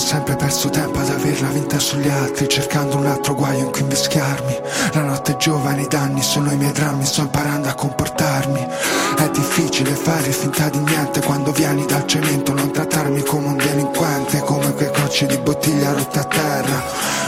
Ho 0.00 0.02
sempre 0.02 0.34
perso 0.34 0.70
tempo 0.70 0.98
ad 0.98 1.10
averla 1.10 1.48
vinta 1.48 1.78
sugli 1.78 2.08
altri, 2.08 2.48
cercando 2.48 2.96
un 2.96 3.04
altro 3.04 3.34
guaio 3.34 3.64
in 3.64 3.70
cui 3.70 3.82
invischiarmi. 3.82 4.58
La 4.94 5.02
notte 5.02 5.32
è 5.32 5.36
giovane, 5.36 5.82
i 5.82 5.88
danni 5.88 6.22
sono 6.22 6.50
i 6.50 6.56
miei 6.56 6.72
drammi, 6.72 7.04
sto 7.04 7.20
imparando 7.20 7.68
a 7.68 7.74
comportarmi. 7.74 8.66
È 9.18 9.30
difficile 9.30 9.90
fare 9.90 10.32
finta 10.32 10.70
di 10.70 10.78
niente 10.78 11.20
quando 11.20 11.52
vieni 11.52 11.84
dal 11.84 12.06
cemento, 12.06 12.54
non 12.54 12.72
trattarmi 12.72 13.22
come 13.24 13.48
un 13.48 13.56
delinquente, 13.58 14.40
come 14.40 14.72
quei 14.72 14.90
cocci 14.90 15.26
di 15.26 15.36
bottiglia 15.36 15.92
rotte 15.92 16.18
a 16.18 16.24
terra. 16.24 16.82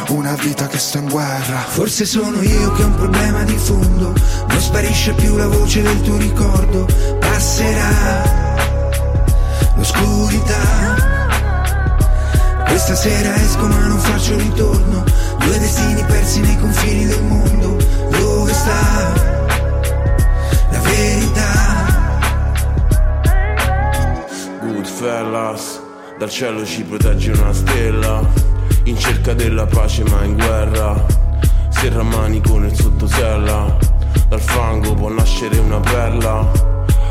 Una 0.09 0.35
vita 0.37 0.67
che 0.67 0.79
sto 0.79 0.97
in 0.97 1.11
guerra. 1.11 1.59
Forse 1.69 2.07
sono 2.07 2.41
io 2.41 2.73
che 2.73 2.83
ho 2.85 2.87
un 2.87 2.95
problema 2.95 3.43
di 3.43 3.57
fondo, 3.59 4.15
non 4.49 4.61
sparisce 4.61 5.13
più 5.13 5.37
la 5.37 5.47
voce 5.47 5.83
del 5.83 6.01
tuo 6.01 6.17
ricordo, 6.17 6.89
passerà 7.21 8.23
l'oscurità. 9.77 11.12
Questa 12.73 12.95
sera 12.95 13.35
esco 13.35 13.67
ma 13.67 13.87
non 13.87 13.99
faccio 13.99 14.35
ritorno, 14.35 15.05
due 15.41 15.59
destini 15.59 16.03
persi 16.05 16.41
nei 16.41 16.59
confini 16.59 17.05
del 17.05 17.23
mondo, 17.23 17.77
dove 18.09 18.51
sta 18.51 19.13
la 20.71 20.79
verità? 20.81 21.51
Goodfellas, 24.63 25.83
dal 26.19 26.31
cielo 26.31 26.65
ci 26.65 26.83
protegge 26.85 27.33
una 27.33 27.53
stella, 27.53 28.27
in 28.85 28.97
cerca 28.97 29.35
della 29.35 29.67
pace 29.67 30.03
ma 30.05 30.25
in 30.25 30.37
guerra, 30.37 31.05
serra 31.69 32.03
manico 32.03 32.59
nel 32.59 32.75
sottosella, 32.75 33.77
dal 34.29 34.41
fango 34.41 34.95
può 34.95 35.11
nascere 35.11 35.59
una 35.59 35.79
perla, 35.79 36.51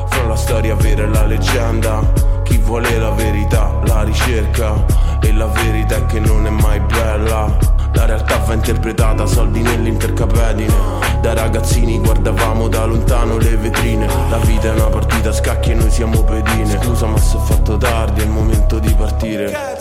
fra 0.09 0.23
la 0.25 0.35
storia 0.35 0.73
vera 0.73 1.03
e 1.03 1.07
la 1.07 1.25
leggenda, 1.27 2.01
chi 2.41 2.57
vuole 2.57 2.97
la 2.97 3.11
verità 3.11 3.79
la 3.85 4.01
ricerca, 4.01 5.00
e 5.21 5.33
la 5.33 5.47
verità 5.47 5.95
è 5.97 6.05
che 6.05 6.19
non 6.19 6.45
è 6.45 6.49
mai 6.49 6.79
bella. 6.79 7.57
La 7.93 8.05
realtà 8.05 8.37
va 8.37 8.53
interpretata, 8.53 9.25
soldi 9.25 9.61
nell'intercapedine. 9.61 10.73
Da 11.21 11.33
ragazzini 11.33 11.99
guardavamo 11.99 12.67
da 12.67 12.85
lontano 12.85 13.37
le 13.37 13.55
vetrine. 13.57 14.07
La 14.29 14.37
vita 14.37 14.69
è 14.69 14.71
una 14.71 14.87
partita 14.87 15.29
a 15.29 15.33
scacchi 15.33 15.71
e 15.71 15.75
noi 15.75 15.91
siamo 15.91 16.23
pedine. 16.23 16.79
Scusa 16.81 17.05
ma 17.05 17.17
se 17.17 17.37
è 17.37 17.41
fatto 17.41 17.77
tardi, 17.77 18.21
è 18.21 18.23
il 18.23 18.29
momento 18.29 18.79
di 18.79 18.93
partire. 18.93 19.80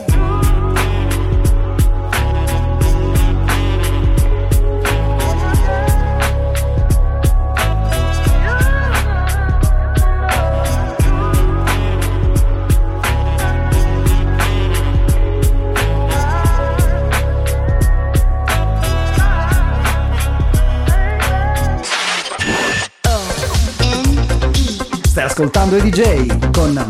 Ascoltando 25.41 25.77
Eddie 25.77 25.91
J. 25.91 26.51
Con 26.51 26.89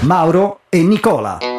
Mauro 0.00 0.62
e 0.68 0.82
Nicola. 0.82 1.49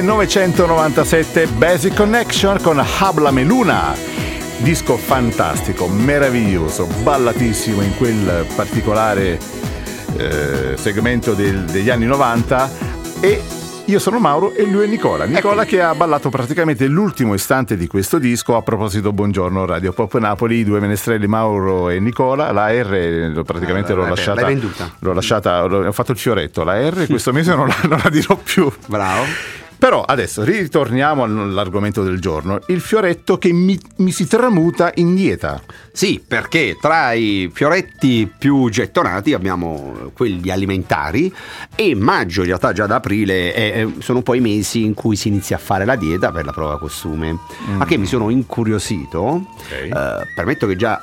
1997 0.00 1.46
Basic 1.48 1.94
Connection 1.94 2.58
con 2.62 2.80
Habla 3.00 3.30
Luna. 3.30 3.94
Disco 4.58 4.96
fantastico, 4.96 5.88
meraviglioso, 5.88 6.86
ballatissimo 7.02 7.82
in 7.82 7.96
quel 7.96 8.46
particolare 8.54 9.38
eh, 10.16 10.74
segmento 10.76 11.34
del- 11.34 11.64
degli 11.64 11.90
anni 11.90 12.06
90 12.06 12.70
e 13.20 13.42
io 13.86 13.98
sono 13.98 14.18
Mauro 14.18 14.52
e 14.54 14.64
lui 14.66 14.84
è 14.84 14.86
Nicola. 14.86 15.24
Nicola 15.24 15.64
che 15.64 15.80
ha 15.82 15.94
ballato 15.94 16.28
praticamente 16.30 16.86
l'ultimo 16.86 17.34
istante 17.34 17.76
di 17.76 17.86
questo 17.88 18.18
disco. 18.18 18.56
A 18.56 18.62
proposito, 18.62 19.12
buongiorno 19.12 19.64
Radio 19.66 19.92
Pop 19.92 20.16
Napoli, 20.18 20.56
i 20.58 20.64
due 20.64 20.78
menestrelli 20.80 21.26
Mauro 21.26 21.88
e 21.88 21.98
Nicola. 21.98 22.52
La 22.52 22.70
R 22.72 23.30
lo- 23.34 23.42
praticamente 23.44 23.92
Eh, 23.92 23.94
l'ho 23.96 24.02
l'hai- 24.02 24.10
lasciata. 24.10 24.40
l'hai 24.42 24.54
venduta. 24.54 24.90
L'ho 25.00 25.12
lasciata, 25.12 25.62
l'ho- 25.64 25.86
ho 25.86 25.92
fatto 25.92 26.12
il 26.12 26.18
fioretto. 26.18 26.62
La 26.64 26.78
R 26.88 27.06
questo 27.10 27.32
mese 27.32 27.54
non 27.54 27.66
la, 27.66 27.76
non 27.88 28.00
la 28.02 28.10
dirò 28.10 28.36
più. 28.36 28.70
Bravo. 28.86 29.22
Però 29.78 30.02
adesso 30.02 30.42
ritorniamo 30.42 31.22
all'argomento 31.22 32.02
del 32.02 32.20
giorno. 32.20 32.60
Il 32.66 32.80
fioretto 32.80 33.38
che 33.38 33.52
mi, 33.52 33.78
mi 33.98 34.10
si 34.10 34.26
tramuta 34.26 34.90
in 34.96 35.14
dieta. 35.14 35.62
Sì, 35.92 36.22
perché 36.26 36.76
tra 36.80 37.12
i 37.12 37.48
fioretti 37.52 38.30
più 38.38 38.68
gettonati 38.70 39.34
abbiamo 39.34 40.10
quelli 40.14 40.50
alimentari 40.50 41.32
e 41.76 41.94
maggio, 41.94 42.40
in 42.40 42.48
realtà 42.48 42.72
già 42.72 42.86
da 42.86 42.96
aprile, 42.96 43.52
è- 43.52 43.86
sono 43.98 44.22
poi 44.22 44.38
i 44.38 44.40
mesi 44.40 44.84
in 44.84 44.94
cui 44.94 45.14
si 45.14 45.28
inizia 45.28 45.56
a 45.56 45.60
fare 45.60 45.84
la 45.84 45.94
dieta 45.96 46.32
per 46.32 46.44
la 46.44 46.52
prova 46.52 46.78
costume. 46.78 47.38
A 47.78 47.84
che 47.84 47.96
mi 47.96 48.06
sono 48.06 48.30
incuriosito, 48.30 49.46
eh, 49.70 49.90
permetto 50.34 50.66
che 50.66 50.74
già 50.76 51.00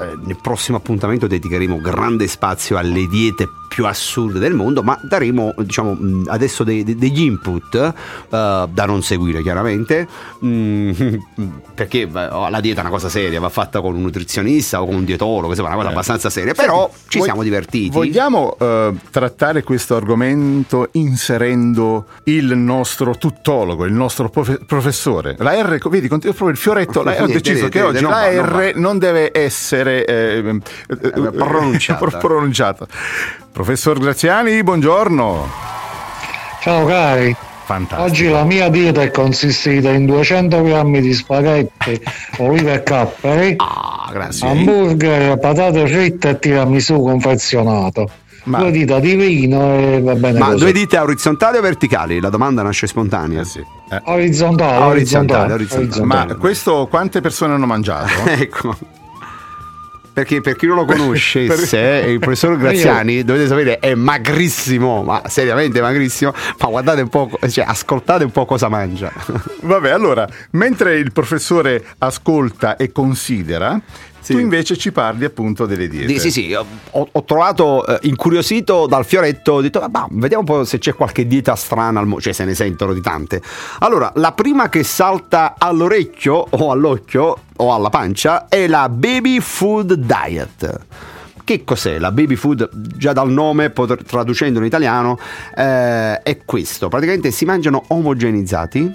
eh, 0.00 0.16
nel 0.24 0.38
prossimo 0.40 0.76
appuntamento 0.76 1.26
dedicheremo 1.26 1.80
grande 1.80 2.26
spazio 2.28 2.76
alle 2.76 3.06
diete 3.08 3.48
più 3.68 3.84
assurde 3.84 4.38
del 4.38 4.54
mondo, 4.54 4.82
ma 4.82 4.98
daremo 5.02 5.52
diciamo 5.58 6.22
adesso 6.28 6.64
dei- 6.64 6.82
dei- 6.84 6.94
degli 6.96 7.20
input 7.22 7.74
eh, 7.74 7.92
da 8.28 8.84
non 8.86 9.02
seguire 9.02 9.42
chiaramente, 9.42 10.06
mm, 10.44 10.90
perché 11.74 12.02
eh, 12.02 12.08
la 12.10 12.60
dieta 12.60 12.78
è 12.78 12.82
una 12.82 12.90
cosa 12.92 13.08
seria, 13.08 13.38
va 13.40 13.48
fatta 13.50 13.80
con 13.80 13.94
un 13.94 14.02
nutrizionista 14.02 14.80
o 14.80 14.86
con 14.86 14.94
un 14.94 15.04
dietologo, 15.04 15.48
insomma 15.48 15.68
è 15.68 15.72
una 15.72 15.80
cosa 15.82 15.92
abbastanza 15.92 16.30
seria, 16.30 16.54
però 16.54 16.88
ci 17.08 17.16
Eh. 17.16 17.18
Vog- 17.18 17.24
siamo 17.24 17.42
divertiti. 17.42 17.90
Vogliamo 17.90 18.56
eh, 18.58 18.92
trattare 19.10 19.62
questo 19.62 19.96
argomento 19.96 20.88
inserendo 20.92 22.06
il 22.24 22.56
nostro 22.56 23.16
tuttologo, 23.18 23.84
il 23.84 23.92
nostro 23.92 24.28
profe- 24.30 24.60
professore. 24.64 25.34
La 25.38 25.52
R, 25.60 25.78
vedi, 25.88 26.08
continua 26.08 26.34
proprio 26.34 26.50
il 26.50 26.56
fioretto. 26.56 27.02
La- 27.02 27.22
ho 27.22 27.26
deciso 27.26 27.68
che 27.68 27.82
oggi 27.82 28.02
la 28.02 28.30
R 28.30 28.72
non 28.76 28.98
deve 28.98 29.30
essere 29.34 29.85
eh, 29.86 30.04
eh, 30.06 30.60
eh, 30.88 31.30
pronunciata. 31.32 31.98
pro- 32.06 32.18
pronunciata. 32.18 32.86
Professor 33.52 33.98
Graziani, 33.98 34.62
buongiorno. 34.62 35.48
Ciao 36.60 36.84
cari, 36.84 37.34
Fantastico. 37.64 38.02
oggi 38.02 38.28
la 38.28 38.44
mia 38.44 38.68
dieta 38.68 39.00
è 39.02 39.10
consistita 39.10 39.90
in 39.90 40.04
200 40.06 40.62
grammi 40.62 41.00
di 41.00 41.14
spaghetti, 41.14 42.00
olive 42.38 42.74
e 42.74 42.82
capperi, 42.82 43.54
Ah, 43.58 44.08
grazie. 44.10 44.48
hamburger, 44.48 45.38
patate 45.38 45.86
fritte 45.86 46.30
e 46.30 46.38
tiramisù 46.38 47.00
confezionato. 47.00 48.10
Ma- 48.44 48.58
Due 48.58 48.70
dita 48.70 49.00
di 49.00 49.14
vino 49.16 49.74
e 49.76 50.00
va 50.00 50.14
bene 50.14 50.38
Ma 50.38 50.46
così. 50.46 50.58
due 50.58 50.72
dita 50.72 51.02
orizzontali 51.02 51.56
o 51.58 51.60
verticali? 51.60 52.20
La 52.20 52.28
domanda 52.28 52.62
nasce 52.62 52.86
spontanea. 52.86 53.40
Eh 53.40 53.44
sì. 53.44 53.58
Eh, 53.58 54.00
Orizzontale, 54.04 54.76
Ah, 54.76 54.86
orizzontale, 54.86 55.52
orizzontale, 55.52 55.82
orizzontale. 55.84 56.32
Ma 56.32 56.34
questo 56.36 56.86
quante 56.88 57.20
persone 57.20 57.54
hanno 57.54 57.66
mangiato? 57.66 58.12
ecco. 58.26 58.76
Perché 60.16 60.40
per 60.40 60.56
chi 60.56 60.64
non 60.64 60.76
lo 60.76 60.86
conoscesse, 60.86 61.76
il 62.08 62.20
professor 62.20 62.56
Graziani, 62.56 63.22
dovete 63.22 63.48
sapere, 63.48 63.78
è 63.80 63.94
magrissimo, 63.94 65.02
ma 65.02 65.20
seriamente 65.26 65.82
magrissimo. 65.82 66.32
Ma 66.58 66.68
guardate 66.68 67.02
un 67.02 67.08
po', 67.08 67.28
cioè, 67.50 67.66
ascoltate 67.68 68.24
un 68.24 68.30
po' 68.30 68.46
cosa 68.46 68.70
mangia. 68.70 69.12
Vabbè, 69.60 69.90
allora, 69.90 70.26
mentre 70.52 70.96
il 70.96 71.12
professore 71.12 71.84
ascolta 71.98 72.76
e 72.76 72.92
considera, 72.92 73.78
Sì. 74.26 74.32
tu 74.32 74.38
invece 74.40 74.76
ci 74.76 74.90
parli 74.90 75.24
appunto 75.24 75.66
delle 75.66 75.86
diete. 75.86 76.08
Sì, 76.14 76.18
sì, 76.18 76.30
sì, 76.30 76.52
ho, 76.54 76.66
ho 77.12 77.24
trovato 77.24 77.86
eh, 77.86 77.98
incuriosito 78.08 78.86
dal 78.88 79.04
fioretto, 79.04 79.52
ho 79.52 79.60
detto, 79.60 79.78
"Ah, 79.80 80.08
vediamo 80.10 80.42
un 80.42 80.46
po' 80.58 80.64
se 80.64 80.78
c'è 80.78 80.94
qualche 80.94 81.28
dieta 81.28 81.54
strana 81.54 82.00
al 82.00 82.06
mondo, 82.06 82.20
cioè 82.20 82.32
se 82.32 82.44
ne 82.44 82.54
sentono 82.54 82.92
di 82.92 83.00
tante. 83.00 83.40
Allora, 83.78 84.10
la 84.16 84.32
prima 84.32 84.68
che 84.68 84.82
salta 84.82 85.54
all'orecchio 85.56 86.44
o 86.50 86.70
all'occhio 86.72 87.36
o 87.56 87.72
alla 87.72 87.88
pancia 87.88 88.48
è 88.48 88.66
la 88.66 88.88
Baby 88.88 89.38
Food 89.38 89.92
Diet. 89.94 90.80
Che 91.44 91.62
cos'è 91.62 92.00
la 92.00 92.10
baby 92.10 92.34
food? 92.34 92.68
Già 92.74 93.12
dal 93.12 93.30
nome, 93.30 93.72
traducendo 93.72 94.58
in 94.58 94.64
italiano, 94.64 95.16
eh, 95.56 96.20
è 96.20 96.38
questo. 96.44 96.88
Praticamente 96.88 97.30
si 97.30 97.44
mangiano 97.44 97.84
omogenizzati, 97.86 98.90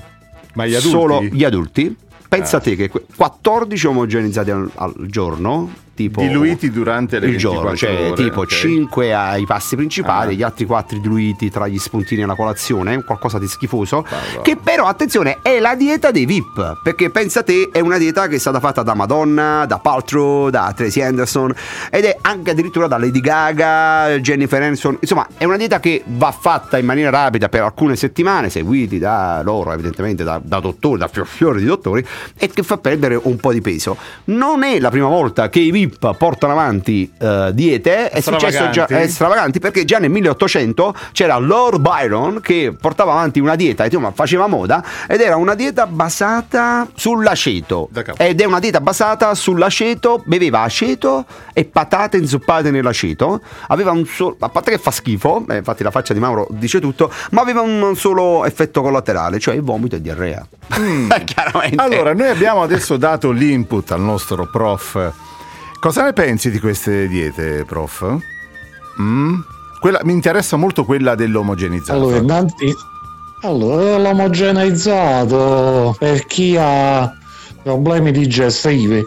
Ma 0.56 0.66
gli 0.66 0.76
adulti? 0.76 0.90
solo 0.90 1.24
gli 1.24 1.46
adulti. 1.46 1.96
Pensa 2.32 2.58
Ah. 2.58 2.60
te 2.62 2.78
che 2.78 2.90
que- 2.90 3.04
14 3.18 3.88
omogenizzati 3.88 4.52
al, 4.52 4.72
al 4.76 4.94
giorno, 5.08 5.70
tipo 5.94 6.22
Diluiti 6.22 6.72
durante 6.72 7.20
le 7.20 7.28
il 7.28 7.38
giorno, 7.38 7.70
24 7.70 7.78
cioè 7.78 8.12
ore, 8.12 8.24
tipo 8.24 8.40
ok. 8.42 8.48
5 8.48 9.14
ai 9.14 9.46
passi 9.46 9.76
principali, 9.76 10.34
Ah. 10.34 10.38
gli 10.38 10.44
altri 10.44 10.66
4 10.66 10.98
diluiti 11.00 11.50
tra 11.50 11.68
gli 11.68 11.78
spuntini 11.78 12.22
e 12.22 12.26
la 12.26 12.36
colazione, 12.36 13.04
qualcosa 13.04 13.38
di 13.40 13.48
schifoso. 13.48 14.06
Madonna. 14.10 14.42
Che 14.42 14.56
però, 14.58 14.86
attenzione, 14.86 15.40
è 15.42 15.60
la 15.60 15.76
dieta 15.76 16.12
dei 16.12 16.26
VIP. 16.26 16.80
Perché 16.82 17.10
pensa 17.10 17.44
te, 17.44 17.70
è 17.72 17.80
una 17.80 17.98
dieta 17.98 18.28
che 18.28 18.36
è 18.36 18.40
stata 18.40 18.60
fatta 18.60 18.82
da 18.84 18.94
Madonna, 18.94 19.66
da 19.68 19.80
Paltrow, 19.80 20.50
da 20.50 20.74
Tracy 20.76 21.02
Anderson 21.02 21.54
ed 21.90 22.06
è 22.06 22.18
anche 22.22 22.52
addirittura 22.52 22.88
da 22.88 22.98
Lady 22.98 23.20
Gaga, 23.22 24.18
Jennifer 24.20 24.62
Aniston. 24.62 24.98
Insomma, 25.02 25.28
è 25.38 25.44
una 25.44 25.58
dieta 25.58 25.80
che 25.80 26.04
va 26.06 26.32
fatta 26.32 26.78
in 26.78 26.86
maniera 26.86 27.10
rapida 27.10 27.50
per 27.50 27.62
alcune 27.64 27.96
settimane, 27.96 28.50
seguiti 28.50 28.98
da 28.98 29.42
loro, 29.44 29.72
evidentemente 29.74 30.24
da, 30.24 30.40
da 30.44 30.60
dottori, 30.60 31.00
da 31.00 31.08
fior- 31.08 31.28
fiori 31.28 31.60
di 31.60 31.66
dottori, 31.66 32.06
e 32.38 32.48
che 32.50 32.64
fa 32.64 32.78
perdere 32.78 33.20
un 33.22 33.36
po' 33.38 33.52
di 33.52 33.62
peso. 33.62 33.98
Non 34.26 34.64
è 34.64 34.80
la 34.80 34.90
prima 34.90 35.08
volta 35.08 35.50
che 35.50 35.60
i 35.60 35.72
VIP 35.72 35.81
portano 35.88 36.54
avanti 36.54 37.12
eh, 37.20 37.52
diete, 37.54 38.10
è 38.10 38.20
successo 38.22 38.70
già 38.70 38.86
è 38.86 39.08
stravaganti 39.08 39.60
perché 39.60 39.86
già 39.86 40.00
nel 40.00 40.10
1800 40.10 40.94
c'era 41.12 41.38
Lord 41.38 41.80
Byron 41.80 42.40
che 42.42 42.76
portava 42.80 43.12
avanti 43.12 43.40
una 43.40 43.56
dieta, 43.56 43.86
insomma 43.86 44.12
faceva 44.12 44.48
moda 44.48 44.84
ed 45.08 45.22
era 45.22 45.36
una 45.36 45.56
dieta 45.56 45.88
basata 45.88 46.88
sull'aceto 46.94 47.90
ed 48.18 48.42
è 48.42 48.46
una 48.46 48.60
dieta 48.60 48.82
basata 48.82 49.34
sull'aceto, 49.36 50.24
beveva 50.26 50.62
aceto 50.62 51.26
e 51.54 51.66
patate 51.66 52.18
inzuppate 52.18 52.72
nell'aceto, 52.72 53.42
aveva 53.68 53.92
un 53.92 54.06
solo, 54.06 54.36
a 54.40 54.50
parte 54.50 54.72
che 54.72 54.78
fa 54.78 54.92
schifo, 54.92 55.46
eh, 55.50 55.58
infatti 55.58 55.84
la 55.84 55.92
faccia 55.92 56.14
di 56.14 56.20
Mauro 56.20 56.48
dice 56.52 56.80
tutto, 56.80 57.12
ma 57.32 57.42
aveva 57.42 57.62
un 57.62 57.96
solo 57.96 58.46
effetto 58.46 58.82
collaterale, 58.82 59.40
cioè 59.40 59.56
il 59.56 59.62
vomito 59.62 59.96
e 59.96 60.02
diarrea. 60.02 60.46
Chiaramente. 61.26 61.76
Mm. 61.76 61.80
Allora, 61.80 62.14
noi 62.14 62.30
abbiamo 62.30 62.62
adesso 62.64 62.98
dato 62.98 63.32
l'input 63.32 63.92
al 63.92 64.02
nostro 64.02 64.48
prof. 64.50 65.31
Cosa 65.82 66.04
ne 66.04 66.14
pensi 66.14 66.52
di 66.52 66.60
queste 66.60 67.08
diete, 67.08 67.66
prof? 67.66 68.06
Mm? 69.02 69.40
Quella- 69.80 70.02
mi 70.04 70.14
interessa 70.14 70.56
molto 70.56 70.86
quella 70.86 71.16
dell'omogenizzato. 71.16 71.98
Allora, 71.98 72.18
innanzi, 72.18 72.72
allora, 73.42 73.98
l'omogeneizzato 73.98 75.96
per 75.98 76.28
chi 76.28 76.56
ha 76.56 77.12
problemi 77.64 78.12
digestivi 78.12 79.04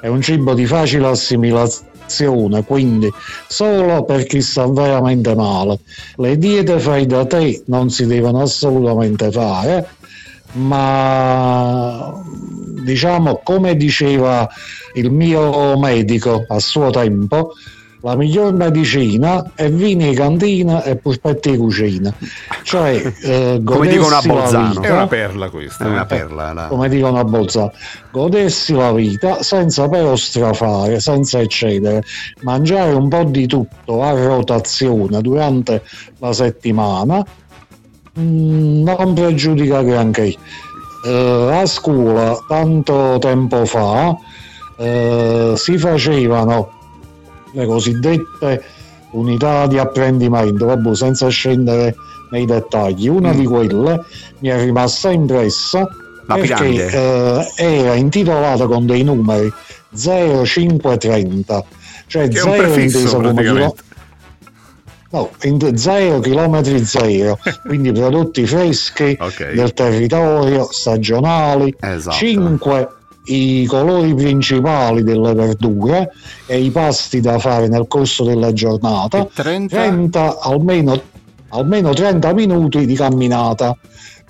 è 0.00 0.08
un 0.08 0.20
cibo 0.20 0.52
di 0.54 0.66
facile 0.66 1.06
assimilazione, 1.06 2.64
quindi 2.64 3.08
solo 3.46 4.02
per 4.02 4.24
chi 4.26 4.42
sta 4.42 4.66
veramente 4.66 5.32
male. 5.36 5.78
Le 6.16 6.36
diete 6.38 6.80
fai 6.80 7.06
da 7.06 7.24
te 7.24 7.62
non 7.66 7.88
si 7.88 8.04
devono 8.04 8.40
assolutamente 8.40 9.30
fare, 9.30 9.88
ma 10.56 12.12
diciamo 12.82 13.40
come 13.42 13.76
diceva 13.76 14.48
il 14.94 15.10
mio 15.10 15.78
medico 15.78 16.44
a 16.48 16.58
suo 16.58 16.90
tempo, 16.90 17.52
la 18.02 18.14
miglior 18.14 18.52
medicina 18.52 19.50
è 19.54 19.68
vini 19.70 20.08
in 20.08 20.14
cantina 20.14 20.82
e 20.84 20.94
puspetti 20.96 21.48
in 21.50 21.58
cucina. 21.58 22.14
Cioè, 22.62 23.12
eh, 23.22 23.60
Come 23.64 23.88
dicono 23.88 24.14
a 24.16 24.22
Bolzano. 24.22 24.68
vita- 24.68 24.82
È 24.82 24.90
una 24.92 25.06
perla 25.08 25.50
questa. 25.50 25.84
è 25.84 25.88
una 25.88 26.06
perla. 26.06 26.52
la- 26.52 26.66
come 26.68 26.88
dicono 26.88 27.18
a 27.18 27.24
Bolzano, 27.24 27.72
godersi 28.12 28.74
la 28.74 28.92
vita 28.92 29.42
senza 29.42 29.88
però 29.88 30.14
strafare, 30.14 31.00
senza 31.00 31.40
eccedere, 31.40 32.02
mangiare 32.42 32.92
un 32.92 33.08
po' 33.08 33.24
di 33.24 33.46
tutto 33.46 34.02
a 34.02 34.12
rotazione 34.12 35.20
durante 35.20 35.82
la 36.18 36.32
settimana 36.32 37.26
non 38.22 39.14
pregiudica 39.14 39.82
granché. 39.82 40.34
Eh, 41.04 41.48
a 41.52 41.66
scuola, 41.66 42.36
tanto 42.48 43.16
tempo 43.20 43.64
fa, 43.64 44.16
eh, 44.78 45.52
si 45.56 45.78
facevano 45.78 46.70
le 47.52 47.66
cosiddette 47.66 48.64
unità 49.12 49.66
di 49.66 49.78
apprendimento, 49.78 50.66
vabbè, 50.66 50.94
senza 50.94 51.28
scendere 51.28 51.94
nei 52.30 52.44
dettagli. 52.44 53.08
Una 53.08 53.32
Mm. 53.32 53.38
di 53.38 53.44
quelle 53.46 54.04
mi 54.40 54.48
è 54.48 54.62
rimasta 54.64 55.10
impressa 55.10 55.88
La 56.26 56.34
perché 56.34 56.88
eh, 56.90 57.52
era 57.56 57.94
intitolata 57.94 58.66
con 58.66 58.84
dei 58.84 59.04
numeri 59.04 59.50
0530, 59.90 61.64
cioè 62.08 62.28
Che 62.28 62.38
è 62.38 62.42
un 62.42 62.50
0 62.50 62.62
prefisso 62.62 62.98
inteso 62.98 63.20
come. 63.20 63.72
No, 65.16 65.30
in 65.44 65.78
zero, 65.78 66.20
chilometri 66.20 66.84
zero, 66.84 67.38
quindi 67.64 67.90
prodotti 67.90 68.46
freschi 68.46 69.16
Ok. 69.18 69.52
del 69.54 69.72
territorio, 69.72 70.68
stagionali. 70.70 71.74
Esatto. 71.80 72.16
5 72.16 72.88
i 73.28 73.64
colori 73.66 74.14
principali 74.14 75.02
delle 75.02 75.32
verdure 75.32 76.12
e 76.46 76.60
i 76.60 76.70
pasti 76.70 77.20
da 77.20 77.38
fare 77.38 77.66
nel 77.66 77.86
corso 77.88 78.24
della 78.24 78.52
giornata. 78.52 79.22
E 79.22 79.28
30? 79.32 79.74
30 79.74 80.38
almeno, 80.40 81.00
almeno 81.48 81.92
30 81.94 82.34
minuti 82.34 82.84
di 82.84 82.94
camminata. 82.94 83.76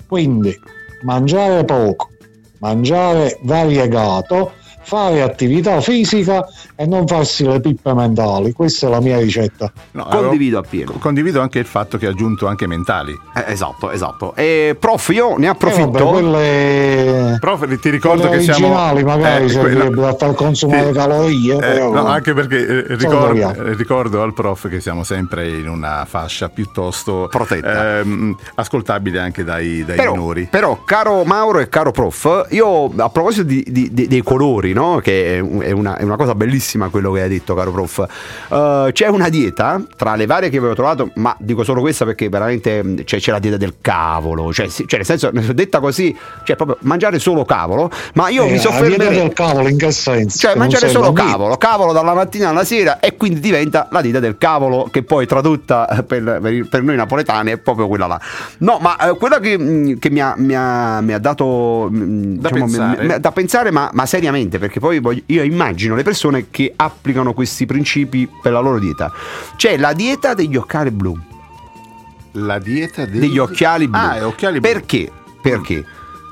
Quindi 0.07 0.57
mangiare 1.03 1.65
poco, 1.65 2.09
mangiare 2.59 3.37
variegato, 3.43 4.53
fare 4.81 5.21
attività 5.21 5.81
fisica 5.81 6.47
e 6.79 6.85
non 6.85 7.07
farsi 7.07 7.43
le 7.45 7.59
pippe 7.59 7.91
mentali. 7.93 8.53
Questa 8.53 8.85
è 8.87 8.89
la 8.89 9.01
mia 9.01 9.17
ricetta. 9.17 9.71
No, 9.91 10.05
Condivido 10.05 10.59
appieno. 10.59 10.91
Condivido 10.99 11.41
anche 11.41 11.57
il 11.59 11.65
fatto 11.65 11.97
che 11.97 12.05
ha 12.05 12.09
aggiunto 12.11 12.45
anche 12.47 12.67
mentali. 12.67 13.11
Eh, 13.35 13.51
esatto, 13.51 13.89
esatto. 13.91 14.35
E 14.35 14.75
prof, 14.79 15.09
io 15.09 15.35
ne 15.37 15.47
Eh, 15.47 15.49
approfitto. 15.49 15.89
vabbè, 15.91 16.09
quelle, 16.11 17.37
Prof, 17.39 17.79
ti 17.79 17.89
ricordo 17.89 18.27
quelle 18.27 18.37
che 18.37 18.43
siamo 18.53 18.67
originali 18.67 19.03
magari 19.03 19.45
eh, 19.45 19.49
servirebbero 19.49 19.89
quello- 19.91 20.07
a 20.07 20.13
far 20.15 20.33
consumare 20.35 20.87
Sì. 20.87 20.91
calorie. 20.93 21.55
Eh, 21.55 21.59
però- 21.59 21.91
no, 21.93 22.05
anche 22.05 22.33
perché 22.33 22.67
eh, 22.67 22.95
ricordo, 22.95 23.53
eh, 23.53 23.73
ricordo 23.73 24.21
al 24.21 24.33
prof 24.33 24.67
che 24.69 24.79
siamo 24.79 25.03
sempre 25.03 25.47
in 25.49 25.67
una 25.67 26.05
fascia 26.07 26.49
piuttosto 26.49 27.27
Protetta. 27.31 27.99
ehm, 27.99 28.35
ascoltabile 28.55 29.19
anche 29.19 29.43
dai, 29.43 29.83
dai 29.83 29.95
Però, 29.95 30.11
minori. 30.11 30.47
però, 30.49 30.79
caro 30.85 31.23
Mauro 31.23 31.59
e 31.59 31.69
caro 31.69 31.91
prof, 31.91 32.45
io 32.49 32.85
a 32.95 33.09
proposito 33.09 33.43
di- 33.43 33.65
di- 33.67 33.89
di- 33.91 34.07
dei 34.07 34.21
colori, 34.21 34.73
no? 34.73 34.99
che 35.01 35.37
è 35.37 35.39
una, 35.71 35.97
è 35.97 36.03
una 36.03 36.15
cosa 36.17 36.35
bellissima 36.35 36.65
quello 36.89 37.11
che 37.11 37.21
hai 37.21 37.29
detto, 37.29 37.53
caro 37.55 37.71
prof, 37.71 38.05
eh, 38.49 38.89
c'è 38.91 39.07
una 39.07 39.29
dieta 39.29 39.81
tra 39.95 40.15
le 40.15 40.25
varie 40.25 40.49
che 40.49 40.57
avevo 40.57 40.73
trovato, 40.73 41.11
ma 41.15 41.35
dico 41.39 41.63
solo 41.63 41.81
questa 41.81 42.05
perché 42.05 42.29
veramente 42.29 43.03
cioè, 43.05 43.19
c'è 43.19 43.31
la 43.31 43.39
dieta 43.39 43.57
del 43.57 43.75
cavolo, 43.81 44.51
cioè, 44.53 44.67
sì, 44.67 44.85
cioè, 44.87 44.97
nel 44.99 45.05
senso, 45.05 45.31
detta 45.53 45.79
così, 45.79 46.15
cioè 46.43 46.55
proprio 46.55 46.77
mangiare 46.81 47.19
solo 47.19 47.45
cavolo, 47.45 47.89
ma 48.13 48.29
io 48.29 48.43
Eh, 48.43 48.45
mi 48.51 48.55
la 48.55 48.61
dieta 48.61 48.71
soffermerei... 48.73 49.17
del 49.19 49.33
cavolo 49.33 49.67
in 49.69 49.77
che 49.77 49.91
senso? 49.91 50.37
Cioè 50.37 50.55
mangiare 50.55 50.89
solo 50.89 51.11
bambino? 51.11 51.27
cavolo, 51.37 51.57
cavolo 51.57 51.93
dalla 51.93 52.13
mattina 52.13 52.49
alla 52.49 52.63
sera 52.63 52.99
e 52.99 53.15
quindi 53.15 53.39
diventa 53.39 53.87
la 53.91 54.01
dita 54.01 54.19
del 54.19 54.37
cavolo 54.37 54.87
che 54.91 55.03
poi 55.03 55.25
tradotta 55.25 56.03
per, 56.07 56.39
per 56.69 56.81
noi 56.83 56.95
napoletani 56.95 57.51
è 57.51 57.57
proprio 57.57 57.87
quella 57.87 58.07
là. 58.07 58.19
No, 58.59 58.77
ma 58.81 58.97
eh, 59.09 59.15
quella 59.17 59.39
che, 59.39 59.57
mh, 59.57 59.99
che 59.99 60.09
mi, 60.09 60.19
ha, 60.19 60.33
mi 60.37 60.55
ha- 60.55 61.01
mi 61.01 61.13
ha 61.13 61.19
dato 61.19 61.87
mh, 61.91 62.39
Da 62.39 62.49
diciamo, 62.49 62.65
mi- 62.65 62.71
pensare. 62.77 63.07
mi- 63.07 63.19
da 63.19 63.31
pensare, 63.31 63.71
ma, 63.71 63.89
ma 63.93 64.05
seriamente, 64.05 64.57
perché 64.59 64.79
poi 64.79 64.99
voglio- 64.99 65.21
io 65.27 65.43
immagino 65.43 65.95
le 65.95 66.03
persone 66.03 66.47
che 66.49 66.56
applicano 66.75 67.33
questi 67.33 67.65
principi 67.65 68.29
per 68.41 68.51
la 68.51 68.59
loro 68.59 68.79
dieta. 68.79 69.11
C'è 69.55 69.77
la 69.77 69.93
dieta 69.93 70.33
degli 70.33 70.55
occhiali 70.55 70.91
blu. 70.91 71.17
La 72.33 72.59
dieta 72.59 73.05
dei- 73.05 73.19
Degli 73.19 73.37
occhiali 73.37 73.87
blu. 73.87 73.99
Ah, 73.99 74.27
occhiali 74.27 74.59
blu. 74.59 74.69
Perché? 74.71 75.11
Perché? 75.41 75.85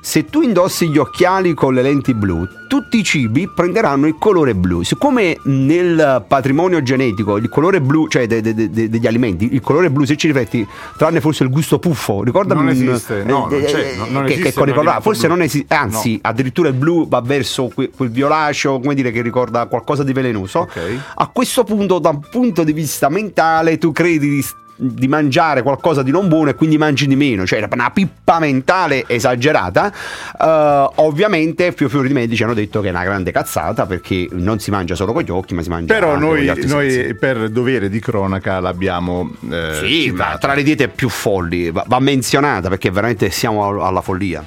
Se 0.08 0.24
tu 0.26 0.44
indossi 0.44 0.88
gli 0.92 1.00
occhiali 1.00 1.56
con 1.56 1.74
le 1.74 1.82
lenti 1.82 2.14
blu, 2.14 2.48
tutti 2.68 3.00
i 3.00 3.04
cibi 3.04 3.50
prenderanno 3.50 4.06
il 4.06 4.18
colore 4.20 4.54
blu. 4.54 4.84
Siccome 4.84 5.36
nel 5.46 6.24
patrimonio 6.28 6.84
genetico 6.84 7.38
il 7.38 7.50
colore 7.50 7.82
blu, 7.82 8.08
cioè 8.08 8.28
de- 8.28 8.40
de- 8.40 8.54
de- 8.54 8.88
degli 8.88 9.08
alimenti, 9.08 9.50
il 9.56 9.62
colore 9.62 9.90
blu, 9.90 10.04
se 10.06 10.16
ci 10.16 10.28
rifletti, 10.28 10.66
tranne 10.96 11.22
forse 11.22 11.44
il 11.44 11.50
gusto 11.50 11.80
puffo, 11.80 12.22
ricordami 12.24 12.62
Non 12.62 12.70
esiste, 12.70 13.24
no, 13.24 13.48
non 13.50 13.64
c'è, 13.64 13.96
no, 13.98 14.06
non 14.12 14.26
che, 14.26 14.34
esiste 14.34 14.52
che 14.54 14.62
alimento 14.62 15.02
forse 15.02 15.22
blu. 15.26 15.30
non 15.36 15.42
esiste, 15.42 15.74
anzi, 15.74 16.12
No. 16.14 16.20
addirittura 16.22 16.70
il 16.70 16.76
blu 16.76 17.08
va 17.08 17.22
verso 17.22 17.72
que- 17.74 17.90
quel 17.90 18.12
violaceo, 18.12 18.80
come 18.80 18.94
dire, 18.94 19.10
che 19.12 19.24
ricorda 19.24 19.66
qualcosa 19.66 20.04
di 20.04 20.14
velenoso. 20.14 20.60
Ok. 20.60 20.80
A 21.16 21.28
questo 21.34 21.64
punto, 21.64 21.98
da 21.98 22.10
un 22.10 22.20
punto 22.30 22.64
di 22.64 22.74
vista 22.74 23.10
mentale, 23.10 23.80
tu 23.80 23.92
credi 23.92 24.30
di, 24.30 24.46
di 24.78 25.08
mangiare 25.08 25.62
qualcosa 25.62 26.04
di 26.04 26.12
non 26.12 26.28
buono 26.28 26.50
e 26.50 26.56
quindi 26.56 26.78
mangi 26.78 27.08
di 27.08 27.16
meno, 27.16 27.46
cioè 27.46 27.66
una 27.72 27.92
pippa 27.92 28.40
mentale 28.40 29.06
esagerata. 29.08 29.92
Eh, 30.40 30.90
ovviamente, 30.96 31.72
più 31.72 31.88
fiori 31.90 32.08
di 32.10 32.14
medici 32.14 32.44
hanno 32.44 32.54
detto 32.54 32.82
che 32.82 32.88
è 32.88 32.90
una 32.92 33.04
grande 33.04 33.32
cazzata 33.32 33.86
perché 33.86 34.28
non 34.32 34.60
si 34.60 34.72
mangia 34.72 34.96
solo 34.96 35.14
con 35.14 35.22
gli 35.24 35.32
occhi, 35.32 35.54
ma 35.54 35.62
si 35.62 35.70
mangia 35.70 35.94
Però 35.94 36.10
anche 36.12 36.20
con 36.20 36.30
noi, 36.34 36.44
gli 36.44 36.50
altri 36.50 36.68
noi 36.68 36.92
sensi. 36.92 37.16
per 37.16 37.50
dovere 37.50 37.90
di 37.90 38.00
cronaca 38.00 38.60
l'abbiamo 38.60 39.32
eh, 39.50 39.80
Sì, 39.82 40.12
ma 40.12 40.38
tra 40.38 40.54
le 40.54 40.64
diete 40.64 40.88
più 40.90 41.08
folli 41.10 41.72
va, 41.72 41.84
va 41.88 42.00
menzionata 42.00 42.68
perché 42.70 42.92
veramente 42.92 43.30
siamo 43.30 43.66
al- 43.66 43.80
alla 43.82 44.02
follia. 44.02 44.44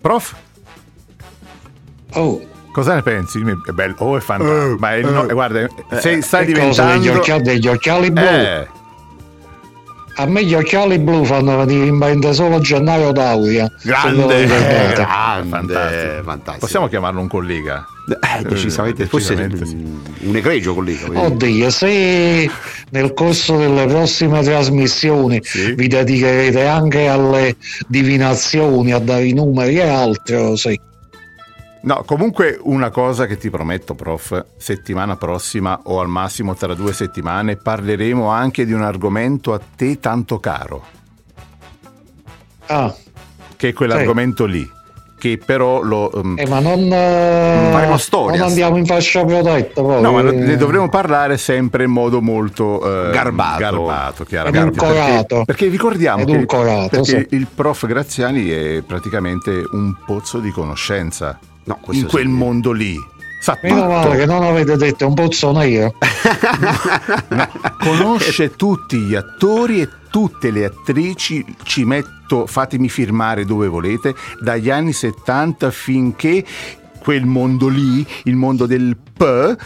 Prof, 0.00 0.34
Oh, 2.16 2.40
cosa 2.72 2.94
ne 2.94 3.02
pensi? 3.02 3.40
È 3.40 3.72
bello, 3.72 3.94
oh, 3.98 4.16
è 4.16 4.20
fantastico. 4.20 4.76
Ma 4.78 4.94
è- 4.94 5.00
no, 5.02 5.26
guarda, 5.26 5.66
sei- 5.98 6.22
stai 6.22 6.46
che 6.46 6.52
cosa, 6.52 6.84
diventando... 6.94 6.98
degli 7.02 7.08
occhiali, 7.08 7.42
degli 7.42 7.66
occhiali 7.68 8.10
blu? 8.12 8.22
Eh, 8.24 8.68
A 10.16 10.26
me 10.26 10.44
gli 10.44 10.54
occhiali 10.54 10.98
blu 10.98 11.24
fanno 11.24 11.56
venire 11.64 11.86
in 11.86 11.96
mente 11.96 12.32
solo 12.34 12.60
Gennaio 12.60 13.10
Dauria. 13.12 13.70
grande, 13.82 14.42
ricordate. 14.42 14.94
grande, 14.94 15.48
fantastico. 15.48 16.22
fantastico. 16.22 16.58
Possiamo 16.58 16.86
chiamarlo 16.88 17.20
un 17.20 17.28
collega? 17.28 17.84
Eh, 18.06 18.42
decisamente, 18.44 19.04
Eh, 19.04 19.06
forse 19.06 19.34
decisamente 19.34 19.74
mm, 19.74 20.28
un 20.28 20.36
egregio 20.36 20.74
collega. 20.74 21.08
Oddio, 21.20 21.70
se 21.70 22.48
nel 22.90 23.12
corso 23.14 23.56
delle 23.56 23.86
prossime 23.86 24.42
trasmissioni 24.42 25.40
Sì. 25.42 25.72
vi 25.72 25.88
dedicherete 25.88 26.64
anche 26.66 27.08
alle 27.08 27.56
divinazioni, 27.88 28.92
a 28.92 28.98
dare 28.98 29.24
i 29.24 29.32
numeri 29.32 29.76
e 29.78 29.88
altro, 29.88 30.54
sì. 30.56 30.78
No, 31.84 32.02
comunque 32.06 32.58
una 32.62 32.88
cosa 32.88 33.26
che 33.26 33.36
ti 33.36 33.50
prometto, 33.50 33.94
prof, 33.94 34.44
settimana 34.56 35.16
prossima 35.16 35.80
o 35.84 36.00
al 36.00 36.08
massimo 36.08 36.54
tra 36.54 36.72
due 36.72 36.94
settimane 36.94 37.56
parleremo 37.56 38.28
anche 38.28 38.64
di 38.64 38.72
un 38.72 38.80
argomento 38.80 39.52
a 39.52 39.60
te 39.76 40.00
tanto 40.00 40.40
caro, 40.40 40.82
Ah, 42.68 42.94
che 43.56 43.68
è 43.68 43.72
quell'argomento 43.74 44.46
lì, 44.46 44.66
che 45.18 45.36
però 45.36 45.82
lo... 45.82 46.10
um, 46.14 46.36
eh, 46.38 46.48
ma 46.48 46.58
non, 46.60 46.90
eh, 46.90 47.68
Faremo 47.70 47.98
stories. 47.98 48.38
non 48.38 48.48
andiamo 48.48 48.76
in 48.78 48.86
fascia 48.86 49.22
protetta 49.22 49.82
poi. 49.82 50.00
No, 50.00 50.12
ma 50.12 50.22
ne 50.22 50.56
dovremo 50.56 50.88
parlare 50.88 51.36
sempre 51.36 51.84
in 51.84 51.90
modo 51.90 52.22
molto 52.22 53.08
eh, 53.08 53.10
Garbato. 53.10 53.58
garbato 53.58 54.24
chiaramente. 54.24 54.68
Edulcorato. 54.82 55.26
Perché, 55.26 55.44
perché 55.44 55.68
ricordiamo 55.68 56.24
che 56.24 56.32
Edulcorato, 56.32 56.88
perché 56.88 57.26
sì. 57.28 57.34
il 57.36 57.46
prof 57.54 57.86
Graziani 57.86 58.48
è 58.48 58.80
praticamente 58.86 59.62
un 59.72 59.94
pozzo 60.06 60.38
di 60.38 60.50
conoscenza 60.50 61.38
No, 61.64 61.78
in 61.90 62.06
quel 62.06 62.24
sì. 62.24 62.30
mondo 62.30 62.72
lì. 62.72 62.96
Sa 63.40 63.58
Meno 63.62 63.86
male 63.88 64.16
che 64.16 64.24
non 64.26 64.42
avete 64.42 64.76
detto 64.76 65.06
un 65.06 65.12
pozzo 65.12 65.52
nero. 65.56 65.94
conosce 67.78 68.56
tutti 68.56 68.96
gli 68.98 69.14
attori 69.14 69.82
e 69.82 69.88
tutte 70.10 70.50
le 70.50 70.64
attrici, 70.64 71.44
ci 71.62 71.84
metto, 71.84 72.46
fatemi 72.46 72.88
firmare 72.88 73.44
dove 73.44 73.66
volete, 73.68 74.14
dagli 74.40 74.70
anni 74.70 74.92
70 74.92 75.70
finché 75.70 76.44
quel 77.00 77.26
mondo 77.26 77.68
lì, 77.68 78.06
il 78.24 78.36
mondo 78.36 78.64
del 78.66 78.96
P, 78.96 79.56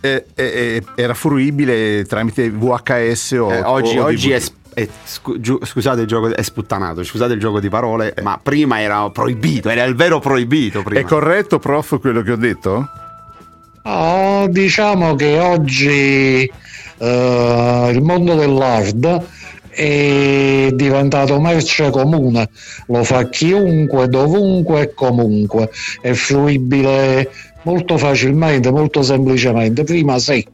eh, 0.00 0.26
eh, 0.34 0.82
era 0.94 1.12
fruibile 1.12 2.04
tramite 2.04 2.50
VHS 2.50 3.32
o 3.32 3.52
Eh, 3.52 3.62
oggi 3.62 3.98
o 3.98 4.04
oggi 4.04 4.30
è, 4.30 4.38
sp- 4.38 4.56
è- 4.78 4.88
scu- 5.04 5.40
giu- 5.40 5.64
scusate 5.64 6.02
il 6.02 6.06
gioco 6.06 6.34
è 6.34 6.42
sputtanato 6.42 7.02
scusate 7.02 7.32
il 7.32 7.40
gioco 7.40 7.60
di 7.60 7.68
parole 7.68 8.14
ma 8.22 8.38
prima 8.42 8.80
era 8.80 9.08
proibito 9.10 9.68
era 9.68 9.84
il 9.84 9.94
vero 9.94 10.20
proibito 10.20 10.82
prima 10.82 11.00
È 11.00 11.04
corretto, 11.04 11.58
prof, 11.58 11.98
quello 12.00 12.22
che 12.22 12.32
ho 12.32 12.36
detto? 12.36 12.88
Oh, 13.82 14.46
diciamo 14.48 15.14
che 15.14 15.38
oggi 15.38 16.50
eh, 16.98 17.90
il 17.92 18.02
mondo 18.02 18.34
dell'hard 18.34 19.26
è 19.70 20.70
diventato 20.74 21.40
merce 21.40 21.90
comune, 21.90 22.50
lo 22.88 23.04
fa 23.04 23.28
chiunque, 23.28 24.08
dovunque 24.08 24.80
e 24.82 24.94
comunque, 24.94 25.70
è 26.00 26.12
fruibile 26.12 27.30
molto 27.62 27.96
facilmente, 27.96 28.70
molto 28.72 29.02
semplicemente. 29.02 29.84
Prima 29.84 30.18
sì, 30.18 30.44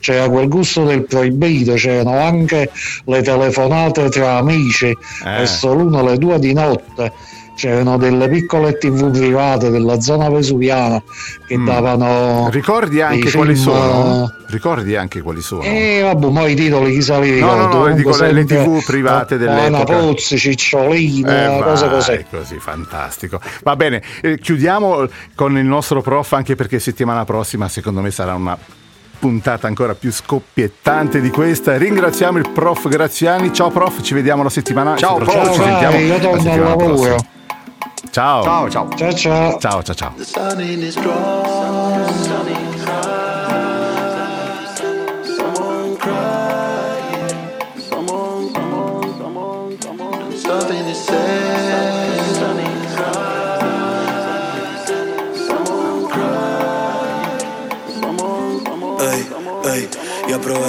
c'era 0.00 0.28
quel 0.28 0.48
gusto 0.48 0.84
del 0.84 1.04
proibito, 1.04 1.74
c'erano 1.74 2.18
anche 2.18 2.70
le 3.04 3.22
telefonate 3.22 4.08
tra 4.10 4.36
amici 4.36 4.86
Eh. 4.88 4.96
verso 5.24 5.72
l'una 5.74 6.00
alle 6.00 6.18
due 6.18 6.38
di 6.38 6.52
notte. 6.52 7.12
C'erano 7.56 7.96
delle 7.96 8.28
piccole 8.28 8.76
tv 8.76 9.10
private 9.10 9.70
della 9.70 9.98
zona 10.02 10.28
vesuviana 10.28 11.02
che 11.48 11.56
Mm. 11.56 11.64
davano 11.64 12.48
Ricordi 12.50 13.00
anche 13.00 13.22
dei 13.22 13.32
quali 13.32 13.54
film, 13.54 13.64
sono? 13.64 14.30
Ricordi 14.48 14.94
anche 14.94 15.22
quali 15.22 15.40
sono? 15.40 15.62
E 15.62 16.02
vabbè, 16.02 16.28
ma 16.28 16.46
i 16.46 16.54
titoli 16.54 16.92
chissà 16.92 17.18
li 17.18 17.40
No, 17.40 17.46
no, 17.46 17.52
ricordo. 17.54 17.62
no, 17.62 17.68
comunque 17.70 17.94
dico 17.94 18.16
le- 18.18 18.32
le 18.32 18.44
TV 18.44 18.84
private 18.84 19.34
Ana 19.36 19.44
dell'epoca. 19.70 19.96
Pozzi, 19.96 20.36
Cicciolina, 20.36 21.56
Eh, 21.56 21.62
cose 21.62 21.86
vai, 21.86 21.94
così. 21.94 22.24
così, 22.28 22.58
fantastico. 22.58 23.40
Va 23.62 23.74
bene, 23.74 24.02
eh, 24.20 24.38
chiudiamo 24.38 25.06
con 25.34 25.56
il 25.56 25.64
nostro 25.64 26.02
prof 26.02 26.30
anche 26.34 26.56
perché 26.56 26.78
settimana 26.78 27.24
prossima 27.24 27.68
secondo 27.70 28.02
me 28.02 28.10
sarà 28.10 28.34
una 28.34 28.56
puntata 29.18 29.66
ancora 29.66 29.94
più 29.94 30.12
scoppiettante 30.12 31.20
di 31.20 31.30
questa. 31.30 31.76
Ringraziamo 31.76 32.38
il 32.38 32.50
prof 32.50 32.88
Graziani. 32.88 33.52
Ciao 33.52 33.70
prof, 33.70 34.02
ci 34.02 34.14
vediamo 34.14 34.42
la 34.42 34.50
settimana 34.50 34.96
Ciao, 34.96 35.16
prof. 35.16 35.30
ci 35.30 35.34
Ciao, 35.34 35.52
sentiamo 35.52 35.90
vai, 35.96 36.06
io 36.06 36.30
la 36.30 36.40
settimana 36.40 36.76
prossima. 36.76 37.16
Ciao. 38.10 38.42
ciao 38.42 38.70
ciao 38.70 38.88
Ciao 38.96 39.12
ciao. 39.12 39.58
Ciao, 39.58 39.82
ciao, 39.82 39.94
ciao. 39.94 40.14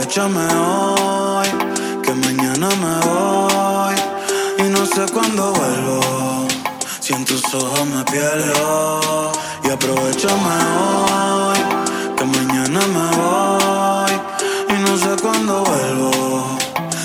Aprovechame 0.07 0.47
hoy, 0.55 1.47
que 2.01 2.13
mañana 2.13 2.69
me 2.69 3.07
voy. 3.07 3.95
Y 4.59 4.69
no 4.69 4.85
sé 4.85 5.05
cuándo 5.13 5.51
vuelvo. 5.51 6.47
Si 7.01 7.13
en 7.13 7.25
tus 7.25 7.43
ojos 7.53 7.85
me 7.85 8.03
pierdo. 8.05 9.31
Y 9.65 9.69
aprovechame 9.69 10.55
hoy, 10.79 11.59
que 12.15 12.23
mañana 12.23 12.79
me 12.95 13.17
voy. 13.17 14.11
Y 14.69 14.73
no 14.81 14.97
sé 14.97 15.21
cuándo 15.21 15.63
vuelvo. 15.65 16.57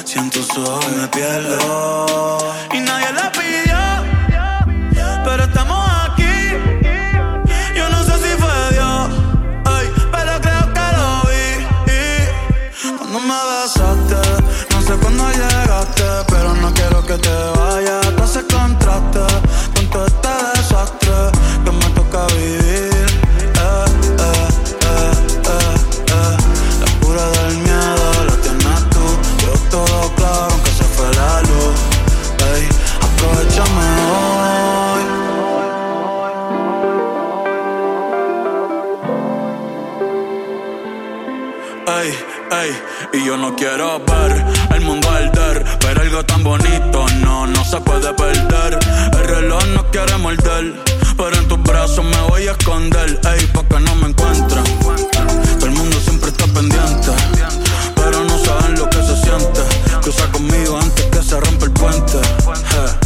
Si 0.04 0.18
en 0.18 0.30
tus 0.30 0.48
ojos 0.56 0.86
me 0.96 1.08
pierdo. 1.08 2.38
Y 2.72 2.78
nadie 2.78 3.12
la 3.14 3.31
que 17.06 17.18
te 17.18 17.30
vaya, 17.56 18.00
no 18.16 18.26
se 18.26 18.42
contraste 18.46 19.20
Ey, 41.84 42.14
ey, 42.52 42.82
y 43.12 43.26
yo 43.26 43.36
no 43.36 43.56
quiero 43.56 43.98
ver 43.98 44.44
el 44.72 44.80
mundo 44.82 45.10
arder, 45.10 45.64
pero 45.80 46.00
algo 46.00 46.24
tan 46.24 46.44
bonito 46.44 47.06
no, 47.24 47.46
no 47.46 47.64
se 47.64 47.80
puede 47.80 48.12
perder. 48.14 48.78
El 49.12 49.24
reloj 49.24 49.64
no 49.74 49.90
quiere 49.90 50.16
morder, 50.18 50.74
pero 51.16 51.36
en 51.36 51.48
tus 51.48 51.60
brazos 51.64 52.04
me 52.04 52.20
voy 52.28 52.46
a 52.46 52.52
esconder, 52.52 53.20
ey, 53.34 53.46
pa' 53.46 53.64
que 53.64 53.80
no 53.80 53.94
me 53.96 54.08
encuentren. 54.10 54.64
Todo 55.58 55.66
el 55.66 55.72
mundo 55.72 55.96
siempre 56.00 56.30
está 56.30 56.46
pendiente, 56.46 57.10
pero 57.96 58.22
no 58.24 58.38
saben 58.38 58.78
lo 58.78 58.88
que 58.88 58.98
se 58.98 59.16
siente. 59.16 59.60
Cruza 60.02 60.30
conmigo 60.30 60.78
antes 60.80 61.04
que 61.06 61.22
se 61.22 61.40
rompa 61.40 61.64
el 61.64 61.72
puente, 61.72 62.18
eh, 62.18 63.01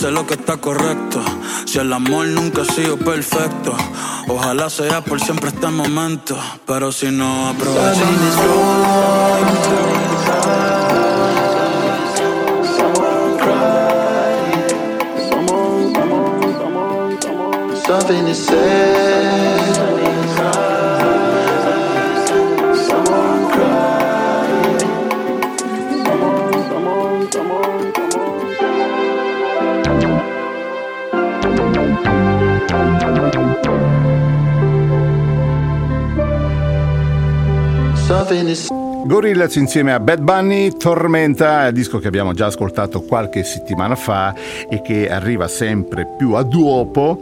Dice 0.00 0.12
lo 0.12 0.26
que 0.26 0.32
está 0.32 0.56
correcto. 0.56 1.22
Si 1.66 1.78
el 1.78 1.92
amor 1.92 2.26
nunca 2.28 2.62
ha 2.62 2.64
sido 2.64 2.96
perfecto, 2.96 3.76
ojalá 4.28 4.70
sea 4.70 5.02
por 5.02 5.20
siempre 5.20 5.50
este 5.50 5.66
momento. 5.66 6.38
Pero 6.66 6.90
si 6.90 7.10
no 7.10 7.50
aprovechamos. 7.50 8.00
Something 17.86 18.24
to 18.24 18.34
say. 18.34 19.59
Say. 38.30 38.68
Gorillaz 39.06 39.56
insieme 39.56 39.92
a 39.92 39.98
Bad 39.98 40.20
Bunny, 40.20 40.76
Tormenta, 40.76 41.68
disco 41.72 41.98
che 41.98 42.06
abbiamo 42.06 42.32
già 42.32 42.46
ascoltato 42.46 43.00
qualche 43.00 43.42
settimana 43.42 43.96
fa 43.96 44.32
e 44.68 44.80
che 44.82 45.10
arriva 45.10 45.48
sempre 45.48 46.06
più 46.16 46.34
a 46.34 46.44
duopo 46.44 47.20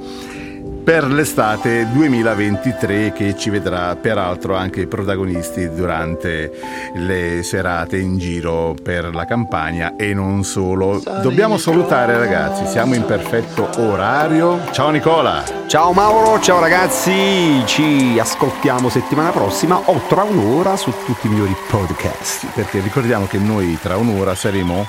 per 0.88 1.04
l'estate 1.04 1.86
2023 1.92 3.12
che 3.12 3.36
ci 3.36 3.50
vedrà 3.50 3.94
peraltro 3.94 4.56
anche 4.56 4.86
protagonisti 4.86 5.68
durante 5.74 6.50
le 6.94 7.42
serate 7.42 7.98
in 7.98 8.16
giro 8.16 8.74
per 8.82 9.14
la 9.14 9.26
campagna 9.26 9.96
e 9.96 10.14
non 10.14 10.44
solo. 10.44 10.98
Dobbiamo 11.20 11.58
salutare 11.58 12.16
ragazzi, 12.16 12.64
siamo 12.64 12.94
in 12.94 13.04
perfetto 13.04 13.68
orario. 13.76 14.60
Ciao 14.70 14.88
Nicola! 14.88 15.44
Ciao 15.66 15.92
Mauro, 15.92 16.40
ciao 16.40 16.58
ragazzi, 16.58 17.62
ci 17.66 18.16
ascoltiamo 18.18 18.88
settimana 18.88 19.28
prossima 19.28 19.76
o 19.90 20.00
tra 20.08 20.22
un'ora 20.22 20.74
su 20.78 20.90
tutti 21.04 21.26
i 21.26 21.28
migliori 21.28 21.54
podcast. 21.68 22.46
Perché 22.54 22.80
ricordiamo 22.80 23.26
che 23.26 23.36
noi 23.36 23.76
tra 23.78 23.98
un'ora 23.98 24.34
saremo 24.34 24.86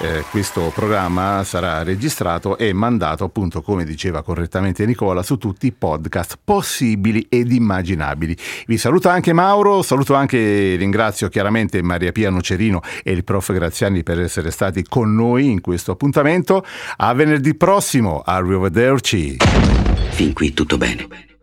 eh, 0.00 0.24
questo 0.30 0.72
programma 0.74 1.42
sarà 1.44 1.82
registrato 1.82 2.58
e 2.58 2.72
mandato 2.72 3.24
appunto 3.24 3.62
come 3.62 3.84
diceva 3.84 4.22
correttamente 4.22 4.84
Nicola 4.86 5.22
su 5.22 5.36
tutti 5.36 5.66
i 5.66 5.72
podcast 5.72 6.38
possibili 6.42 7.26
ed 7.28 7.52
immaginabili. 7.52 8.36
Vi 8.66 8.78
saluta 8.78 9.12
anche 9.12 9.32
Mauro 9.32 9.82
saluto 9.82 10.14
anche 10.14 10.76
ringrazio 10.76 11.28
chiaramente 11.28 11.82
Maria 11.82 12.12
Pia 12.12 12.30
Nocerino 12.30 12.80
e 13.02 13.12
il 13.12 13.24
prof 13.24 13.52
Graziani 13.52 14.02
per 14.02 14.20
essere 14.20 14.50
stati 14.50 14.82
con 14.82 15.14
noi 15.14 15.50
in 15.50 15.60
questo 15.60 15.92
appuntamento. 15.92 16.64
A 16.96 17.12
venerdì 17.14 17.54
prossimo 17.54 18.22
arrivederci 18.24 19.36
Fin 20.10 20.32
qui 20.32 20.54
tutto 20.54 20.78
bene. 20.78 21.33